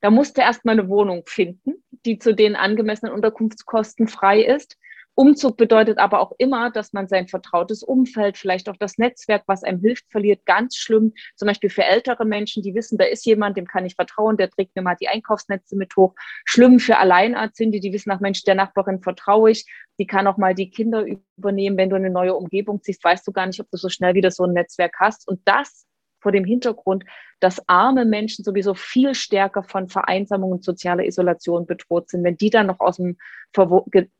da 0.00 0.10
musste 0.10 0.40
erstmal 0.40 0.78
eine 0.78 0.88
Wohnung 0.88 1.24
finden, 1.26 1.84
die 2.06 2.18
zu 2.18 2.34
den 2.34 2.56
angemessenen 2.56 3.12
Unterkunftskosten 3.12 4.08
frei 4.08 4.40
ist. 4.42 4.78
Umzug 5.18 5.56
bedeutet 5.56 5.98
aber 5.98 6.20
auch 6.20 6.30
immer, 6.38 6.70
dass 6.70 6.92
man 6.92 7.08
sein 7.08 7.26
vertrautes 7.26 7.82
Umfeld, 7.82 8.38
vielleicht 8.38 8.68
auch 8.68 8.76
das 8.78 8.98
Netzwerk, 8.98 9.42
was 9.48 9.64
einem 9.64 9.80
hilft, 9.80 10.08
verliert. 10.12 10.46
Ganz 10.46 10.76
schlimm, 10.76 11.12
zum 11.34 11.48
Beispiel 11.48 11.70
für 11.70 11.82
ältere 11.82 12.24
Menschen, 12.24 12.62
die 12.62 12.72
wissen, 12.76 12.98
da 12.98 13.04
ist 13.04 13.26
jemand, 13.26 13.56
dem 13.56 13.66
kann 13.66 13.84
ich 13.84 13.96
vertrauen, 13.96 14.36
der 14.36 14.48
trägt 14.48 14.76
mir 14.76 14.82
mal 14.82 14.94
die 14.94 15.08
Einkaufsnetze 15.08 15.74
mit 15.74 15.96
hoch. 15.96 16.14
Schlimm 16.44 16.78
für 16.78 16.98
Alleinerziehende, 16.98 17.80
die 17.80 17.92
wissen, 17.92 18.10
nach 18.10 18.20
Mensch, 18.20 18.44
der 18.44 18.54
Nachbarin 18.54 19.02
vertraue 19.02 19.50
ich, 19.50 19.66
die 19.98 20.06
kann 20.06 20.28
auch 20.28 20.36
mal 20.36 20.54
die 20.54 20.70
Kinder 20.70 21.04
übernehmen. 21.36 21.76
Wenn 21.76 21.90
du 21.90 21.96
eine 21.96 22.10
neue 22.10 22.36
Umgebung 22.36 22.80
ziehst, 22.80 23.02
weißt 23.02 23.26
du 23.26 23.32
gar 23.32 23.48
nicht, 23.48 23.58
ob 23.58 23.68
du 23.72 23.76
so 23.76 23.88
schnell 23.88 24.14
wieder 24.14 24.30
so 24.30 24.44
ein 24.44 24.52
Netzwerk 24.52 24.94
hast. 25.00 25.26
Und 25.26 25.40
das 25.46 25.84
vor 26.20 26.32
dem 26.32 26.44
Hintergrund, 26.44 27.04
dass 27.40 27.62
arme 27.68 28.04
Menschen 28.04 28.44
sowieso 28.44 28.74
viel 28.74 29.14
stärker 29.14 29.62
von 29.62 29.88
Vereinsamung 29.88 30.52
und 30.52 30.64
sozialer 30.64 31.04
Isolation 31.04 31.66
bedroht 31.66 32.10
sind. 32.10 32.24
Wenn 32.24 32.36
die 32.36 32.50
dann 32.50 32.66
noch 32.66 32.80
aus 32.80 32.96
dem 32.96 33.16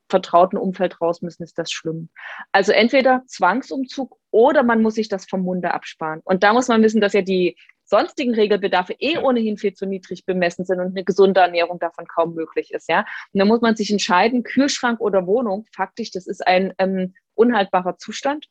vertrauten 0.08 0.58
Umfeld 0.58 1.00
raus 1.00 1.22
müssen, 1.22 1.42
ist 1.42 1.58
das 1.58 1.70
schlimm. 1.70 2.08
Also 2.52 2.72
entweder 2.72 3.22
Zwangsumzug 3.26 4.16
oder 4.30 4.62
man 4.62 4.82
muss 4.82 4.94
sich 4.94 5.08
das 5.08 5.26
vom 5.26 5.42
Munde 5.42 5.74
absparen. 5.74 6.20
Und 6.24 6.42
da 6.42 6.52
muss 6.52 6.68
man 6.68 6.82
wissen, 6.82 7.00
dass 7.00 7.12
ja 7.12 7.22
die 7.22 7.56
sonstigen 7.84 8.34
Regelbedarfe 8.34 8.94
eh 8.98 9.18
ohnehin 9.18 9.56
viel 9.56 9.72
zu 9.72 9.86
niedrig 9.86 10.26
bemessen 10.26 10.64
sind 10.64 10.78
und 10.78 10.88
eine 10.88 11.04
gesunde 11.04 11.40
Ernährung 11.40 11.78
davon 11.78 12.06
kaum 12.06 12.34
möglich 12.34 12.72
ist. 12.72 12.88
Ja? 12.88 13.00
Und 13.32 13.40
da 13.40 13.44
muss 13.44 13.62
man 13.62 13.76
sich 13.76 13.90
entscheiden, 13.90 14.42
Kühlschrank 14.42 15.00
oder 15.00 15.26
Wohnung. 15.26 15.66
Faktisch, 15.74 16.10
das 16.10 16.26
ist 16.26 16.46
ein 16.46 16.74
ähm, 16.78 17.14
unhaltbarer 17.34 17.96
Zustand 17.96 18.46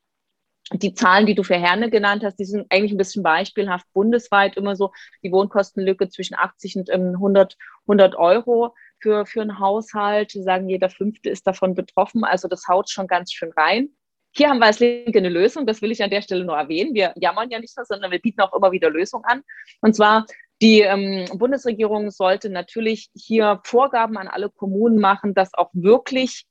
die 0.73 0.93
Zahlen, 0.93 1.25
die 1.25 1.35
du 1.35 1.43
für 1.43 1.55
Herne 1.55 1.89
genannt 1.89 2.23
hast, 2.23 2.37
die 2.37 2.45
sind 2.45 2.65
eigentlich 2.69 2.91
ein 2.91 2.97
bisschen 2.97 3.23
beispielhaft 3.23 3.85
bundesweit 3.93 4.57
immer 4.57 4.75
so 4.75 4.91
die 5.23 5.31
Wohnkostenlücke 5.31 6.09
zwischen 6.09 6.35
80 6.35 6.75
und 6.77 6.89
100, 6.89 7.53
ähm, 7.53 7.57
100 7.87 8.15
Euro 8.15 8.75
für, 8.99 9.25
für 9.25 9.41
einen 9.41 9.59
Haushalt. 9.59 10.33
Die 10.33 10.43
sagen, 10.43 10.67
jeder 10.67 10.89
Fünfte 10.89 11.29
ist 11.29 11.47
davon 11.47 11.73
betroffen. 11.73 12.23
Also 12.23 12.47
das 12.47 12.67
haut 12.67 12.89
schon 12.89 13.07
ganz 13.07 13.31
schön 13.31 13.51
rein. 13.55 13.89
Hier 14.31 14.49
haben 14.49 14.59
wir 14.59 14.65
als 14.65 14.79
Linke 14.79 15.17
eine 15.17 15.29
Lösung. 15.29 15.65
Das 15.65 15.81
will 15.81 15.91
ich 15.91 16.03
an 16.03 16.09
der 16.09 16.21
Stelle 16.21 16.43
nur 16.43 16.57
erwähnen. 16.57 16.93
Wir 16.93 17.13
jammern 17.15 17.49
ja 17.49 17.59
nicht 17.59 17.75
nur, 17.77 17.85
sondern 17.85 18.11
wir 18.11 18.19
bieten 18.19 18.41
auch 18.41 18.53
immer 18.53 18.71
wieder 18.71 18.89
Lösungen 18.89 19.25
an. 19.25 19.41
Und 19.81 19.95
zwar 19.95 20.25
die 20.61 20.81
ähm, 20.81 21.25
Bundesregierung 21.37 22.09
sollte 22.11 22.49
natürlich 22.49 23.09
hier 23.15 23.61
Vorgaben 23.63 24.17
an 24.17 24.27
alle 24.27 24.49
Kommunen 24.49 24.99
machen, 24.99 25.33
dass 25.33 25.53
auch 25.53 25.69
wirklich 25.73 26.45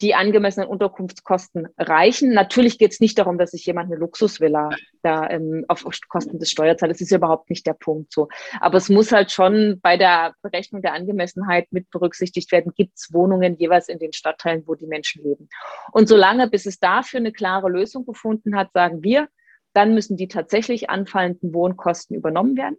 die 0.00 0.14
angemessenen 0.14 0.68
Unterkunftskosten 0.68 1.68
reichen. 1.76 2.32
Natürlich 2.32 2.78
geht 2.78 2.92
es 2.92 3.00
nicht 3.00 3.18
darum, 3.18 3.36
dass 3.36 3.50
sich 3.50 3.66
jemand 3.66 3.90
eine 3.90 3.98
Luxusvilla 3.98 4.70
da 5.02 5.28
ähm, 5.28 5.64
auf 5.68 5.84
Kosten 6.08 6.38
des 6.38 6.50
Steuerzahlers, 6.50 6.98
das 6.98 7.06
ist 7.06 7.12
überhaupt 7.12 7.50
nicht 7.50 7.66
der 7.66 7.74
Punkt 7.74 8.12
so. 8.12 8.28
Aber 8.60 8.78
es 8.78 8.88
muss 8.88 9.10
halt 9.10 9.32
schon 9.32 9.80
bei 9.82 9.96
der 9.96 10.34
Berechnung 10.42 10.82
der 10.82 10.92
Angemessenheit 10.92 11.66
mit 11.72 11.90
berücksichtigt 11.90 12.52
werden, 12.52 12.72
gibt 12.76 12.96
es 12.96 13.12
Wohnungen 13.12 13.56
jeweils 13.56 13.88
in 13.88 13.98
den 13.98 14.12
Stadtteilen, 14.12 14.62
wo 14.66 14.74
die 14.74 14.86
Menschen 14.86 15.24
leben. 15.24 15.48
Und 15.92 16.08
solange, 16.08 16.48
bis 16.48 16.66
es 16.66 16.78
dafür 16.78 17.18
eine 17.18 17.32
klare 17.32 17.68
Lösung 17.68 18.06
gefunden 18.06 18.56
hat, 18.56 18.72
sagen 18.72 19.02
wir, 19.02 19.28
dann 19.72 19.94
müssen 19.94 20.16
die 20.16 20.28
tatsächlich 20.28 20.90
anfallenden 20.90 21.52
Wohnkosten 21.52 22.16
übernommen 22.16 22.56
werden. 22.56 22.76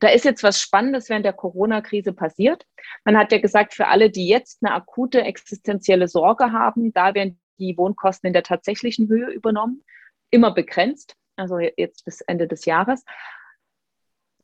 Da 0.00 0.08
ist 0.08 0.24
jetzt 0.24 0.42
was 0.42 0.60
Spannendes 0.60 1.08
während 1.08 1.24
der 1.24 1.32
Corona-Krise 1.32 2.12
passiert. 2.12 2.64
Man 3.04 3.16
hat 3.18 3.32
ja 3.32 3.38
gesagt, 3.38 3.74
für 3.74 3.88
alle, 3.88 4.10
die 4.10 4.26
jetzt 4.26 4.62
eine 4.62 4.74
akute 4.74 5.22
existenzielle 5.22 6.08
Sorge 6.08 6.52
haben, 6.52 6.92
da 6.92 7.14
werden 7.14 7.38
die 7.58 7.76
Wohnkosten 7.76 8.28
in 8.28 8.32
der 8.32 8.42
tatsächlichen 8.42 9.08
Höhe 9.08 9.30
übernommen, 9.30 9.84
immer 10.30 10.52
begrenzt, 10.52 11.14
also 11.36 11.58
jetzt 11.58 12.04
bis 12.04 12.20
Ende 12.22 12.48
des 12.48 12.64
Jahres. 12.64 13.04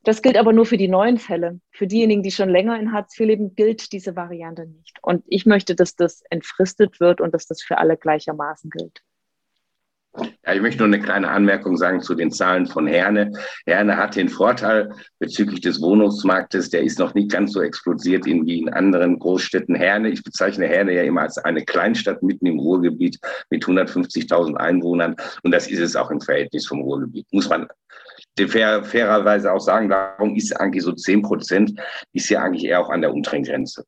Das 0.03 0.23
gilt 0.23 0.39
aber 0.39 0.53
nur 0.53 0.65
für 0.65 0.79
die 0.79 0.89
neuen 0.89 1.19
Fälle. 1.19 1.61
Für 1.73 1.87
diejenigen, 1.87 2.23
die 2.23 2.31
schon 2.31 2.49
länger 2.49 2.79
in 2.79 2.93
Hartz 2.93 3.19
IV 3.19 3.27
leben, 3.27 3.55
gilt 3.55 3.93
diese 3.93 4.17
Variante 4.17 4.67
nicht. 4.67 4.99
Und 5.03 5.25
ich 5.27 5.45
möchte, 5.45 5.75
dass 5.75 5.95
das 5.95 6.23
entfristet 6.31 7.01
wird 7.01 7.21
und 7.21 7.35
dass 7.35 7.47
das 7.47 7.63
für 7.63 7.79
alle 7.79 7.99
gleichermaßen 7.99 8.71
gilt. 8.71 9.03
Ja, 10.17 10.55
ich 10.55 10.61
möchte 10.61 10.79
nur 10.79 10.89
eine 10.89 11.01
kleine 11.01 11.29
Anmerkung 11.31 11.77
sagen 11.77 12.01
zu 12.01 12.15
den 12.15 12.33
Zahlen 12.33 12.67
von 12.67 12.89
Herne. 12.89 13.33
Herne 13.65 13.97
hat 13.97 14.17
den 14.17 14.29
Vorteil 14.29 14.91
bezüglich 15.21 15.61
des 15.61 15.81
Wohnungsmarktes, 15.81 16.71
der 16.71 16.83
ist 16.83 16.99
noch 16.99 17.15
nicht 17.15 17.31
ganz 17.31 17.53
so 17.53 17.63
explodiert 17.63 18.27
wie 18.27 18.59
in 18.59 18.69
anderen 18.71 19.21
Großstädten. 19.21 19.77
Herne, 19.77 20.11
ich 20.11 20.25
bezeichne 20.25 20.67
Herne 20.67 20.95
ja 20.95 21.03
immer 21.03 21.23
als 21.23 21.39
eine 21.39 21.65
Kleinstadt 21.65 22.23
mitten 22.25 22.47
im 22.47 22.59
Ruhrgebiet 22.59 23.21
mit 23.51 23.65
150.000 23.65 24.57
Einwohnern. 24.57 25.15
Und 25.45 25.53
das 25.53 25.69
ist 25.69 25.81
es 25.81 25.95
auch 25.95 26.11
im 26.11 26.21
Verhältnis 26.21 26.67
vom 26.67 26.81
Ruhrgebiet. 26.81 27.27
Muss 27.31 27.49
man 27.49 27.69
fair, 28.37 28.83
fairerweise 28.83 29.53
auch 29.53 29.61
sagen, 29.61 29.89
darum 29.89 30.35
ist 30.35 30.53
eigentlich 30.59 30.83
so 30.83 30.93
10 30.93 31.23
Prozent, 31.23 31.81
ist 32.13 32.29
ja 32.29 32.43
eigentlich 32.43 32.65
eher 32.65 32.81
auch 32.81 32.91
an 32.91 33.03
der 33.03 33.15
unteren 33.15 33.45
Grenze. 33.45 33.85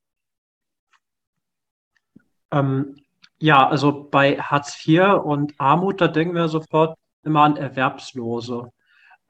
Ähm, 2.53 3.02
ja, 3.43 3.69
also 3.69 4.09
bei 4.09 4.39
Hartz 4.39 4.87
IV 4.87 5.21
und 5.25 5.55
Armut, 5.59 6.01
da 6.01 6.07
denken 6.07 6.37
wir 6.37 6.47
sofort 6.47 6.97
immer 7.25 7.43
an 7.43 7.57
Erwerbslose. 7.57 8.71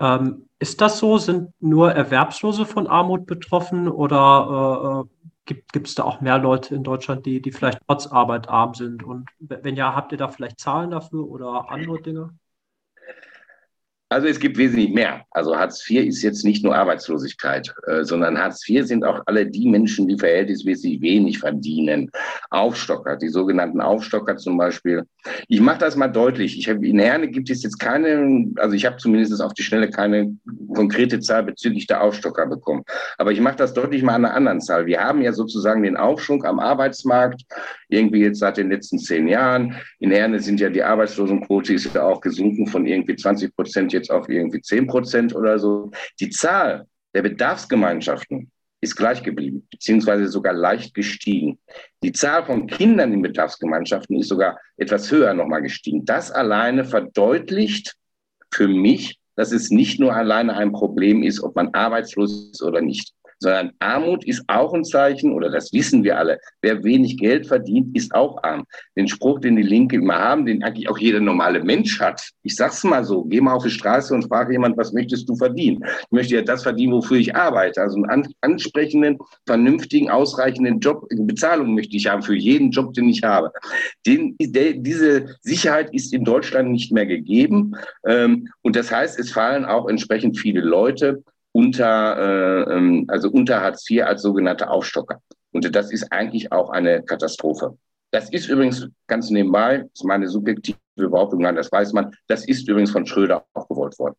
Ähm, 0.01 0.49
ist 0.59 0.83
das 0.83 0.99
so? 0.99 1.17
Sind 1.17 1.51
nur 1.61 1.93
Erwerbslose 1.93 2.67
von 2.67 2.87
Armut 2.87 3.25
betroffen 3.27 3.89
oder 3.89 5.07
äh, 5.07 5.09
äh 5.09 5.29
gibt 5.45 5.89
es 5.89 5.95
da 5.97 6.05
auch 6.05 6.21
mehr 6.21 6.39
Leute 6.39 6.75
in 6.75 6.85
Deutschland, 6.85 7.27
die, 7.27 7.43
die 7.43 7.51
vielleicht 7.51 7.81
trotz 7.87 8.07
Arbeit 8.07 8.49
arm 8.49 8.75
sind? 8.75 9.03
Und 9.03 9.29
wenn 9.41 9.75
ja, 9.77 9.95
habt 9.95 10.13
ihr 10.13 10.19
da 10.19 10.29
vielleicht 10.29 10.61
Zahlen 10.61 10.91
dafür 10.91 11.27
oder 11.27 11.69
andere 11.69 12.01
Dinge? 12.01 12.31
Also 14.13 14.29
es 14.29 14.39
gibt 14.39 14.59
wesentlich 14.59 14.93
mehr. 14.93 15.25
Also 15.31 15.57
Hartz 15.57 15.89
IV 15.89 16.05
ist 16.07 16.23
jetzt 16.23 16.45
nicht 16.45 16.63
nur 16.63 16.77
Arbeitslosigkeit, 16.77 17.75
äh, 17.87 18.05
sondern 18.05 18.39
Hartz 18.39 18.69
IV 18.69 18.87
sind 18.87 19.05
auch 19.05 19.23
alle 19.25 19.47
die 19.47 19.67
Menschen, 19.69 20.07
die 20.07 20.19
verhältnismäßig 20.19 21.01
wenig 21.01 21.39
verdienen. 21.39 22.11
Aufstocker, 22.53 23.17
die 23.17 23.29
sogenannten 23.29 23.81
Aufstocker 23.81 24.37
zum 24.37 24.57
Beispiel. 24.59 25.05
Ich 25.49 25.61
mache 25.61 25.79
das 25.79 25.97
mal 25.97 26.09
deutlich. 26.09 26.59
Ich 26.59 26.69
hab, 26.69 26.83
in 26.83 26.99
Herne 26.99 27.29
gibt 27.29 27.49
es 27.49 27.63
jetzt 27.63 27.79
keine, 27.79 28.53
also 28.57 28.75
ich 28.75 28.85
habe 28.85 28.99
zumindest 28.99 29.41
auf 29.41 29.55
die 29.55 29.63
Schnelle 29.63 29.89
keine 29.89 30.37
konkrete 30.75 31.21
Zahl 31.21 31.45
bezüglich 31.45 31.87
der 31.87 32.03
Aufstocker 32.03 32.47
bekommen. 32.47 32.85
Aber 33.17 33.33
ich 33.33 33.41
mache 33.41 33.57
das 33.57 33.73
deutlich 33.73 34.03
mal 34.03 34.15
an 34.15 34.25
einer 34.27 34.35
anderen 34.35 34.61
Zahl. 34.61 34.87
Wir 34.87 35.01
haben 35.01 35.23
ja 35.23 35.33
sozusagen 35.33 35.83
den 35.83 35.97
Aufschwung 35.97 36.45
am 36.45 36.61
Arbeitsmarkt, 36.61 37.43
irgendwie 37.89 38.21
jetzt 38.21 38.41
seit 38.41 38.59
den 38.59 38.71
letzten 38.71 38.99
zehn 38.99 39.29
Jahren. 39.29 39.77
In 39.99 40.11
Herne 40.11 40.39
sind 40.41 40.61
ja 40.61 40.69
die 40.69 40.83
Arbeitslosenquote 40.83 41.73
ist 41.73 41.95
ja 41.95 42.03
auch 42.03 42.21
gesunken 42.21 42.67
von 42.67 42.87
irgendwie 42.87 43.17
20 43.17 43.57
Prozent 43.57 43.93
jetzt 43.93 44.11
auf 44.11 44.29
irgendwie 44.29 44.61
10 44.61 44.87
Prozent 44.87 45.35
oder 45.35 45.59
so. 45.59 45.91
Die 46.21 46.29
Zahl 46.29 46.87
der 47.15 47.23
Bedarfsgemeinschaften 47.23 48.51
ist 48.83 48.97
gleich 48.97 49.23
geblieben, 49.23 49.67
beziehungsweise 49.71 50.27
sogar 50.27 50.53
leicht 50.53 50.93
gestiegen. 50.93 51.59
Die 52.03 52.13
Zahl 52.13 52.45
von 52.45 52.67
Kindern 52.67 53.13
in 53.13 53.23
Bedarfsgemeinschaften 53.23 54.19
ist 54.19 54.29
sogar 54.29 54.59
etwas 54.77 55.11
höher 55.11 55.33
nochmal 55.35 55.63
gestiegen. 55.63 56.05
Das 56.05 56.33
alleine 56.33 56.85
verdeutlicht 56.85 57.95
für 58.51 58.67
mich, 58.67 59.19
dass 59.37 59.53
es 59.53 59.71
nicht 59.71 60.01
nur 60.01 60.15
alleine 60.15 60.57
ein 60.57 60.73
Problem 60.73 61.23
ist, 61.23 61.41
ob 61.43 61.55
man 61.55 61.73
arbeitslos 61.73 62.51
ist 62.53 62.63
oder 62.63 62.81
nicht. 62.81 63.15
Sondern 63.39 63.73
Armut 63.81 64.25
ist 64.25 64.43
auch 64.47 64.73
ein 64.75 64.85
Zeichen, 64.85 65.33
oder 65.33 65.51
das 65.51 65.73
wissen 65.73 66.05
wir 66.05 66.19
alle, 66.19 66.39
wer 66.61 66.83
wenig 66.85 67.19
Geld 67.19 67.47
verdient, 67.47 67.97
ist 67.97 68.15
auch 68.15 68.43
arm. 68.43 68.65
Den 68.97 69.09
Spruch, 69.09 69.41
den 69.41 69.57
die 69.57 69.63
Linke 69.63 69.97
immer 69.97 70.19
haben, 70.19 70.47
den 70.47 70.63
eigentlich 70.63 70.89
auch 70.89 70.99
jeder 70.99 71.21
normale 71.21 71.63
Mensch 71.63 72.01
hat. 72.01 72.31
Ich 72.43 72.57
sag's 72.57 72.85
mal 72.85 73.05
so, 73.05 73.25
geh 73.25 73.41
mal 73.41 73.55
auf 73.55 73.65
die 73.65 73.71
Straße 73.71 74.15
und 74.15 74.29
frage 74.29 74.53
jemand, 74.53 74.77
was 74.77 74.93
möchtest 74.93 75.29
du 75.29 75.37
verdienen? 75.37 75.85
Ich 75.85 76.13
möchte 76.13 76.35
ja 76.35 76.43
das 76.43 76.63
verdienen, 76.63 76.93
wofür 76.93 77.19
ich 77.19 77.35
arbeite. 77.35 77.81
Also 77.81 78.03
einen 78.03 78.35
ansprechenden, 78.41 79.19
vernünftigen, 79.47 80.11
ausreichenden 80.11 80.81
Job, 80.81 81.07
Bezahlung 81.11 81.75
möchte 81.75 81.97
ich 81.97 82.07
haben 82.07 82.23
für 82.23 82.37
jeden 82.37 82.71
Job, 82.71 82.95
den 82.95 83.09
ich 83.09 83.23
habe. 83.23 83.53
Den, 84.07 84.37
der, 84.41 84.75
diese 84.75 85.37
Sicherheit 85.41 85.93
ist 85.93 86.13
in 86.13 86.25
Deutschland 86.25 86.71
nicht 86.71 86.93
mehr 86.93 87.07
gegeben. 87.07 87.75
Ähm, 88.07 88.49
und 88.63 88.77
das 88.77 88.91
heißt, 88.91 89.19
es 89.19 89.33
fallen 89.33 89.65
auch 89.65 89.89
entsprechend 89.89 90.39
viele 90.39 90.61
Leute 90.61 91.23
unter, 91.53 92.17
äh, 92.19 92.75
ähm, 92.75 93.05
also 93.09 93.31
unter 93.31 93.61
Hartz 93.61 93.89
IV 93.89 94.05
als 94.05 94.23
sogenannte 94.23 94.69
Aufstocker. 94.69 95.21
Und 95.53 95.75
das 95.75 95.93
ist 95.93 96.11
eigentlich 96.11 96.51
auch 96.51 96.71
eine 96.71 97.03
Katastrophe. 97.03 97.79
Das 98.11 98.31
ist 98.31 98.49
übrigens 98.49 98.89
ganz 99.07 99.31
nebenbei, 99.31 99.79
das 99.79 99.91
ist 99.95 100.05
meine 100.05 100.29
subjektive 100.29 100.79
Behauptung, 100.97 101.43
das 101.43 101.73
weiß 101.73 101.93
man, 101.93 102.15
das 102.27 102.47
ist 102.47 102.69
übrigens 102.69 102.91
von 102.91 103.07
Schröder 103.07 103.47
auch 103.55 103.69
gewollt 103.69 103.99
worden. 103.99 104.17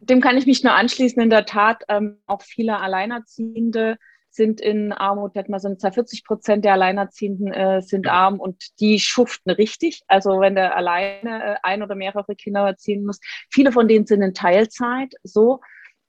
Dem 0.00 0.20
kann 0.20 0.36
ich 0.36 0.46
mich 0.46 0.64
nur 0.64 0.74
anschließen. 0.74 1.22
In 1.22 1.30
der 1.30 1.46
Tat, 1.46 1.84
ähm, 1.88 2.18
auch 2.26 2.42
viele 2.42 2.80
Alleinerziehende 2.80 3.98
sind 4.30 4.60
in 4.60 4.92
Armut. 4.92 5.34
Hat 5.34 5.48
man 5.48 5.60
so 5.60 5.74
40 5.74 6.24
Prozent 6.24 6.64
der 6.64 6.74
Alleinerziehenden 6.74 7.52
äh, 7.52 7.82
sind 7.82 8.06
arm 8.06 8.40
und 8.40 8.80
die 8.80 8.98
schuften 9.00 9.50
richtig. 9.50 10.02
Also 10.08 10.40
wenn 10.40 10.54
der 10.54 10.76
alleine 10.76 11.44
äh, 11.44 11.56
ein 11.62 11.82
oder 11.82 11.94
mehrere 11.94 12.34
Kinder 12.36 12.66
erziehen 12.66 13.04
muss. 13.04 13.20
Viele 13.50 13.72
von 13.72 13.88
denen 13.88 14.06
sind 14.06 14.22
in 14.22 14.34
Teilzeit 14.34 15.14
so 15.22 15.60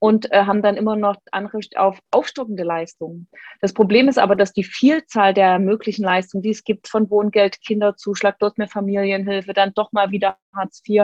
und 0.03 0.31
äh, 0.31 0.45
haben 0.45 0.63
dann 0.63 0.77
immer 0.77 0.95
noch 0.95 1.17
Anrecht 1.31 1.77
auf 1.77 1.99
aufstockende 2.10 2.63
Leistungen. 2.63 3.27
Das 3.62 3.71
Problem 3.71 4.10
ist 4.10 4.17
aber, 4.17 4.36
dass 4.36 4.51
die 4.51 4.63
Vielzahl 4.63 5.34
der 5.34 5.60
möglichen 5.60 6.03
Leistungen, 6.03 6.41
die 6.41 6.49
es 6.49 6.63
gibt, 6.63 6.88
von 6.88 7.10
Wohngeld, 7.12 7.62
Kinderzuschlag, 7.62 8.38
dort 8.39 8.57
mehr 8.57 8.67
Familienhilfe, 8.67 9.53
dann 9.53 9.73
doch 9.75 9.91
mal 9.91 10.10
wieder 10.10 10.38
Hartz 10.55 10.81
IV, 10.88 11.03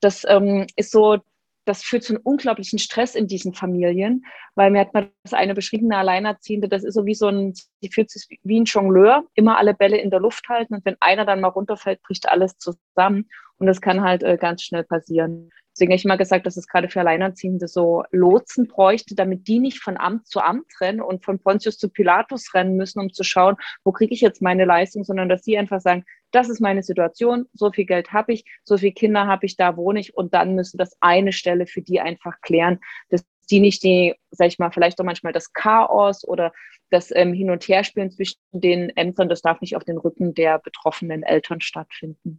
das 0.00 0.24
ähm, 0.28 0.66
ist 0.74 0.90
so 0.90 1.18
das 1.64 1.82
führt 1.82 2.04
zu 2.04 2.14
einem 2.14 2.22
unglaublichen 2.22 2.78
Stress 2.78 3.14
in 3.14 3.26
diesen 3.26 3.54
Familien, 3.54 4.24
weil 4.54 4.70
mir 4.70 4.80
hat 4.80 4.94
mal 4.94 5.10
das 5.22 5.32
eine 5.32 5.54
beschriebene 5.54 5.96
Alleinerziehende, 5.96 6.68
das 6.68 6.84
ist 6.84 6.94
so 6.94 7.06
wie 7.06 7.14
so 7.14 7.28
ein, 7.28 7.54
die 7.82 7.90
fühlt 7.90 8.10
sich 8.10 8.26
wie 8.42 8.60
ein 8.60 8.64
Jongleur, 8.64 9.24
immer 9.34 9.58
alle 9.58 9.74
Bälle 9.74 9.98
in 9.98 10.10
der 10.10 10.20
Luft 10.20 10.48
halten 10.48 10.74
und 10.74 10.84
wenn 10.84 10.96
einer 11.00 11.24
dann 11.24 11.40
mal 11.40 11.48
runterfällt, 11.48 12.02
bricht 12.02 12.28
alles 12.28 12.56
zusammen 12.58 13.28
und 13.58 13.66
das 13.66 13.80
kann 13.80 14.02
halt 14.02 14.22
äh, 14.22 14.36
ganz 14.36 14.62
schnell 14.62 14.84
passieren. 14.84 15.50
Deswegen 15.74 15.90
habe 15.90 15.96
ich 15.96 16.04
immer 16.04 16.16
gesagt, 16.16 16.46
dass 16.46 16.56
es 16.56 16.68
gerade 16.68 16.88
für 16.88 17.00
Alleinerziehende 17.00 17.66
so 17.66 18.04
Lotsen 18.12 18.68
bräuchte, 18.68 19.16
damit 19.16 19.48
die 19.48 19.58
nicht 19.58 19.80
von 19.80 19.96
Amt 19.96 20.28
zu 20.28 20.40
Amt 20.40 20.66
rennen 20.80 21.00
und 21.00 21.24
von 21.24 21.40
Pontius 21.40 21.78
zu 21.78 21.88
Pilatus 21.88 22.54
rennen 22.54 22.76
müssen, 22.76 23.00
um 23.00 23.12
zu 23.12 23.24
schauen, 23.24 23.56
wo 23.82 23.90
kriege 23.90 24.14
ich 24.14 24.20
jetzt 24.20 24.40
meine 24.40 24.66
Leistung, 24.66 25.02
sondern 25.02 25.28
dass 25.28 25.42
sie 25.42 25.58
einfach 25.58 25.80
sagen, 25.80 26.04
das 26.34 26.48
ist 26.48 26.60
meine 26.60 26.82
Situation, 26.82 27.46
so 27.52 27.70
viel 27.70 27.84
Geld 27.84 28.12
habe 28.12 28.32
ich, 28.32 28.44
so 28.64 28.76
viele 28.76 28.92
Kinder 28.92 29.26
habe 29.26 29.46
ich, 29.46 29.56
da 29.56 29.76
wohne 29.76 30.00
ich 30.00 30.16
und 30.16 30.34
dann 30.34 30.54
müssen 30.54 30.78
das 30.78 30.96
eine 31.00 31.32
Stelle 31.32 31.66
für 31.66 31.82
die 31.82 32.00
einfach 32.00 32.40
klären, 32.40 32.80
dass 33.10 33.24
die 33.50 33.60
nicht 33.60 33.82
die, 33.82 34.14
sag 34.30 34.48
ich 34.48 34.58
mal, 34.58 34.70
vielleicht 34.70 35.00
auch 35.00 35.04
manchmal 35.04 35.32
das 35.32 35.52
Chaos 35.52 36.26
oder 36.26 36.52
das 36.90 37.10
ähm, 37.14 37.32
Hin- 37.32 37.50
und 37.50 37.66
Herspielen 37.66 38.10
zwischen 38.10 38.38
den 38.52 38.90
Ämtern, 38.90 39.28
das 39.28 39.42
darf 39.42 39.60
nicht 39.60 39.76
auf 39.76 39.84
den 39.84 39.98
Rücken 39.98 40.34
der 40.34 40.58
betroffenen 40.58 41.22
Eltern 41.22 41.60
stattfinden. 41.60 42.38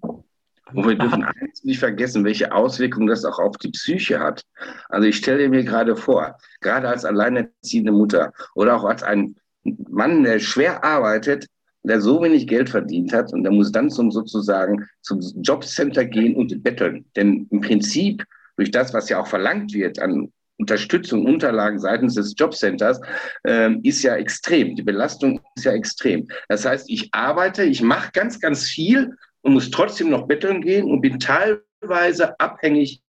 Und 0.73 0.88
wir 0.88 0.95
dürfen 0.95 1.23
eins 1.41 1.63
nicht 1.63 1.79
vergessen, 1.79 2.23
welche 2.25 2.53
Auswirkungen 2.53 3.08
das 3.08 3.23
auch 3.23 3.39
auf 3.39 3.58
die 3.58 3.69
Psyche 3.69 4.19
hat. 4.19 4.43
Also 4.89 5.08
ich 5.08 5.17
stelle 5.17 5.47
mir 5.49 5.63
gerade 5.63 5.95
vor, 5.95 6.38
gerade 6.62 6.89
als 6.89 7.05
alleinerziehende 7.05 7.91
Mutter 7.91 8.34
oder 8.55 8.75
auch 8.75 8.84
als 8.84 9.03
ein 9.03 9.36
Mann, 9.63 10.23
der 10.23 10.39
schwer 10.39 10.84
arbeitet, 10.84 11.47
der 11.88 12.02
so 12.02 12.21
wenig 12.21 12.48
Geld 12.48 12.69
verdient 12.69 13.13
hat 13.13 13.34
und 13.34 13.43
der 13.43 13.52
muss 13.52 13.71
dann 13.71 13.89
zum 13.89 14.12
sozusagen 14.12 14.88
zum 15.02 15.19
Jobcenter 15.41 16.06
gehen 16.06 16.36
und 16.36 16.63
betteln. 16.63 17.06
Denn 17.15 17.48
im 17.52 17.62
Prinzip 17.62 18.24
durch 18.58 18.71
das, 18.71 18.93
was 18.93 19.10
ja 19.10 19.19
auch 19.19 19.28
verlangt 19.28 19.74
wird 19.74 20.00
an 20.00 20.32
Unterstützung, 20.58 21.26
Unterlagen 21.26 21.80
seitens 21.80 22.15
des 22.15 22.34
Jobcenters 22.38 23.02
ähm, 23.45 23.82
ist 23.84 24.04
ja 24.04 24.15
extrem. 24.15 24.76
Die 24.76 24.84
Belastung 24.84 25.41
ist 25.56 25.65
ja 25.65 25.74
extrem. 25.74 26.28
Das 26.48 26.65
heißt, 26.65 26.89
ich 26.89 27.10
arbeite, 27.13 27.63
ich 27.63 27.82
mache 27.82 28.12
ganz, 28.13 28.39
ganz 28.39 28.65
viel 28.65 29.15
und 29.41 29.54
muss 29.54 29.69
trotzdem 29.69 30.10
noch 30.10 30.28
betteln 30.28 30.62
gehen 30.62 30.89
und 30.89 31.02
bin 31.02 31.19
teilweise 31.19 32.39
abhängig 32.39 33.02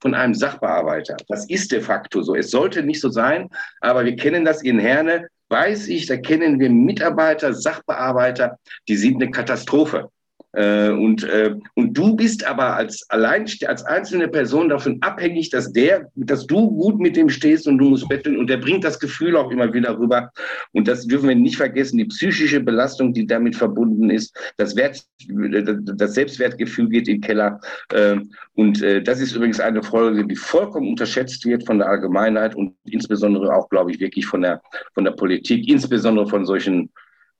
von 0.00 0.14
einem 0.14 0.34
Sachbearbeiter. 0.34 1.16
Das 1.28 1.48
ist 1.50 1.72
de 1.72 1.80
facto 1.80 2.22
so. 2.22 2.34
Es 2.34 2.50
sollte 2.50 2.82
nicht 2.82 3.00
so 3.00 3.10
sein, 3.10 3.48
aber 3.80 4.04
wir 4.04 4.16
kennen 4.16 4.44
das 4.44 4.62
in 4.62 4.78
Herne, 4.78 5.28
weiß 5.48 5.88
ich, 5.88 6.06
da 6.06 6.16
kennen 6.16 6.60
wir 6.60 6.70
Mitarbeiter, 6.70 7.54
Sachbearbeiter, 7.54 8.58
die 8.88 8.96
sind 8.96 9.22
eine 9.22 9.30
Katastrophe. 9.30 10.10
Äh, 10.58 10.90
und, 10.90 11.22
äh, 11.22 11.54
und 11.74 11.96
du 11.96 12.16
bist 12.16 12.44
aber 12.44 12.74
als 12.74 13.08
allein 13.10 13.46
als 13.66 13.84
einzelne 13.84 14.26
Person 14.26 14.68
davon 14.68 14.98
abhängig, 15.02 15.50
dass 15.50 15.72
der, 15.72 16.10
dass 16.16 16.48
du 16.48 16.68
gut 16.72 16.98
mit 16.98 17.14
dem 17.14 17.28
stehst 17.28 17.68
und 17.68 17.78
du 17.78 17.90
musst 17.90 18.08
betteln 18.08 18.36
und 18.36 18.50
der 18.50 18.56
bringt 18.56 18.82
das 18.82 18.98
Gefühl 18.98 19.36
auch 19.36 19.52
immer 19.52 19.72
wieder 19.72 19.96
rüber. 19.96 20.32
Und 20.72 20.88
das 20.88 21.06
dürfen 21.06 21.28
wir 21.28 21.36
nicht 21.36 21.56
vergessen, 21.56 21.98
die 21.98 22.06
psychische 22.06 22.58
Belastung, 22.58 23.12
die 23.12 23.24
damit 23.24 23.54
verbunden 23.54 24.10
ist, 24.10 24.36
das, 24.56 24.74
Wert, 24.74 25.00
das 25.28 26.14
Selbstwertgefühl 26.14 26.88
geht 26.88 27.06
in 27.06 27.16
den 27.16 27.20
Keller. 27.20 27.60
Äh, 27.92 28.16
und 28.54 28.82
das 28.82 29.20
ist 29.20 29.36
übrigens 29.36 29.60
eine 29.60 29.84
Folge, 29.84 30.26
die 30.26 30.34
vollkommen 30.34 30.88
unterschätzt 30.88 31.44
wird 31.46 31.64
von 31.64 31.78
der 31.78 31.88
Allgemeinheit 31.88 32.56
und 32.56 32.74
insbesondere 32.90 33.54
auch, 33.54 33.68
glaube 33.68 33.92
ich, 33.92 34.00
wirklich 34.00 34.26
von 34.26 34.42
der, 34.42 34.60
von 34.94 35.04
der 35.04 35.12
Politik, 35.12 35.68
insbesondere 35.68 36.26
von 36.26 36.44
solchen 36.44 36.90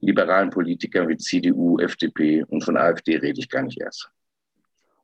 liberalen 0.00 0.50
Politikern 0.50 1.08
wie 1.08 1.16
CDU, 1.16 1.78
FDP 1.78 2.44
und 2.44 2.62
von 2.62 2.76
AfD 2.76 3.16
rede 3.16 3.40
ich 3.40 3.48
gar 3.48 3.62
nicht 3.62 3.80
erst. 3.80 4.10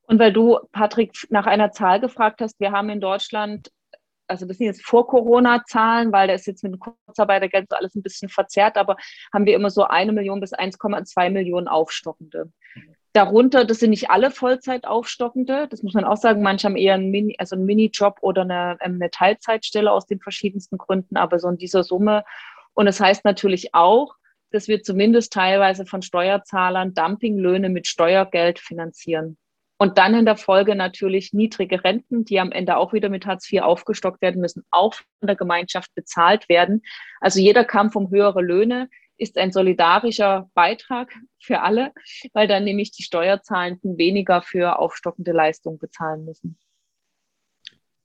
Und 0.07 0.19
weil 0.19 0.33
du, 0.33 0.59
Patrick, 0.73 1.13
nach 1.31 1.47
einer 1.47 1.73
Zahl 1.73 2.01
gefragt 2.01 2.41
hast, 2.41 2.61
wir 2.61 2.73
haben 2.73 2.91
in 2.91 3.01
Deutschland, 3.01 3.71
also 4.27 4.47
das 4.47 4.59
sind 4.59 4.67
jetzt 4.67 4.85
vor 4.85 5.07
Corona-Zahlen, 5.07 6.13
weil 6.13 6.29
da 6.29 6.35
ist 6.35 6.47
jetzt 6.47 6.63
mit 6.63 6.73
dem 6.73 6.79
Kurzarbeitergeld 6.79 7.67
so 7.71 7.77
alles 7.77 7.95
ein 7.95 8.03
bisschen 8.03 8.29
verzerrt, 8.29 8.77
aber 8.77 8.97
haben 9.33 9.47
wir 9.47 9.55
immer 9.55 9.71
so 9.71 9.85
eine 9.85 10.13
Million 10.13 10.41
bis 10.41 10.53
1,2 10.53 11.31
Millionen 11.31 11.69
Aufstockende. 11.69 12.51
Darunter, 13.15 13.65
das 13.65 13.79
sind 13.79 13.91
nicht 13.91 14.11
alle 14.11 14.31
Vollzeit-Aufstockende, 14.31 15.69
das 15.69 15.83
muss 15.83 15.95
man 15.95 16.05
auch 16.05 16.17
sagen, 16.17 16.43
manche 16.43 16.67
haben 16.67 16.77
eher 16.77 16.95
einen, 16.95 17.11
Mini, 17.11 17.37
also 17.39 17.55
einen 17.55 17.65
Minijob 17.65 18.19
oder 18.23 18.43
eine, 18.43 18.77
eine 18.81 19.11
Teilzeitstelle 19.11 19.91
aus 19.91 20.07
den 20.07 20.21
verschiedensten 20.21 20.79
Gründen, 20.79 21.17
aber 21.17 21.39
so 21.39 21.49
in 21.49 21.57
dieser 21.57 21.85
Summe. 21.85 22.25
Und 22.75 22.87
das 22.87 23.01
heißt 23.01 23.25
natürlich 23.25 23.73
auch, 23.73 24.17
dass 24.55 24.69
wir 24.69 24.85
zumindest 24.85 25.33
teilweise 25.33 25.85
von 25.85 26.01
Steuerzahlern 26.01 26.95
Dumpinglöhne 26.95 27.69
mit 27.71 27.89
Steuergeld 27.89 28.61
finanzieren. 28.61 29.37
Und 29.79 29.99
dann 29.99 30.15
in 30.15 30.25
der 30.25 30.37
Folge 30.37 30.77
natürlich 30.77 31.33
niedrige 31.33 31.83
Renten, 31.83 32.25
die 32.25 32.39
am 32.39 32.53
Ende 32.53 32.77
auch 32.77 32.93
wieder 32.93 33.09
mit 33.09 33.27
Hartz 33.27 33.53
IV 33.53 33.63
aufgestockt 33.63 34.23
werden 34.23 34.41
müssen, 34.41 34.65
auch 34.71 34.95
von 34.95 35.27
der 35.27 35.35
Gemeinschaft 35.35 35.93
bezahlt 35.97 36.49
werden. 36.49 36.83
Also 37.21 37.41
jeder 37.41 37.65
Kampf 37.65 37.97
um 37.97 38.11
höhere 38.11 38.41
Löhne 38.41 38.89
ist 39.17 39.37
ein 39.39 39.51
solidarischer 39.51 40.49
Beitrag 40.55 41.13
für 41.41 41.61
alle, 41.63 41.93
weil 42.33 42.47
dann 42.47 42.63
nämlich 42.63 42.93
die 42.93 43.03
Steuerzahlenden 43.03 43.99
weniger 43.99 44.41
für 44.43 44.79
aufstockende 44.79 45.33
Leistungen 45.33 45.81
bezahlen 45.81 46.25
müssen. 46.25 46.57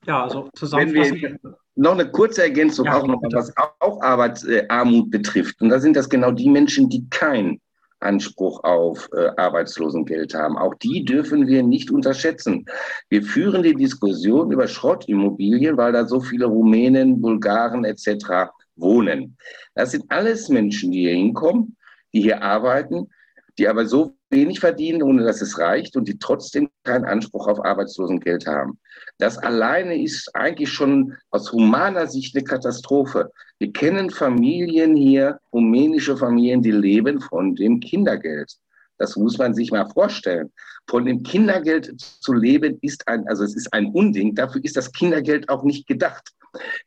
Ja, 0.05 0.23
also 0.23 0.49
zusammenfassend 0.55 1.39
noch 1.79 1.93
eine 1.93 2.11
kurze 2.11 2.43
Ergänzung 2.43 2.85
ja, 2.85 2.97
auch 2.97 3.07
noch, 3.07 3.21
was 3.31 3.53
auch 3.79 4.01
Arbeitsarmut 4.01 5.09
betrifft. 5.09 5.61
Und 5.61 5.69
da 5.69 5.79
sind 5.79 5.95
das 5.95 6.09
genau 6.09 6.31
die 6.31 6.49
Menschen, 6.49 6.89
die 6.89 7.09
keinen 7.09 7.61
Anspruch 8.01 8.63
auf 8.63 9.09
äh, 9.13 9.29
Arbeitslosengeld 9.37 10.33
haben. 10.33 10.57
Auch 10.57 10.75
die 10.75 11.05
dürfen 11.05 11.47
wir 11.47 11.63
nicht 11.63 11.89
unterschätzen. 11.89 12.65
Wir 13.09 13.23
führen 13.23 13.63
die 13.63 13.75
Diskussion 13.75 14.51
über 14.51 14.67
Schrottimmobilien, 14.67 15.77
weil 15.77 15.93
da 15.93 16.05
so 16.05 16.19
viele 16.19 16.45
Rumänen, 16.45 17.21
Bulgaren 17.21 17.85
etc. 17.85 18.51
wohnen. 18.75 19.37
Das 19.73 19.91
sind 19.91 20.05
alles 20.09 20.49
Menschen, 20.49 20.91
die 20.91 21.01
hier 21.01 21.15
hinkommen, 21.15 21.77
die 22.13 22.21
hier 22.21 22.41
arbeiten, 22.41 23.09
die 23.57 23.67
aber 23.67 23.85
so 23.85 24.15
wenig 24.29 24.59
verdienen, 24.59 25.01
ohne 25.01 25.23
dass 25.23 25.41
es 25.41 25.57
reicht 25.57 25.95
und 25.95 26.07
die 26.07 26.19
trotzdem 26.19 26.69
keinen 26.83 27.05
Anspruch 27.05 27.47
auf 27.47 27.63
Arbeitslosengeld 27.63 28.45
haben. 28.47 28.79
Das 29.17 29.37
alleine 29.37 30.01
ist 30.01 30.35
eigentlich 30.35 30.71
schon 30.71 31.15
aus 31.31 31.51
humaner 31.51 32.07
Sicht 32.07 32.35
eine 32.35 32.43
Katastrophe. 32.43 33.31
Wir 33.57 33.73
kennen 33.73 34.09
Familien 34.09 34.95
hier, 34.95 35.39
rumänische 35.51 36.15
Familien, 36.15 36.61
die 36.61 36.71
leben 36.71 37.21
von 37.21 37.55
dem 37.55 37.79
Kindergeld. 37.79 38.53
Das 38.97 39.15
muss 39.15 39.37
man 39.37 39.53
sich 39.53 39.71
mal 39.71 39.89
vorstellen. 39.89 40.51
Von 40.87 41.05
dem 41.05 41.23
Kindergeld 41.23 41.99
zu 41.99 42.33
leben 42.33 42.77
ist 42.81 43.07
ein, 43.07 43.27
also 43.27 43.43
es 43.43 43.55
ist 43.55 43.73
ein 43.73 43.87
Unding. 43.87 44.35
Dafür 44.35 44.63
ist 44.63 44.75
das 44.75 44.91
Kindergeld 44.91 45.49
auch 45.49 45.63
nicht 45.63 45.87
gedacht. 45.87 46.31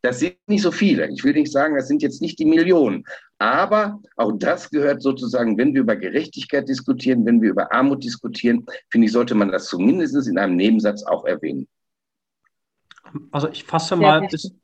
Das 0.03 0.21
sind 0.21 0.37
nicht 0.47 0.63
so 0.63 0.73
viele. 0.73 1.09
Ich 1.11 1.25
will 1.25 1.35
nicht 1.35 1.53
sagen, 1.53 1.77
das 1.77 1.89
sind 1.89 2.03
jetzt 2.03 2.23
nicht 2.23 2.39
die 2.39 2.45
Millionen. 2.45 3.05
Aber 3.39 4.01
auch 4.17 4.33
das 4.33 4.71
gehört 4.71 5.03
sozusagen, 5.03 5.59
wenn 5.59 5.75
wir 5.75 5.81
über 5.81 5.97
Gerechtigkeit 5.97 6.69
diskutieren, 6.69 7.25
wenn 7.27 7.43
wir 7.43 7.51
über 7.51 7.73
Armut 7.73 8.05
diskutieren, 8.05 8.67
finde 8.91 9.07
ich, 9.07 9.13
sollte 9.13 9.35
man 9.35 9.51
das 9.51 9.67
zumindest 9.67 10.29
in 10.29 10.39
einem 10.39 10.57
Nebensatz 10.57 11.03
auch 11.03 11.25
erwähnen. 11.25 11.67
Also 13.31 13.49
ich 13.49 13.65
fasse 13.65 13.97
mal, 13.97 14.27
bis, 14.29 14.55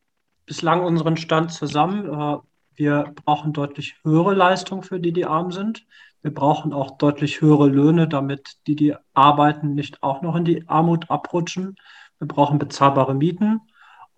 bislang 0.47 0.85
unseren 0.85 1.17
Stand 1.17 1.53
zusammen. 1.53 2.07
Äh, 2.09 2.39
wir 2.75 3.13
brauchen 3.25 3.53
deutlich 3.53 3.97
höhere 4.05 4.35
Leistung 4.35 4.83
für 4.83 5.01
die, 5.01 5.13
die 5.13 5.27
arm 5.27 5.51
sind. 5.51 5.85
Wir 6.23 6.33
brauchen 6.33 6.73
auch 6.73 6.99
deutlich 6.99 7.41
höhere 7.41 7.69
Löhne, 7.69 8.09
damit 8.09 8.57
die, 8.67 8.77
die 8.77 8.95
arbeiten, 9.15 9.75
nicht 9.75 10.03
auch 10.03 10.23
noch 10.23 10.37
in 10.37 10.45
die 10.45 10.69
Armut 10.69 11.11
abrutschen. 11.11 11.77
Wir 12.19 12.29
brauchen 12.29 12.59
bezahlbare 12.59 13.15
Mieten. 13.15 13.61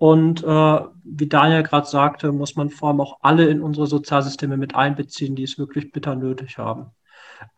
Und 0.00 0.42
äh, 0.42 0.80
wie 1.04 1.28
Daniel 1.28 1.62
gerade 1.62 1.86
sagte, 1.86 2.32
muss 2.32 2.56
man 2.56 2.70
vor 2.70 2.88
allem 2.88 3.02
auch 3.02 3.18
alle 3.20 3.48
in 3.48 3.60
unsere 3.60 3.86
Sozialsysteme 3.86 4.56
mit 4.56 4.74
einbeziehen, 4.74 5.36
die 5.36 5.42
es 5.42 5.58
wirklich 5.58 5.92
bitter 5.92 6.14
nötig 6.14 6.56
haben. 6.56 6.86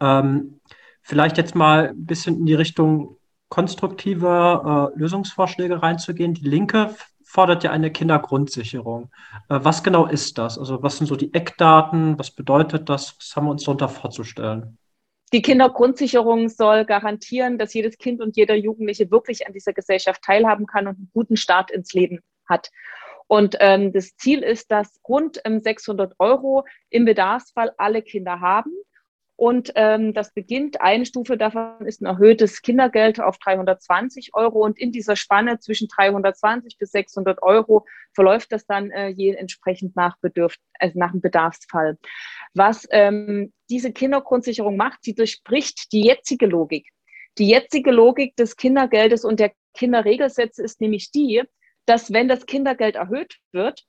Ähm, 0.00 0.59
vielleicht 1.02 1.38
jetzt 1.38 1.55
mal 1.55 1.90
ein 1.90 2.05
bisschen 2.05 2.38
in 2.38 2.46
die 2.46 2.55
Richtung 2.55 3.16
konstruktive 3.48 4.90
äh, 4.92 4.98
Lösungsvorschläge 4.98 5.85
reinzugehen. 5.85 6.35
Die 6.35 6.48
Linke 6.48 6.96
fordert 7.22 7.62
ja 7.62 7.70
eine 7.70 7.92
Kindergrundsicherung. 7.92 9.12
Äh, 9.48 9.61
was 9.62 9.85
genau 9.85 10.07
ist 10.07 10.37
das? 10.37 10.59
Also 10.59 10.83
was 10.83 10.96
sind 10.96 11.07
so 11.07 11.14
die 11.14 11.33
Eckdaten? 11.33 12.18
Was 12.18 12.33
bedeutet 12.33 12.88
das? 12.88 13.14
Was 13.20 13.37
haben 13.37 13.44
wir 13.44 13.52
uns 13.52 13.62
darunter 13.62 13.88
vorzustellen? 13.88 14.78
Die 15.33 15.42
Kindergrundsicherung 15.42 16.48
soll 16.48 16.87
garantieren, 16.87 17.57
dass 17.57 17.72
jedes 17.72 17.98
Kind 17.98 18.20
und 18.20 18.37
jeder 18.37 18.57
Jugendliche 18.57 19.12
wirklich 19.12 19.46
an 19.46 19.52
dieser 19.52 19.72
Gesellschaft 19.72 20.22
teilhaben 20.22 20.66
kann 20.66 20.88
und 20.88 20.96
einen 20.96 21.11
guten 21.14 21.37
Start 21.37 21.70
ins 21.70 21.92
Leben 21.92 22.18
hat. 22.52 22.68
Und 23.26 23.56
ähm, 23.60 23.92
das 23.92 24.14
Ziel 24.16 24.42
ist, 24.42 24.70
dass 24.70 25.00
rund 25.08 25.40
ähm, 25.46 25.60
600 25.60 26.14
Euro 26.18 26.66
im 26.90 27.06
Bedarfsfall 27.06 27.72
alle 27.78 28.02
Kinder 28.02 28.40
haben. 28.40 28.72
Und 29.36 29.72
ähm, 29.74 30.12
das 30.12 30.32
beginnt, 30.34 30.80
eine 30.82 31.06
Stufe 31.06 31.36
davon 31.36 31.86
ist 31.86 32.02
ein 32.02 32.06
erhöhtes 32.06 32.62
Kindergeld 32.62 33.20
auf 33.20 33.38
320 33.38 34.34
Euro. 34.34 34.60
Und 34.62 34.78
in 34.78 34.92
dieser 34.92 35.16
Spanne 35.16 35.58
zwischen 35.58 35.88
320 35.88 36.76
bis 36.78 36.92
600 36.92 37.42
Euro 37.42 37.86
verläuft 38.12 38.52
das 38.52 38.66
dann 38.66 38.90
äh, 38.90 39.08
je 39.08 39.32
entsprechend 39.32 39.96
nach, 39.96 40.18
Bedürf 40.20 40.56
also 40.78 40.98
nach 40.98 41.12
dem 41.12 41.22
Bedarfsfall. 41.22 41.98
Was 42.54 42.86
ähm, 42.90 43.52
diese 43.70 43.92
Kindergrundsicherung 43.92 44.76
macht, 44.76 44.98
sie 45.02 45.14
durchbricht 45.14 45.90
die 45.92 46.04
jetzige 46.04 46.46
Logik. 46.46 46.90
Die 47.38 47.48
jetzige 47.48 47.90
Logik 47.92 48.36
des 48.36 48.56
Kindergeldes 48.56 49.24
und 49.24 49.40
der 49.40 49.52
Kinderregelsätze 49.74 50.62
ist 50.62 50.82
nämlich 50.82 51.10
die, 51.10 51.42
dass 51.86 52.12
wenn 52.12 52.28
das 52.28 52.46
Kindergeld 52.46 52.96
erhöht 52.96 53.38
wird, 53.52 53.84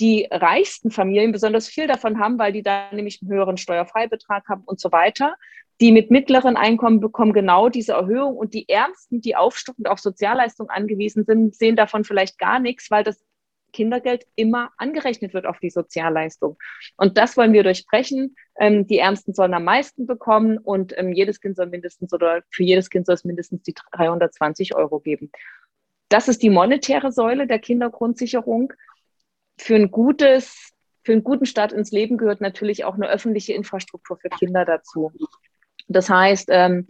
die 0.00 0.28
reichsten 0.30 0.90
Familien 0.90 1.32
besonders 1.32 1.68
viel 1.68 1.86
davon 1.86 2.18
haben, 2.18 2.38
weil 2.38 2.52
die 2.52 2.62
da 2.62 2.90
nämlich 2.92 3.20
einen 3.22 3.30
höheren 3.30 3.56
Steuerfreibetrag 3.56 4.46
haben 4.48 4.62
und 4.64 4.80
so 4.80 4.92
weiter. 4.92 5.36
Die 5.80 5.92
mit 5.92 6.10
mittleren 6.10 6.56
Einkommen 6.56 7.00
bekommen 7.00 7.32
genau 7.32 7.68
diese 7.68 7.92
Erhöhung 7.92 8.36
und 8.36 8.54
die 8.54 8.68
Ärmsten, 8.68 9.20
die 9.20 9.36
aufstockend 9.36 9.88
auf 9.88 9.98
Sozialleistungen 9.98 10.70
angewiesen 10.70 11.24
sind, 11.24 11.54
sehen 11.54 11.76
davon 11.76 12.04
vielleicht 12.04 12.38
gar 12.38 12.58
nichts, 12.60 12.90
weil 12.90 13.04
das 13.04 13.22
Kindergeld 13.72 14.26
immer 14.36 14.70
angerechnet 14.78 15.34
wird 15.34 15.44
auf 15.44 15.58
die 15.58 15.68
Sozialleistung. 15.68 16.56
Und 16.96 17.18
das 17.18 17.36
wollen 17.36 17.52
wir 17.52 17.62
durchbrechen. 17.62 18.34
Ähm, 18.58 18.86
die 18.86 18.98
Ärmsten 18.98 19.34
sollen 19.34 19.52
am 19.52 19.64
meisten 19.64 20.06
bekommen 20.06 20.56
und 20.56 20.96
ähm, 20.96 21.12
jedes 21.12 21.42
Kind 21.42 21.56
soll 21.56 21.66
mindestens 21.66 22.14
oder 22.14 22.42
für 22.50 22.62
jedes 22.62 22.88
Kind 22.88 23.04
soll 23.04 23.16
es 23.16 23.24
mindestens 23.24 23.62
die 23.62 23.74
320 23.92 24.74
Euro 24.74 25.00
geben. 25.00 25.30
Das 26.08 26.28
ist 26.28 26.42
die 26.42 26.50
monetäre 26.50 27.12
Säule 27.12 27.46
der 27.46 27.58
Kindergrundsicherung. 27.58 28.72
Für 29.58 29.74
ein 29.74 29.90
gutes, 29.90 30.72
für 31.02 31.12
einen 31.12 31.24
guten 31.24 31.46
Start 31.46 31.72
ins 31.72 31.90
Leben 31.90 32.16
gehört 32.16 32.40
natürlich 32.40 32.84
auch 32.84 32.94
eine 32.94 33.08
öffentliche 33.08 33.54
Infrastruktur 33.54 34.18
für 34.18 34.28
Kinder 34.28 34.64
dazu. 34.64 35.12
Das 35.88 36.08
heißt, 36.08 36.48
ähm, 36.50 36.86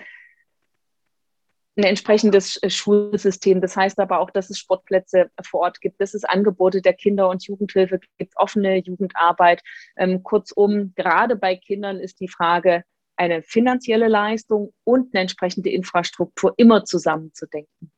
ein 1.76 1.84
entsprechendes 1.84 2.58
Schulsystem. 2.68 3.60
Das 3.60 3.76
heißt 3.76 3.98
aber 3.98 4.20
auch, 4.20 4.30
dass 4.30 4.50
es 4.50 4.58
Sportplätze 4.58 5.30
vor 5.42 5.60
Ort 5.60 5.80
gibt, 5.80 6.00
dass 6.00 6.14
es 6.14 6.24
Angebote 6.24 6.80
der 6.80 6.94
Kinder- 6.94 7.28
und 7.28 7.46
Jugendhilfe 7.46 8.00
gibt, 8.18 8.32
offene 8.36 8.78
Jugendarbeit. 8.78 9.62
Ähm, 9.96 10.22
kurzum, 10.22 10.94
gerade 10.96 11.36
bei 11.36 11.56
Kindern 11.56 11.98
ist 11.98 12.20
die 12.20 12.28
Frage, 12.28 12.82
eine 13.16 13.42
finanzielle 13.42 14.08
Leistung 14.08 14.72
und 14.84 15.14
eine 15.14 15.22
entsprechende 15.22 15.70
Infrastruktur 15.70 16.54
immer 16.56 16.84
zusammenzudenken. 16.84 17.90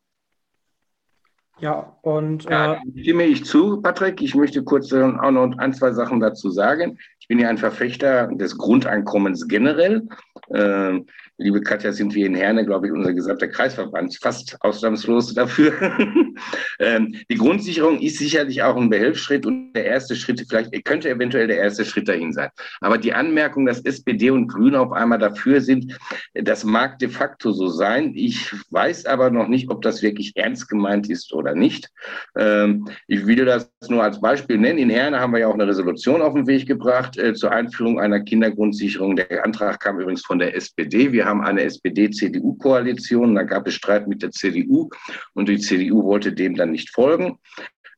Ja, 1.60 1.96
und. 2.02 2.44
Ja, 2.44 2.74
äh, 2.74 3.00
stimme 3.00 3.24
ich 3.24 3.44
zu, 3.44 3.80
Patrick. 3.82 4.22
Ich 4.22 4.34
möchte 4.34 4.62
kurz 4.62 4.92
äh, 4.92 5.02
auch 5.02 5.30
noch 5.30 5.56
ein, 5.58 5.72
zwei 5.74 5.92
Sachen 5.92 6.20
dazu 6.20 6.50
sagen. 6.50 6.98
Ich 7.20 7.28
bin 7.28 7.38
ja 7.38 7.48
ein 7.48 7.58
Verfechter 7.58 8.28
des 8.28 8.56
Grundeinkommens 8.56 9.48
generell. 9.48 10.06
Äh, 10.50 11.00
liebe 11.38 11.60
Katja, 11.60 11.92
sind 11.92 12.14
wir 12.14 12.26
in 12.26 12.34
Herne, 12.34 12.66
glaube 12.66 12.88
ich, 12.88 12.92
unser 12.92 13.14
gesamter 13.14 13.46
Kreisverband 13.46 14.18
fast 14.20 14.56
ausnahmslos 14.60 15.34
dafür. 15.34 15.72
ähm, 16.80 17.14
die 17.30 17.36
Grundsicherung 17.36 18.00
ist 18.00 18.18
sicherlich 18.18 18.62
auch 18.62 18.76
ein 18.76 18.90
Behelfsschritt 18.90 19.46
und 19.46 19.72
der 19.72 19.84
erste 19.84 20.16
Schritt, 20.16 20.44
vielleicht 20.48 20.84
könnte 20.84 21.08
eventuell 21.08 21.46
der 21.46 21.58
erste 21.58 21.84
Schritt 21.84 22.08
dahin 22.08 22.32
sein. 22.32 22.48
Aber 22.80 22.98
die 22.98 23.14
Anmerkung, 23.14 23.66
dass 23.66 23.84
SPD 23.84 24.30
und 24.30 24.48
Grüne 24.48 24.80
auf 24.80 24.90
einmal 24.90 25.18
dafür 25.18 25.60
sind, 25.60 25.96
das 26.34 26.64
mag 26.64 26.98
de 26.98 27.08
facto 27.08 27.52
so 27.52 27.68
sein. 27.68 28.12
Ich 28.16 28.52
weiß 28.70 29.06
aber 29.06 29.30
noch 29.30 29.46
nicht, 29.46 29.70
ob 29.70 29.82
das 29.82 30.02
wirklich 30.02 30.32
ernst 30.36 30.68
gemeint 30.68 31.08
ist 31.08 31.32
oder 31.32 31.54
nicht. 31.54 31.88
Ähm, 32.36 32.88
ich 33.06 33.26
will 33.26 33.44
das 33.44 33.70
nur 33.88 34.02
als 34.02 34.20
Beispiel 34.20 34.58
nennen. 34.58 34.78
In 34.78 34.90
Herne 34.90 35.20
haben 35.20 35.32
wir 35.32 35.40
ja 35.40 35.46
auch 35.46 35.54
eine 35.54 35.68
Resolution 35.68 36.20
auf 36.20 36.34
den 36.34 36.48
Weg 36.48 36.66
gebracht 36.66 37.16
äh, 37.16 37.32
zur 37.32 37.52
Einführung 37.52 38.00
einer 38.00 38.18
Kindergrundsicherung. 38.20 39.14
Der 39.14 39.44
Antrag 39.44 39.78
kam 39.78 40.00
übrigens 40.00 40.24
von 40.24 40.40
der 40.40 40.56
SPD. 40.56 41.12
Wir 41.12 41.27
haben 41.28 41.42
eine 41.42 41.62
SPD-CDU-Koalition. 41.62 43.34
Da 43.34 43.42
gab 43.42 43.66
es 43.66 43.74
Streit 43.74 44.08
mit 44.08 44.22
der 44.22 44.30
CDU 44.30 44.88
und 45.34 45.48
die 45.48 45.58
CDU 45.58 46.04
wollte 46.04 46.32
dem 46.32 46.54
dann 46.54 46.72
nicht 46.72 46.90
folgen. 46.90 47.38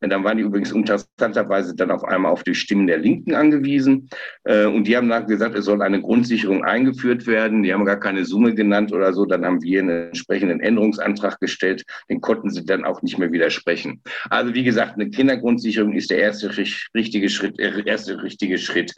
Dann 0.00 0.24
waren 0.24 0.38
die 0.38 0.44
übrigens 0.44 0.72
interessanterweise 0.72 1.74
dann 1.74 1.90
auf 1.90 2.04
einmal 2.04 2.32
auf 2.32 2.42
die 2.42 2.54
Stimmen 2.54 2.86
der 2.86 2.98
Linken 2.98 3.34
angewiesen. 3.34 4.08
Äh, 4.44 4.66
und 4.66 4.84
die 4.84 4.96
haben 4.96 5.08
dann 5.08 5.26
gesagt, 5.26 5.54
es 5.56 5.66
soll 5.66 5.82
eine 5.82 6.00
Grundsicherung 6.00 6.64
eingeführt 6.64 7.26
werden. 7.26 7.62
Die 7.62 7.72
haben 7.72 7.84
gar 7.84 8.00
keine 8.00 8.24
Summe 8.24 8.54
genannt 8.54 8.92
oder 8.92 9.12
so. 9.12 9.26
Dann 9.26 9.44
haben 9.44 9.62
wir 9.62 9.80
einen 9.80 10.08
entsprechenden 10.08 10.60
Änderungsantrag 10.60 11.38
gestellt. 11.40 11.84
Den 12.08 12.20
konnten 12.20 12.48
sie 12.50 12.64
dann 12.64 12.84
auch 12.84 13.02
nicht 13.02 13.18
mehr 13.18 13.30
widersprechen. 13.30 14.00
Also 14.30 14.54
wie 14.54 14.64
gesagt, 14.64 14.94
eine 14.94 15.10
Kindergrundsicherung 15.10 15.92
ist 15.92 16.10
der 16.10 16.18
erste 16.18 16.50
richtige 16.94 17.28
Schritt, 17.28 17.58
äh, 17.58 17.82
erste 17.84 18.22
richtige 18.22 18.56
Schritt. 18.56 18.94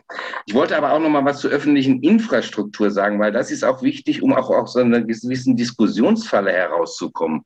Ich 0.46 0.54
wollte 0.54 0.76
aber 0.76 0.92
auch 0.92 1.00
noch 1.00 1.10
mal 1.10 1.24
was 1.24 1.40
zur 1.40 1.50
öffentlichen 1.50 2.00
Infrastruktur 2.02 2.90
sagen, 2.90 3.18
weil 3.18 3.32
das 3.32 3.50
ist 3.50 3.64
auch 3.64 3.82
wichtig, 3.82 4.22
um 4.22 4.32
auch 4.32 4.50
aus 4.50 4.74
so 4.74 4.80
einer 4.80 5.00
gewissen 5.00 5.56
Diskussionsfalle 5.56 6.52
herauszukommen. 6.52 7.42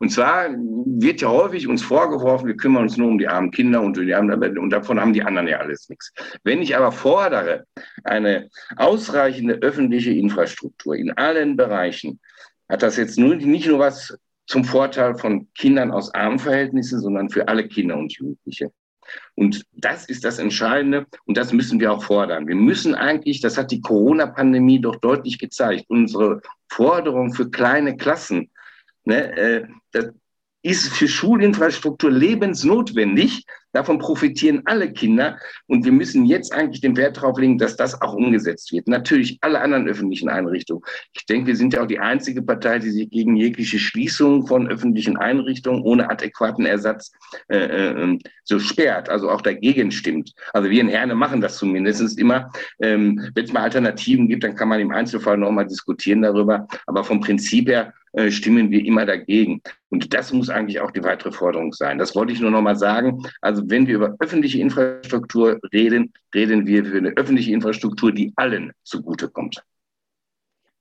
Und 0.00 0.10
zwar 0.10 0.48
wird 0.50 1.20
ja 1.20 1.28
häufig 1.28 1.68
uns 1.68 1.82
vorgeworfen, 1.82 2.48
wir 2.48 2.56
kümmern 2.56 2.87
uns 2.88 2.96
nur 2.96 3.08
um 3.08 3.18
die 3.18 3.28
armen 3.28 3.50
Kinder 3.50 3.82
und, 3.82 3.96
die 3.96 4.14
armen, 4.14 4.58
und 4.58 4.70
davon 4.70 4.98
haben 4.98 5.12
die 5.12 5.22
anderen 5.22 5.46
ja 5.46 5.58
alles 5.58 5.88
nichts. 5.88 6.12
Wenn 6.42 6.62
ich 6.62 6.74
aber 6.74 6.90
fordere, 6.90 7.64
eine 8.04 8.48
ausreichende 8.76 9.54
öffentliche 9.54 10.10
Infrastruktur 10.10 10.96
in 10.96 11.10
allen 11.12 11.56
Bereichen, 11.56 12.18
hat 12.68 12.82
das 12.82 12.96
jetzt 12.96 13.18
nur, 13.18 13.36
nicht 13.36 13.68
nur 13.68 13.78
was 13.78 14.16
zum 14.46 14.64
Vorteil 14.64 15.16
von 15.16 15.48
Kindern 15.54 15.90
aus 15.90 16.12
armen 16.14 16.38
Verhältnissen, 16.38 17.00
sondern 17.00 17.28
für 17.28 17.46
alle 17.46 17.68
Kinder 17.68 17.98
und 17.98 18.12
Jugendliche. 18.14 18.72
Und 19.34 19.64
das 19.72 20.06
ist 20.06 20.24
das 20.24 20.38
Entscheidende 20.38 21.06
und 21.26 21.36
das 21.36 21.52
müssen 21.52 21.80
wir 21.80 21.92
auch 21.92 22.02
fordern. 22.02 22.46
Wir 22.46 22.56
müssen 22.56 22.94
eigentlich, 22.94 23.40
das 23.40 23.56
hat 23.58 23.70
die 23.70 23.80
Corona-Pandemie 23.80 24.80
doch 24.80 24.96
deutlich 24.96 25.38
gezeigt, 25.38 25.84
unsere 25.88 26.40
Forderung 26.70 27.32
für 27.32 27.50
kleine 27.50 27.96
Klassen, 27.96 28.50
ne, 29.04 29.36
äh, 29.36 29.66
das, 29.92 30.10
ist 30.62 30.88
für 30.88 31.08
Schulinfrastruktur 31.08 32.10
lebensnotwendig. 32.10 33.44
Davon 33.72 33.98
profitieren 33.98 34.62
alle 34.64 34.90
Kinder. 34.92 35.38
Und 35.66 35.84
wir 35.84 35.92
müssen 35.92 36.24
jetzt 36.24 36.52
eigentlich 36.52 36.80
den 36.80 36.96
Wert 36.96 37.18
darauf 37.18 37.38
legen, 37.38 37.58
dass 37.58 37.76
das 37.76 38.00
auch 38.00 38.14
umgesetzt 38.14 38.72
wird. 38.72 38.88
Natürlich 38.88 39.38
alle 39.42 39.60
anderen 39.60 39.86
öffentlichen 39.86 40.28
Einrichtungen. 40.28 40.82
Ich 41.12 41.26
denke, 41.26 41.48
wir 41.48 41.56
sind 41.56 41.74
ja 41.74 41.82
auch 41.82 41.86
die 41.86 41.98
einzige 42.00 42.42
Partei, 42.42 42.78
die 42.78 42.90
sich 42.90 43.10
gegen 43.10 43.36
jegliche 43.36 43.78
Schließung 43.78 44.46
von 44.46 44.68
öffentlichen 44.68 45.16
Einrichtungen 45.18 45.82
ohne 45.82 46.10
adäquaten 46.10 46.64
Ersatz 46.64 47.12
äh, 47.48 47.58
äh, 47.58 48.18
so 48.44 48.58
sperrt, 48.58 49.10
also 49.10 49.30
auch 49.30 49.42
dagegen 49.42 49.90
stimmt. 49.90 50.32
Also 50.54 50.70
wir 50.70 50.80
in 50.80 50.88
Herne 50.88 51.14
machen 51.14 51.42
das 51.42 51.58
zumindest 51.58 52.18
immer. 52.18 52.50
Ähm, 52.80 53.30
Wenn 53.34 53.44
es 53.44 53.52
mal 53.52 53.62
Alternativen 53.62 54.28
gibt, 54.28 54.44
dann 54.44 54.56
kann 54.56 54.68
man 54.68 54.80
im 54.80 54.90
Einzelfall 54.90 55.36
nochmal 55.36 55.66
diskutieren 55.66 56.22
darüber. 56.22 56.66
Aber 56.86 57.04
vom 57.04 57.20
Prinzip 57.20 57.68
her 57.68 57.92
äh, 58.18 58.32
stimmen 58.32 58.72
wir 58.72 58.84
immer 58.84 59.06
dagegen. 59.06 59.62
Und 59.90 60.12
das 60.12 60.32
muss 60.32 60.50
eigentlich 60.50 60.80
auch 60.80 60.90
die 60.90 61.04
weitere 61.04 61.30
Forderung 61.30 61.72
sein. 61.72 61.98
Das 61.98 62.16
wollte 62.16 62.32
ich 62.32 62.40
nur 62.40 62.50
noch 62.50 62.62
mal 62.62 62.74
sagen. 62.74 63.22
Also 63.40 63.62
wenn 63.70 63.86
wir 63.86 63.94
über 63.94 64.16
öffentliche 64.18 64.58
Infrastruktur 64.58 65.60
reden, 65.72 66.12
reden 66.34 66.66
wir 66.66 66.84
für 66.84 66.96
eine 66.96 67.10
öffentliche 67.10 67.52
Infrastruktur, 67.52 68.10
die 68.10 68.32
allen 68.34 68.72
zugutekommt. 68.82 69.62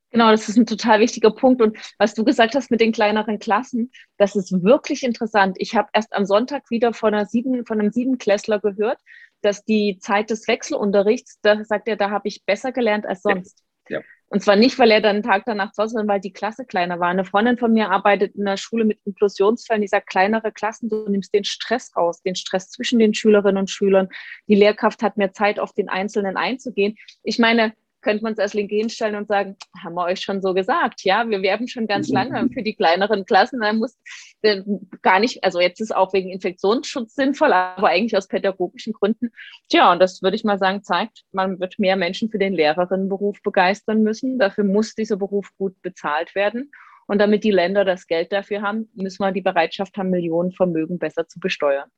Genau, 0.09 0.31
das 0.31 0.49
ist 0.49 0.57
ein 0.57 0.65
total 0.65 0.99
wichtiger 0.99 1.29
Punkt. 1.29 1.61
Und 1.61 1.77
was 1.99 2.15
du 2.15 2.23
gesagt 2.23 2.55
hast 2.55 2.71
mit 2.71 2.81
den 2.81 2.91
kleineren 2.91 3.37
Klassen, 3.37 3.91
das 4.17 4.35
ist 4.35 4.63
wirklich 4.63 5.03
interessant. 5.03 5.57
Ich 5.59 5.75
habe 5.75 5.89
erst 5.93 6.13
am 6.13 6.25
Sonntag 6.25 6.71
wieder 6.71 6.91
von, 6.91 7.13
einer 7.13 7.27
sieben, 7.27 7.67
von 7.67 7.79
einem 7.79 7.91
Siebenklässler 7.91 8.59
gehört, 8.59 8.99
dass 9.41 9.63
die 9.63 9.99
Zeit 9.99 10.31
des 10.31 10.47
Wechselunterrichts, 10.47 11.37
da 11.43 11.63
sagt 11.63 11.87
er, 11.87 11.97
da 11.97 12.09
habe 12.09 12.27
ich 12.29 12.43
besser 12.45 12.71
gelernt 12.71 13.05
als 13.05 13.21
sonst. 13.21 13.63
Ja. 13.89 14.01
Und 14.29 14.41
zwar 14.43 14.57
nicht, 14.57 14.77
weil 14.77 14.91
er 14.91 14.99
dann 14.99 15.17
einen 15.17 15.23
Tag 15.23 15.43
danach 15.45 15.71
zu 15.71 15.81
Hause, 15.81 15.93
sondern 15.93 16.09
weil 16.09 16.19
die 16.19 16.33
Klasse 16.33 16.65
kleiner 16.65 16.99
war. 16.99 17.07
Eine 17.07 17.23
Freundin 17.23 17.57
von 17.57 17.71
mir 17.71 17.89
arbeitet 17.89 18.35
in 18.35 18.45
einer 18.45 18.57
Schule 18.57 18.83
mit 18.83 18.99
Inklusionsfällen, 19.05 19.81
die 19.81 19.87
sagt, 19.87 20.07
kleinere 20.07 20.51
Klassen, 20.51 20.89
du 20.89 21.07
nimmst 21.07 21.33
den 21.33 21.45
Stress 21.45 21.95
raus, 21.95 22.21
den 22.21 22.35
Stress 22.35 22.69
zwischen 22.69 22.99
den 22.99 23.13
Schülerinnen 23.13 23.57
und 23.57 23.69
Schülern. 23.69 24.09
Die 24.47 24.55
Lehrkraft 24.55 25.01
hat 25.01 25.15
mehr 25.15 25.31
Zeit, 25.31 25.59
auf 25.59 25.73
den 25.73 25.87
Einzelnen 25.87 26.35
einzugehen. 26.35 26.97
Ich 27.23 27.39
meine, 27.39 27.73
könnte 28.07 28.23
man 28.23 28.33
es 28.33 28.39
als 28.39 28.53
Linke 28.53 28.75
hinstellen 28.75 29.15
und 29.15 29.27
sagen, 29.27 29.57
haben 29.83 29.95
wir 29.95 30.05
euch 30.05 30.21
schon 30.21 30.41
so 30.41 30.53
gesagt, 30.53 31.03
ja, 31.03 31.29
wir 31.29 31.41
werben 31.41 31.67
schon 31.67 31.87
ganz 31.87 32.07
lange 32.07 32.49
für 32.53 32.63
die 32.63 32.73
kleineren 32.73 33.25
Klassen, 33.25 33.59
dann 33.59 33.79
muss 33.79 33.97
äh, 34.43 34.61
gar 35.01 35.19
nicht, 35.19 35.43
also 35.43 35.59
jetzt 35.59 35.81
ist 35.81 35.93
auch 35.93 36.13
wegen 36.13 36.29
Infektionsschutz 36.29 37.15
sinnvoll, 37.15 37.51
aber 37.51 37.89
eigentlich 37.89 38.15
aus 38.15 38.29
pädagogischen 38.29 38.93
Gründen. 38.93 39.31
Tja, 39.67 39.91
und 39.91 39.99
das 39.99 40.21
würde 40.21 40.37
ich 40.37 40.45
mal 40.45 40.57
sagen, 40.57 40.83
zeigt, 40.83 41.25
man 41.33 41.59
wird 41.59 41.79
mehr 41.79 41.97
Menschen 41.97 42.29
für 42.29 42.39
den 42.39 42.53
Lehrerinnenberuf 42.53 43.41
begeistern 43.43 44.03
müssen. 44.03 44.39
Dafür 44.39 44.63
muss 44.63 44.95
dieser 44.95 45.17
Beruf 45.17 45.49
gut 45.57 45.81
bezahlt 45.81 46.33
werden. 46.33 46.71
Und 47.07 47.19
damit 47.19 47.43
die 47.43 47.51
Länder 47.51 47.83
das 47.83 48.07
Geld 48.07 48.31
dafür 48.31 48.61
haben, 48.61 48.89
müssen 48.93 49.21
wir 49.21 49.33
die 49.33 49.41
Bereitschaft 49.41 49.97
haben, 49.97 50.11
Millionen 50.11 50.53
Vermögen 50.53 50.97
besser 50.97 51.27
zu 51.27 51.41
besteuern. 51.41 51.89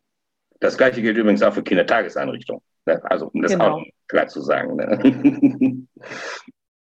Das 0.60 0.78
gleiche 0.78 1.01
gilt 1.01 1.18
übrigens 1.18 1.41
auch 1.41 1.53
für 1.53 1.64
Kindertageseinrichtungen. 1.64 2.62
Ne? 2.86 3.01
Also 3.05 3.28
um 3.34 3.41
das 3.41 3.51
genau. 3.51 3.78
auch 3.78 3.84
klar 4.07 4.28
zu 4.28 4.41
sagen. 4.41 4.76
Ne? 4.76 5.88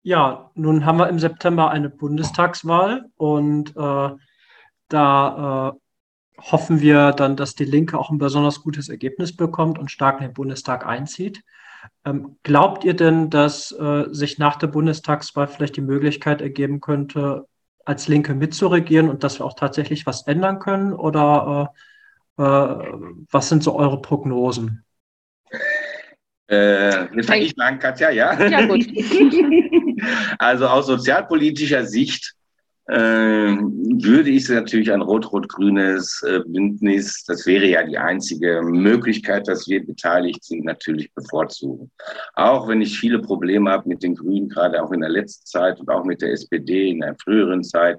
Ja, 0.02 0.52
nun 0.54 0.86
haben 0.86 0.98
wir 0.98 1.08
im 1.08 1.18
September 1.18 1.70
eine 1.70 1.90
Bundestagswahl 1.90 3.06
und 3.16 3.70
äh, 3.76 4.10
da 4.88 5.74
äh, 5.74 6.40
hoffen 6.40 6.80
wir 6.80 7.10
dann, 7.10 7.34
dass 7.34 7.56
die 7.56 7.64
Linke 7.64 7.98
auch 7.98 8.10
ein 8.10 8.18
besonders 8.18 8.62
gutes 8.62 8.88
Ergebnis 8.88 9.34
bekommt 9.34 9.80
und 9.80 9.90
stark 9.90 10.20
in 10.20 10.28
den 10.28 10.34
Bundestag 10.34 10.86
einzieht. 10.86 11.42
Ähm, 12.04 12.36
glaubt 12.44 12.84
ihr 12.84 12.94
denn, 12.94 13.30
dass 13.30 13.72
äh, 13.72 14.04
sich 14.10 14.38
nach 14.38 14.54
der 14.54 14.68
Bundestagswahl 14.68 15.48
vielleicht 15.48 15.76
die 15.76 15.80
Möglichkeit 15.80 16.40
ergeben 16.40 16.80
könnte, 16.80 17.48
als 17.84 18.06
Linke 18.06 18.34
mitzuregieren 18.34 19.08
und 19.08 19.24
dass 19.24 19.40
wir 19.40 19.44
auch 19.44 19.54
tatsächlich 19.54 20.06
was 20.06 20.26
ändern 20.28 20.60
können? 20.60 20.92
Oder 20.92 21.72
äh, 21.74 21.78
äh, 22.38 22.42
was 22.42 23.48
sind 23.48 23.62
so 23.62 23.76
eure 23.76 24.00
Prognosen? 24.00 24.84
Äh, 26.48 27.14
jetzt 27.14 27.26
fange 27.26 27.42
ich 27.42 27.56
mal 27.56 27.66
an, 27.66 27.78
Katja, 27.78 28.10
ja? 28.10 28.40
Ja, 28.46 28.66
gut. 28.66 28.86
also 30.38 30.66
aus 30.66 30.86
sozialpolitischer 30.86 31.84
Sicht 31.84 32.34
würde 32.88 34.30
ich 34.30 34.48
natürlich 34.48 34.92
ein 34.92 35.02
rot-rot-grünes 35.02 36.22
äh, 36.22 36.40
Bündnis, 36.46 37.24
das 37.24 37.44
wäre 37.44 37.66
ja 37.66 37.82
die 37.82 37.98
einzige 37.98 38.62
Möglichkeit, 38.62 39.48
dass 39.48 39.66
wir 39.66 39.84
beteiligt 39.84 40.44
sind, 40.44 40.64
natürlich 40.64 41.12
bevorzugen. 41.12 41.90
Auch 42.34 42.68
wenn 42.68 42.80
ich 42.80 42.98
viele 42.98 43.18
Probleme 43.18 43.70
habe 43.70 43.88
mit 43.88 44.04
den 44.04 44.14
Grünen, 44.14 44.48
gerade 44.48 44.80
auch 44.80 44.92
in 44.92 45.00
der 45.00 45.10
letzten 45.10 45.46
Zeit 45.46 45.80
und 45.80 45.88
auch 45.88 46.04
mit 46.04 46.22
der 46.22 46.30
SPD 46.30 46.90
in 46.90 47.00
der 47.00 47.16
früheren 47.22 47.64
Zeit, 47.64 47.98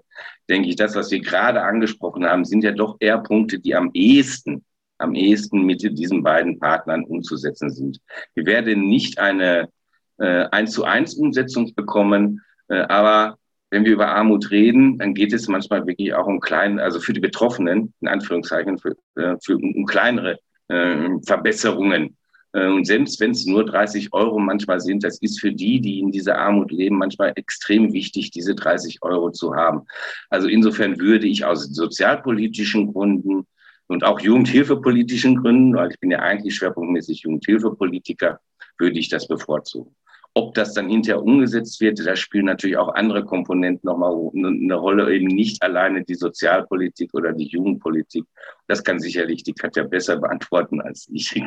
denke 0.50 0.70
ich, 0.70 0.78
das, 0.78 0.96
was 0.96 1.12
wir 1.12 1.20
gerade 1.20 1.62
angesprochen 1.62 2.26
haben, 2.26 2.46
sind 2.46 2.64
ja 2.64 2.72
doch 2.72 2.96
eher 3.02 3.18
Punkte, 3.18 3.60
die 3.60 3.76
am 3.76 3.90
ehesten 3.94 4.64
am 5.00 5.14
ehesten 5.14 5.64
mit 5.64 5.84
diesen 5.84 6.24
beiden 6.24 6.60
Partnern 6.60 7.04
umzusetzen 7.04 7.70
sind. 7.70 8.00
Wir 8.34 8.48
werden 8.48 8.88
nicht 8.88 9.20
eine 9.20 9.70
äh, 10.18 10.48
eins 10.52 10.72
äh, 10.72 10.74
zu 10.74 10.84
eins 10.86 11.14
Umsetzung 11.14 11.74
bekommen, 11.76 12.42
äh, 12.68 12.80
aber 12.80 13.38
wenn 13.70 13.86
wir 13.86 13.94
über 13.94 14.10
Armut 14.10 14.52
reden, 14.52 14.98
dann 14.98 15.14
geht 15.14 15.34
es 15.34 15.48
manchmal 15.48 15.86
wirklich 15.86 16.14
auch 16.14 16.28
um 16.28 16.40
kleine, 16.40 16.82
also 16.82 17.00
für 17.00 17.14
die 17.14 17.20
Betroffenen, 17.20 17.94
in 18.02 18.08
Anführungszeichen, 18.08 18.78
für, 18.78 18.96
äh, 19.16 19.36
für 19.44 19.58
um 19.58 19.86
kleinere 19.86 20.40
äh, 20.68 21.10
Verbesserungen. 21.26 22.18
Und 22.54 22.88
selbst 22.88 23.20
wenn 23.20 23.32
es 23.32 23.46
nur 23.46 23.66
30 23.66 24.14
Euro 24.14 24.40
manchmal 24.40 24.80
sind, 24.80 25.04
das 25.04 25.22
ist 25.22 25.40
für 25.40 25.52
die, 25.52 25.80
die 25.80 26.00
in 26.00 26.12
dieser 26.12 26.40
Armut 26.40 26.72
leben, 26.72 26.98
manchmal 26.98 27.34
extrem 27.36 27.94
wichtig, 27.94 28.32
diese 28.32 28.56
30 28.56 29.04
Euro 29.04 29.30
zu 29.30 29.54
haben. 29.54 29.82
Also 30.30 30.48
insofern 30.48 31.00
würde 31.00 31.28
ich 31.28 31.46
aus 31.46 31.66
sozialpolitischen 31.66 32.94
Gründen 32.94 33.46
und 33.88 34.04
auch 34.04 34.20
jugendhilfepolitischen 34.20 35.36
Gründen, 35.36 35.76
weil 35.76 35.92
ich 35.92 36.00
bin 36.00 36.10
ja 36.10 36.20
eigentlich 36.20 36.56
schwerpunktmäßig 36.56 37.24
Jugendhilfepolitiker, 37.24 38.40
würde 38.78 38.98
ich 38.98 39.10
das 39.10 39.28
bevorzugen. 39.28 39.96
Ob 40.38 40.54
das 40.54 40.76
dann 40.76 40.88
hinterher 40.88 41.24
umgesetzt 41.24 41.82
wird, 41.82 41.98
da 42.06 42.16
spielen 42.16 42.46
natürlich 42.46 42.78
auch 42.78 42.94
andere 42.94 43.26
Komponenten 43.26 43.88
nochmal 43.88 44.14
eine 44.36 44.76
Rolle, 44.76 45.12
eben 45.12 45.26
nicht 45.26 45.64
alleine 45.64 46.04
die 46.04 46.14
Sozialpolitik 46.14 47.12
oder 47.16 47.34
die 47.34 47.48
Jugendpolitik. 47.48 48.24
Das 48.68 48.84
kann 48.84 49.00
sicherlich 49.00 49.42
die 49.42 49.54
Katja 49.54 49.84
besser 49.84 50.18
beantworten 50.18 50.80
als 50.80 51.10
ich. 51.12 51.36
Ich 51.36 51.44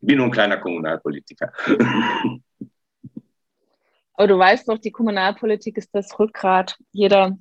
bin 0.00 0.16
nur 0.16 0.28
ein 0.28 0.32
kleiner 0.32 0.56
Kommunalpolitiker. 0.56 1.52
Aber 4.14 4.28
du 4.28 4.38
weißt 4.38 4.66
doch, 4.70 4.78
die 4.78 4.92
Kommunalpolitik 4.92 5.76
ist 5.76 5.90
das 5.92 6.18
Rückgrat 6.18 6.78
jeder 6.92 7.36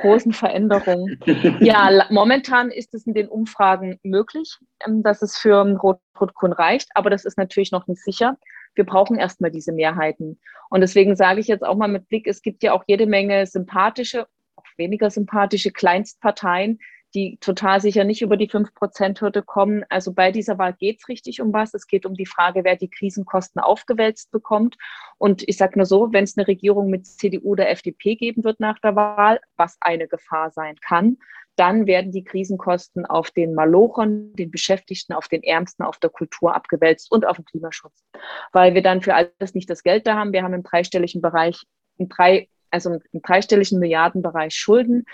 großen 0.00 0.32
Veränderungen. 0.32 1.18
Ja, 1.58 2.06
momentan 2.10 2.70
ist 2.70 2.94
es 2.94 3.04
in 3.04 3.14
den 3.14 3.26
Umfragen 3.26 3.98
möglich, 4.04 4.58
ähm, 4.86 5.02
dass 5.02 5.22
es 5.22 5.38
für 5.38 5.56
Rot-Rot-Grün 5.56 6.52
reicht, 6.52 6.88
aber 6.94 7.10
das 7.10 7.24
ist 7.24 7.36
natürlich 7.36 7.72
noch 7.72 7.88
nicht 7.88 8.04
sicher. 8.04 8.36
Wir 8.78 8.86
brauchen 8.86 9.18
erstmal 9.18 9.50
diese 9.50 9.72
Mehrheiten. 9.72 10.38
Und 10.70 10.80
deswegen 10.80 11.16
sage 11.16 11.40
ich 11.40 11.48
jetzt 11.48 11.64
auch 11.64 11.76
mal 11.76 11.88
mit 11.88 12.08
Blick, 12.08 12.26
es 12.26 12.42
gibt 12.42 12.62
ja 12.62 12.72
auch 12.72 12.84
jede 12.86 13.06
Menge 13.06 13.44
sympathische, 13.46 14.26
auch 14.54 14.64
weniger 14.76 15.10
sympathische 15.10 15.72
Kleinstparteien, 15.72 16.78
die 17.14 17.38
total 17.40 17.80
sicher 17.80 18.04
nicht 18.04 18.22
über 18.22 18.36
die 18.36 18.48
5-Prozent-Hürde 18.48 19.42
kommen. 19.42 19.84
Also 19.88 20.12
bei 20.12 20.30
dieser 20.30 20.58
Wahl 20.58 20.74
geht 20.74 21.00
es 21.00 21.08
richtig 21.08 21.40
um 21.40 21.52
was. 21.52 21.74
Es 21.74 21.86
geht 21.86 22.06
um 22.06 22.14
die 22.14 22.26
Frage, 22.26 22.64
wer 22.64 22.76
die 22.76 22.90
Krisenkosten 22.90 23.60
aufgewälzt 23.60 24.30
bekommt. 24.30 24.76
Und 25.16 25.42
ich 25.48 25.56
sage 25.56 25.78
nur 25.78 25.86
so, 25.86 26.12
wenn 26.12 26.24
es 26.24 26.36
eine 26.36 26.46
Regierung 26.46 26.90
mit 26.90 27.06
CDU 27.06 27.52
oder 27.52 27.68
FDP 27.70 28.14
geben 28.14 28.44
wird 28.44 28.60
nach 28.60 28.78
der 28.78 28.94
Wahl, 28.94 29.40
was 29.56 29.76
eine 29.80 30.06
Gefahr 30.06 30.50
sein 30.50 30.76
kann, 30.86 31.16
dann 31.58 31.86
werden 31.86 32.12
die 32.12 32.24
Krisenkosten 32.24 33.04
auf 33.04 33.30
den 33.30 33.54
Malochern, 33.54 34.32
den 34.34 34.50
Beschäftigten, 34.50 35.12
auf 35.12 35.28
den 35.28 35.42
Ärmsten, 35.42 35.84
auf 35.84 35.98
der 35.98 36.10
Kultur 36.10 36.54
abgewälzt 36.54 37.10
und 37.10 37.26
auf 37.26 37.36
den 37.36 37.44
Klimaschutz. 37.44 38.04
Weil 38.52 38.74
wir 38.74 38.82
dann 38.82 39.02
für 39.02 39.14
alles 39.14 39.54
nicht 39.54 39.68
das 39.68 39.82
Geld 39.82 40.06
da 40.06 40.14
haben. 40.16 40.32
Wir 40.32 40.42
haben 40.42 40.54
im 40.54 40.62
dreistelligen 40.62 41.20
Bereich, 41.20 41.64
im 41.96 42.08
drei, 42.08 42.48
also 42.70 42.98
im 43.12 43.22
dreistelligen 43.22 43.78
Milliardenbereich 43.78 44.54
Schulden. 44.54 45.04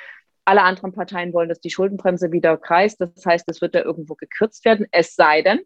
Alle 0.45 0.63
anderen 0.63 0.93
Parteien 0.93 1.33
wollen, 1.33 1.49
dass 1.49 1.61
die 1.61 1.71
Schuldenbremse 1.71 2.31
wieder 2.31 2.59
kreist. 2.59 3.01
Das 3.01 3.25
heißt, 3.25 3.47
es 3.49 3.63
wird 3.63 3.75
da 3.75 3.81
irgendwo 3.81 4.15
gekürzt 4.15 4.65
werden. 4.65 4.87
Es 4.91 5.15
sei 5.15 5.41
denn, 5.41 5.61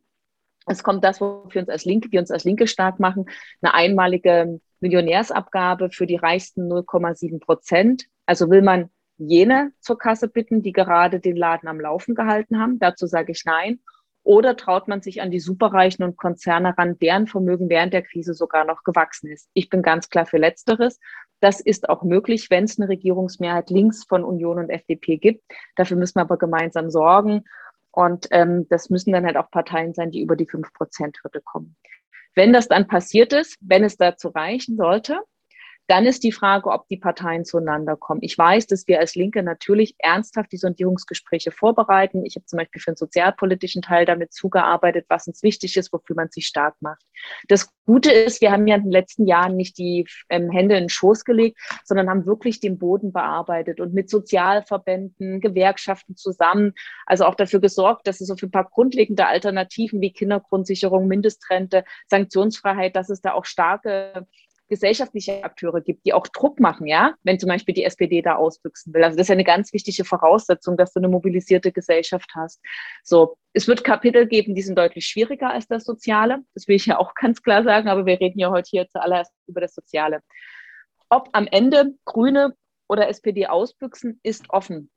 es 0.67 0.83
kommt 0.83 1.03
das, 1.03 1.21
wofür 1.21 1.55
wir 1.55 1.61
uns 1.63 1.71
als 1.71 1.85
Linke, 1.85 2.13
wir 2.13 2.21
uns 2.21 2.31
als 2.31 2.45
Linke 2.45 2.67
stark 2.67 3.01
machen, 3.01 3.27
eine 3.63 3.75
einmalige 3.75 4.61
Millionärsabgabe 4.81 5.91
für 5.91 6.07
die 6.07 6.17
reichsten 6.17 6.71
0,7 6.71 7.41
Prozent. 7.41 8.05
Also 8.27 8.51
will 8.51 8.63
man 8.63 8.91
jene 9.19 9.73
zur 9.81 9.99
Kasse 9.99 10.29
bitten, 10.29 10.63
die 10.63 10.73
gerade 10.73 11.21
den 11.21 11.37
Laden 11.37 11.69
am 11.69 11.81
Laufen 11.81 12.15
gehalten 12.15 12.59
haben. 12.59 12.79
Dazu 12.79 13.07
sage 13.07 13.33
ich 13.33 13.45
nein. 13.45 13.81
Oder 14.23 14.57
traut 14.57 14.89
man 14.89 15.01
sich 15.01 15.23
an 15.23 15.31
die 15.31 15.41
Superreichen 15.41 16.05
und 16.05 16.17
Konzerne 16.17 16.77
ran, 16.77 16.99
deren 16.99 17.27
Vermögen 17.27 17.71
während 17.71 17.95
der 17.95 18.03
Krise 18.03 18.35
sogar 18.35 18.65
noch 18.65 18.85
gewachsen 18.85 19.31
ist? 19.31 19.49
Ich 19.55 19.71
bin 19.71 19.83
ganz 19.83 20.11
klar 20.11 20.27
für 20.27 20.39
Letzteres. 20.39 21.01
Das 21.41 21.61
ist 21.61 21.89
auch 21.89 22.03
möglich, 22.03 22.51
wenn 22.51 22.65
es 22.65 22.79
eine 22.79 22.89
Regierungsmehrheit 22.89 23.71
links 23.71 24.05
von 24.05 24.25
Union 24.25 24.59
und 24.59 24.71
FDP 24.71 25.17
gibt. 25.17 25.45
Dafür 25.77 25.97
müssen 25.97 26.17
wir 26.17 26.23
aber 26.23 26.37
gemeinsam 26.37 26.91
sorgen. 26.91 27.45
Und 27.91 28.29
ähm, 28.31 28.67
das 28.69 28.91
müssen 28.91 29.13
dann 29.13 29.25
halt 29.25 29.37
auch 29.37 29.51
Parteien 29.51 29.95
sein, 29.95 30.11
die 30.11 30.21
über 30.21 30.37
die 30.37 30.47
5-Prozent-Hürde 30.47 31.41
kommen. 31.41 31.77
Wenn 32.35 32.53
das 32.53 32.69
dann 32.69 32.87
passiert 32.87 33.33
ist, 33.33 33.57
wenn 33.61 33.83
es 33.83 33.97
dazu 33.97 34.29
reichen 34.29 34.77
sollte, 34.77 35.21
dann 35.89 36.05
ist 36.05 36.23
die 36.23 36.33
Frage, 36.33 36.71
ob 36.71 36.87
die 36.89 36.99
Parteien 36.99 37.47
zueinander 37.47 37.97
kommen. 37.97 38.21
Ich 38.23 38.37
weiß, 38.37 38.67
dass 38.67 38.87
wir 38.87 39.01
als 39.01 39.15
Linke 39.15 39.43
natürlich 39.43 39.95
ernsthaft 39.99 40.53
die 40.53 40.59
Sondierungsgespräche 40.59 41.51
vorbereiten. 41.51 42.27
Ich 42.27 42.37
habe 42.37 42.45
zum 42.45 42.59
Beispiel 42.59 42.83
für 42.83 42.91
den 42.91 42.97
sozialpolitischen 42.97 43.81
Teil 43.81 44.05
damit 44.05 44.35
zugearbeitet, 44.35 45.07
was 45.09 45.27
uns 45.27 45.43
wichtig 45.43 45.79
ist, 45.79 45.91
wofür 45.91 46.15
man 46.15 46.31
sich 46.31 46.47
stark 46.47 46.75
macht. 46.81 47.03
Das 47.49 47.71
Gute 47.87 48.13
ist, 48.13 48.43
wir 48.43 48.53
haben 48.53 48.67
ja 48.67 48.77
in 48.77 48.83
den 48.83 48.93
letzten 48.93 49.27
Jahren 49.27 49.57
nicht 49.57 49.79
die 49.79 50.07
ähm, 50.29 50.51
Hände 50.51 50.77
in 50.77 50.85
den 50.85 50.89
Schoß 50.91 51.25
gelegt, 51.25 51.59
sondern 51.85 52.11
haben 52.11 52.27
wirklich 52.27 52.61
den 52.61 52.79
Boden 52.79 53.11
bearbeitet 53.11 53.81
und 53.81 53.95
mit 53.95 54.11
Sozialverbänden, 54.11 55.41
Gewerkschaften 55.41 56.17
zusammen, 56.17 56.75
also 57.07 57.25
auch 57.25 57.35
dafür 57.35 57.61
gesorgt, 57.61 58.07
dass 58.07 58.21
es 58.21 58.29
so 58.29 58.37
für 58.37 58.47
ein 58.47 58.51
paar 58.51 58.69
grundlegende 58.69 59.27
Alternativen 59.27 60.03
wie 60.03 60.13
Kindergrundsicherung, 60.13 61.09
Mindestrente, 61.09 61.85
Sanktionsfreiheit, 62.09 62.95
dass 62.95 63.09
es 63.09 63.23
da 63.23 63.33
auch 63.33 63.47
starke 63.47 64.27
gesellschaftliche 64.69 65.43
Akteure 65.43 65.81
gibt, 65.81 66.05
die 66.07 66.13
auch 66.13 66.27
Druck 66.29 66.61
machen, 66.61 66.87
ja, 66.87 67.15
wenn 67.23 67.39
zum 67.39 67.49
Beispiel 67.49 67.75
die 67.75 67.85
SPD 67.85 68.23
da 68.23 68.37
ausbüchsen 68.37 68.93
will. 68.93 69.03
Also 69.03 69.17
das 69.17 69.25
ist 69.25 69.29
ja 69.29 69.35
eine 69.35 69.45
ganz 69.45 69.73
wichtige 69.73 70.05
Voraussetzung, 70.05 70.77
dass 70.77 70.93
du 70.93 71.01
eine 71.01 71.09
mobilisierte 71.09 71.73
Gesellschaft 71.73 72.31
hast. 72.35 72.61
So, 73.03 73.37
es 73.53 73.67
wird 73.67 73.85
Kapitel 73.85 74.27
geben, 74.27 74.55
die 74.55 74.63
sind 74.63 74.79
deutlich 74.79 75.07
schwieriger 75.07 75.51
als 75.51 75.67
das 75.67 75.85
Soziale. 75.85 76.41
Das 76.55 76.69
will 76.69 76.77
ich 76.77 76.87
ja 76.87 76.99
auch 76.99 77.15
ganz 77.21 77.43
klar 77.43 77.65
sagen, 77.65 77.89
aber 77.89 78.07
wir 78.07 78.21
reden 78.21 78.39
ja 78.39 78.51
heute 78.51 78.69
hier 78.71 78.89
zuallererst 78.89 79.33
über 79.47 79.61
das 79.61 79.75
Soziale. 79.75 80.21
Ob 81.09 81.29
am 81.33 81.47
Ende 81.47 81.95
Grüne 82.05 82.55
oder 82.89 83.09
SPD 83.09 83.47
ausbüchsen, 83.47 84.21
ist 84.23 84.51
offen. 84.51 84.91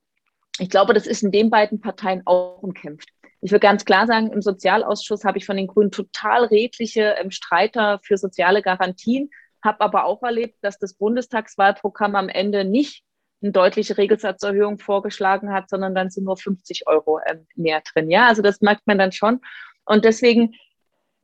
Ich 0.59 0.69
glaube, 0.69 0.93
das 0.93 1.07
ist 1.07 1.23
in 1.23 1.31
den 1.31 1.49
beiden 1.49 1.79
Parteien 1.79 2.21
auch 2.25 2.61
umkämpft. 2.61 3.09
Ich 3.41 3.51
will 3.51 3.59
ganz 3.59 3.85
klar 3.85 4.05
sagen, 4.05 4.31
im 4.31 4.41
Sozialausschuss 4.41 5.23
habe 5.23 5.39
ich 5.39 5.45
von 5.45 5.57
den 5.57 5.67
Grünen 5.67 5.89
total 5.89 6.45
redliche 6.45 7.15
ähm, 7.19 7.31
Streiter 7.31 7.99
für 8.03 8.17
soziale 8.17 8.61
Garantien 8.61 9.31
habe 9.63 9.81
aber 9.81 10.05
auch 10.05 10.23
erlebt, 10.23 10.57
dass 10.61 10.79
das 10.79 10.93
Bundestagswahlprogramm 10.93 12.15
am 12.15 12.29
Ende 12.29 12.65
nicht 12.65 13.03
eine 13.41 13.51
deutliche 13.51 13.97
Regelsatzerhöhung 13.97 14.79
vorgeschlagen 14.79 15.51
hat, 15.51 15.69
sondern 15.69 15.95
dann 15.95 16.09
sind 16.09 16.25
nur 16.25 16.37
50 16.37 16.87
Euro 16.87 17.19
ähm, 17.25 17.47
mehr 17.55 17.81
drin. 17.81 18.09
Ja, 18.09 18.27
also 18.27 18.41
das 18.41 18.61
merkt 18.61 18.85
man 18.85 18.99
dann 18.99 19.11
schon. 19.11 19.41
Und 19.85 20.05
deswegen, 20.05 20.55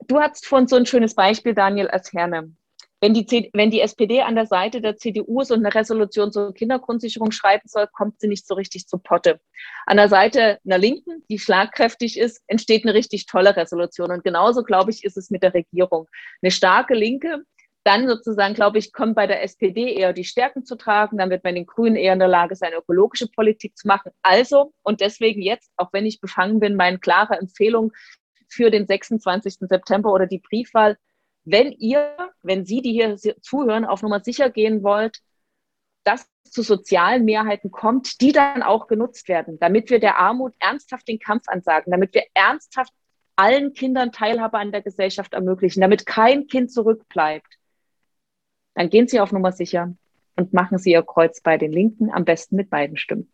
du 0.07 0.19
hast 0.19 0.45
von 0.45 0.67
so 0.67 0.75
ein 0.75 0.85
schönes 0.85 1.15
Beispiel, 1.15 1.53
Daniel, 1.53 1.87
als 1.87 2.11
Herne. 2.11 2.51
Wenn 2.99 3.13
die, 3.13 3.51
wenn 3.53 3.69
die 3.69 3.81
SPD 3.81 4.23
an 4.23 4.33
der 4.33 4.47
Seite 4.47 4.81
der 4.81 4.97
CDU 4.97 5.43
so 5.43 5.53
eine 5.53 5.73
Resolution 5.73 6.31
zur 6.31 6.51
Kindergrundsicherung 6.55 7.29
schreiben 7.29 7.67
soll, 7.67 7.87
kommt 7.93 8.19
sie 8.19 8.27
nicht 8.27 8.47
so 8.47 8.55
richtig 8.55 8.87
zu 8.87 8.97
Potte. 8.97 9.39
An 9.85 9.97
der 9.97 10.09
Seite 10.09 10.57
einer 10.65 10.79
Linken, 10.79 11.23
die 11.29 11.37
schlagkräftig 11.37 12.17
ist, 12.17 12.41
entsteht 12.47 12.85
eine 12.85 12.95
richtig 12.95 13.27
tolle 13.27 13.55
Resolution. 13.55 14.09
Und 14.09 14.23
genauso, 14.23 14.63
glaube 14.63 14.89
ich, 14.89 15.03
ist 15.03 15.15
es 15.15 15.29
mit 15.29 15.43
der 15.43 15.53
Regierung. 15.53 16.07
Eine 16.41 16.49
starke 16.49 16.95
Linke, 16.95 17.43
dann 17.87 18.07
sozusagen, 18.07 18.53
glaube 18.53 18.77
ich, 18.79 18.91
kommen 18.91 19.15
bei 19.15 19.27
der 19.27 19.41
SPD 19.43 19.93
eher 19.93 20.11
die 20.11 20.25
Stärken 20.25 20.65
zu 20.65 20.75
tragen. 20.75 21.17
Dann 21.17 21.29
wird 21.29 21.43
man 21.43 21.55
den 21.55 21.65
Grünen 21.65 21.95
eher 21.95 22.13
in 22.13 22.19
der 22.19 22.27
Lage 22.27 22.55
sein, 22.55 22.73
ökologische 22.73 23.27
Politik 23.27 23.77
zu 23.77 23.87
machen. 23.87 24.11
Also, 24.21 24.73
und 24.83 24.99
deswegen 24.99 25.41
jetzt, 25.41 25.71
auch 25.77 25.93
wenn 25.93 26.05
ich 26.05 26.19
befangen 26.19 26.59
bin, 26.59 26.75
meine 26.75 26.99
klare 26.99 27.37
Empfehlung 27.37 27.93
für 28.49 28.71
den 28.71 28.87
26. 28.87 29.55
September 29.61 30.11
oder 30.11 30.27
die 30.27 30.39
Briefwahl, 30.39 30.97
wenn 31.45 31.71
ihr, 31.71 32.15
wenn 32.43 32.65
Sie, 32.65 32.81
die 32.81 32.91
hier 32.91 33.15
zuhören, 33.15 33.85
auf 33.85 34.01
Nummer 34.01 34.19
sicher 34.19 34.49
gehen 34.49 34.83
wollt, 34.83 35.19
dass 36.03 36.27
es 36.43 36.51
zu 36.51 36.63
sozialen 36.63 37.23
Mehrheiten 37.23 37.71
kommt, 37.71 38.19
die 38.19 38.33
dann 38.33 38.63
auch 38.63 38.87
genutzt 38.87 39.29
werden, 39.29 39.59
damit 39.59 39.89
wir 39.89 39.99
der 39.99 40.17
Armut 40.19 40.53
ernsthaft 40.59 41.07
den 41.07 41.19
Kampf 41.19 41.43
ansagen, 41.47 41.91
damit 41.91 42.13
wir 42.13 42.23
ernsthaft 42.33 42.91
allen 43.37 43.73
Kindern 43.73 44.11
Teilhabe 44.11 44.57
an 44.57 44.71
der 44.71 44.81
Gesellschaft 44.81 45.33
ermöglichen, 45.33 45.79
damit 45.79 46.05
kein 46.05 46.47
Kind 46.47 46.71
zurückbleibt, 46.71 47.56
dann 48.77 48.89
gehen 48.89 49.07
Sie 49.07 49.19
auf 49.19 49.31
Nummer 49.31 49.51
sicher 49.51 49.93
und 50.35 50.53
machen 50.53 50.77
Sie 50.77 50.91
Ihr 50.91 51.03
Kreuz 51.03 51.41
bei 51.41 51.57
den 51.57 51.71
Linken, 51.71 52.11
am 52.11 52.25
besten 52.25 52.55
mit 52.55 52.69
beiden 52.69 52.97
Stimmen. 52.97 53.31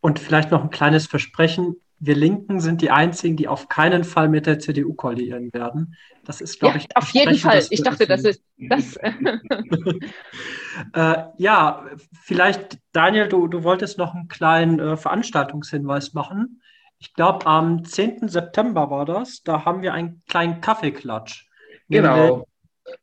Und 0.00 0.18
vielleicht 0.18 0.50
noch 0.50 0.62
ein 0.62 0.70
kleines 0.70 1.06
Versprechen 1.06 1.76
wir 1.98 2.14
Linken 2.14 2.60
sind 2.60 2.82
die 2.82 2.90
einzigen, 2.90 3.36
die 3.36 3.48
auf 3.48 3.68
keinen 3.68 4.04
Fall 4.04 4.28
mit 4.28 4.46
der 4.46 4.58
CDU 4.58 4.92
koalieren 4.94 5.52
werden. 5.52 5.96
Das 6.24 6.40
ist, 6.40 6.60
glaube 6.60 6.78
ja, 6.78 6.84
ich, 6.84 6.96
auf 6.96 7.08
jeden 7.10 7.36
Fall. 7.36 7.62
Ich 7.70 7.82
dachte, 7.82 8.06
das 8.06 8.24
ist 8.24 8.42
das. 8.58 8.96
äh, 10.94 11.24
ja, 11.38 11.86
vielleicht, 12.20 12.78
Daniel, 12.92 13.28
du, 13.28 13.48
du 13.48 13.62
wolltest 13.64 13.96
noch 13.98 14.14
einen 14.14 14.28
kleinen 14.28 14.78
äh, 14.78 14.96
Veranstaltungshinweis 14.96 16.12
machen. 16.12 16.60
Ich 16.98 17.14
glaube, 17.14 17.46
am 17.46 17.84
10. 17.84 18.28
September 18.28 18.90
war 18.90 19.06
das. 19.06 19.42
Da 19.42 19.64
haben 19.64 19.82
wir 19.82 19.94
einen 19.94 20.22
kleinen 20.28 20.60
Kaffeeklatsch. 20.60 21.48
Genau. 21.88 22.46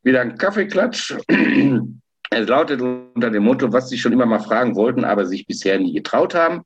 Wieder 0.03 0.21
ein 0.21 0.37
Kaffeeklatsch. 0.37 1.15
Es 2.35 2.49
lautet 2.49 2.81
unter 2.81 3.29
dem 3.29 3.43
Motto, 3.43 3.71
was 3.71 3.89
Sie 3.89 3.97
schon 3.97 4.11
immer 4.11 4.25
mal 4.25 4.39
fragen 4.39 4.75
wollten, 4.75 5.03
aber 5.03 5.25
sich 5.25 5.45
bisher 5.45 5.77
nie 5.79 5.93
getraut 5.93 6.33
haben. 6.33 6.63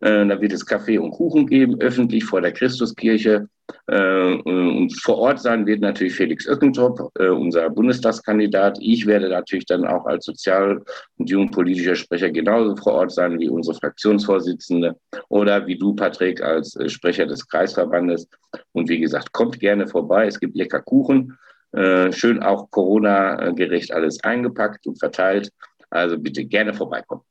Äh, 0.00 0.26
da 0.26 0.40
wird 0.40 0.52
es 0.52 0.66
Kaffee 0.66 0.98
und 0.98 1.12
Kuchen 1.12 1.46
geben, 1.46 1.80
öffentlich 1.80 2.24
vor 2.24 2.40
der 2.40 2.52
Christuskirche. 2.52 3.48
Äh, 3.86 4.34
und 4.34 4.92
vor 5.00 5.18
Ort 5.18 5.40
sein 5.40 5.66
wird 5.66 5.80
natürlich 5.80 6.14
Felix 6.14 6.46
Öckentrop, 6.46 7.10
äh, 7.18 7.28
unser 7.28 7.70
Bundestagskandidat. 7.70 8.78
Ich 8.80 9.06
werde 9.06 9.28
natürlich 9.28 9.66
dann 9.66 9.86
auch 9.86 10.06
als 10.06 10.26
sozial- 10.26 10.82
und 11.16 11.30
jugendpolitischer 11.30 11.96
Sprecher 11.96 12.30
genauso 12.30 12.76
vor 12.76 12.94
Ort 12.94 13.12
sein 13.12 13.38
wie 13.38 13.48
unsere 13.48 13.78
Fraktionsvorsitzende 13.78 14.96
oder 15.28 15.66
wie 15.66 15.78
du, 15.78 15.94
Patrick, 15.94 16.42
als 16.42 16.76
äh, 16.76 16.88
Sprecher 16.88 17.26
des 17.26 17.48
Kreisverbandes. 17.48 18.28
Und 18.72 18.88
wie 18.88 19.00
gesagt, 19.00 19.32
kommt 19.32 19.58
gerne 19.58 19.86
vorbei. 19.86 20.26
Es 20.26 20.38
gibt 20.38 20.56
lecker 20.56 20.82
Kuchen. 20.82 21.36
Äh, 21.72 22.12
schön 22.12 22.42
auch 22.42 22.70
Corona-gerecht 22.70 23.92
alles 23.92 24.22
eingepackt 24.24 24.86
und 24.86 24.98
verteilt. 24.98 25.52
Also 25.90 26.18
bitte 26.18 26.44
gerne 26.44 26.74
vorbeikommen. 26.74 27.22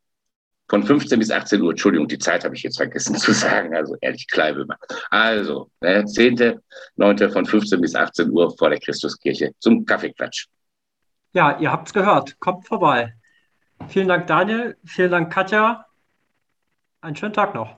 Von 0.69 0.83
15 0.83 1.17
bis 1.17 1.31
18 1.31 1.61
Uhr, 1.61 1.71
Entschuldigung, 1.71 2.07
die 2.07 2.17
Zeit 2.17 2.43
habe 2.43 2.55
ich 2.55 2.63
jetzt 2.63 2.77
vergessen 2.77 3.15
zu 3.17 3.31
sagen, 3.31 3.75
also 3.75 3.95
ehrlich 4.01 4.27
Kleibömer. 4.27 4.77
Also, 5.09 5.71
ne, 5.81 6.05
10., 6.05 6.59
9. 6.97 7.31
von 7.31 7.45
15 7.45 7.79
bis 7.79 7.95
18 7.95 8.29
Uhr 8.29 8.55
vor 8.57 8.69
der 8.69 8.79
Christuskirche 8.79 9.51
zum 9.59 9.85
Kaffeeklatsch. 9.85 10.47
Ja, 11.33 11.57
ihr 11.59 11.71
habt 11.71 11.87
es 11.87 11.93
gehört, 11.93 12.39
kommt 12.39 12.67
vorbei. 12.67 13.13
Vielen 13.87 14.07
Dank, 14.07 14.27
Daniel. 14.27 14.77
Vielen 14.85 15.11
Dank, 15.11 15.31
Katja. 15.31 15.85
Einen 16.99 17.15
schönen 17.15 17.33
Tag 17.33 17.53
noch. 17.53 17.77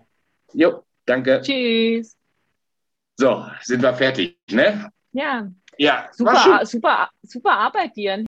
Jo, 0.53 0.83
danke. 1.05 1.41
Tschüss. 1.41 2.17
So, 3.17 3.45
sind 3.61 3.83
wir 3.83 3.93
fertig, 3.93 4.39
ne? 4.49 4.89
Ja. 5.11 5.51
Ja, 5.79 6.09
super, 6.11 6.65
super, 6.65 7.09
super 7.23 7.51
Arbeit 7.51 7.95
dir. 7.95 8.27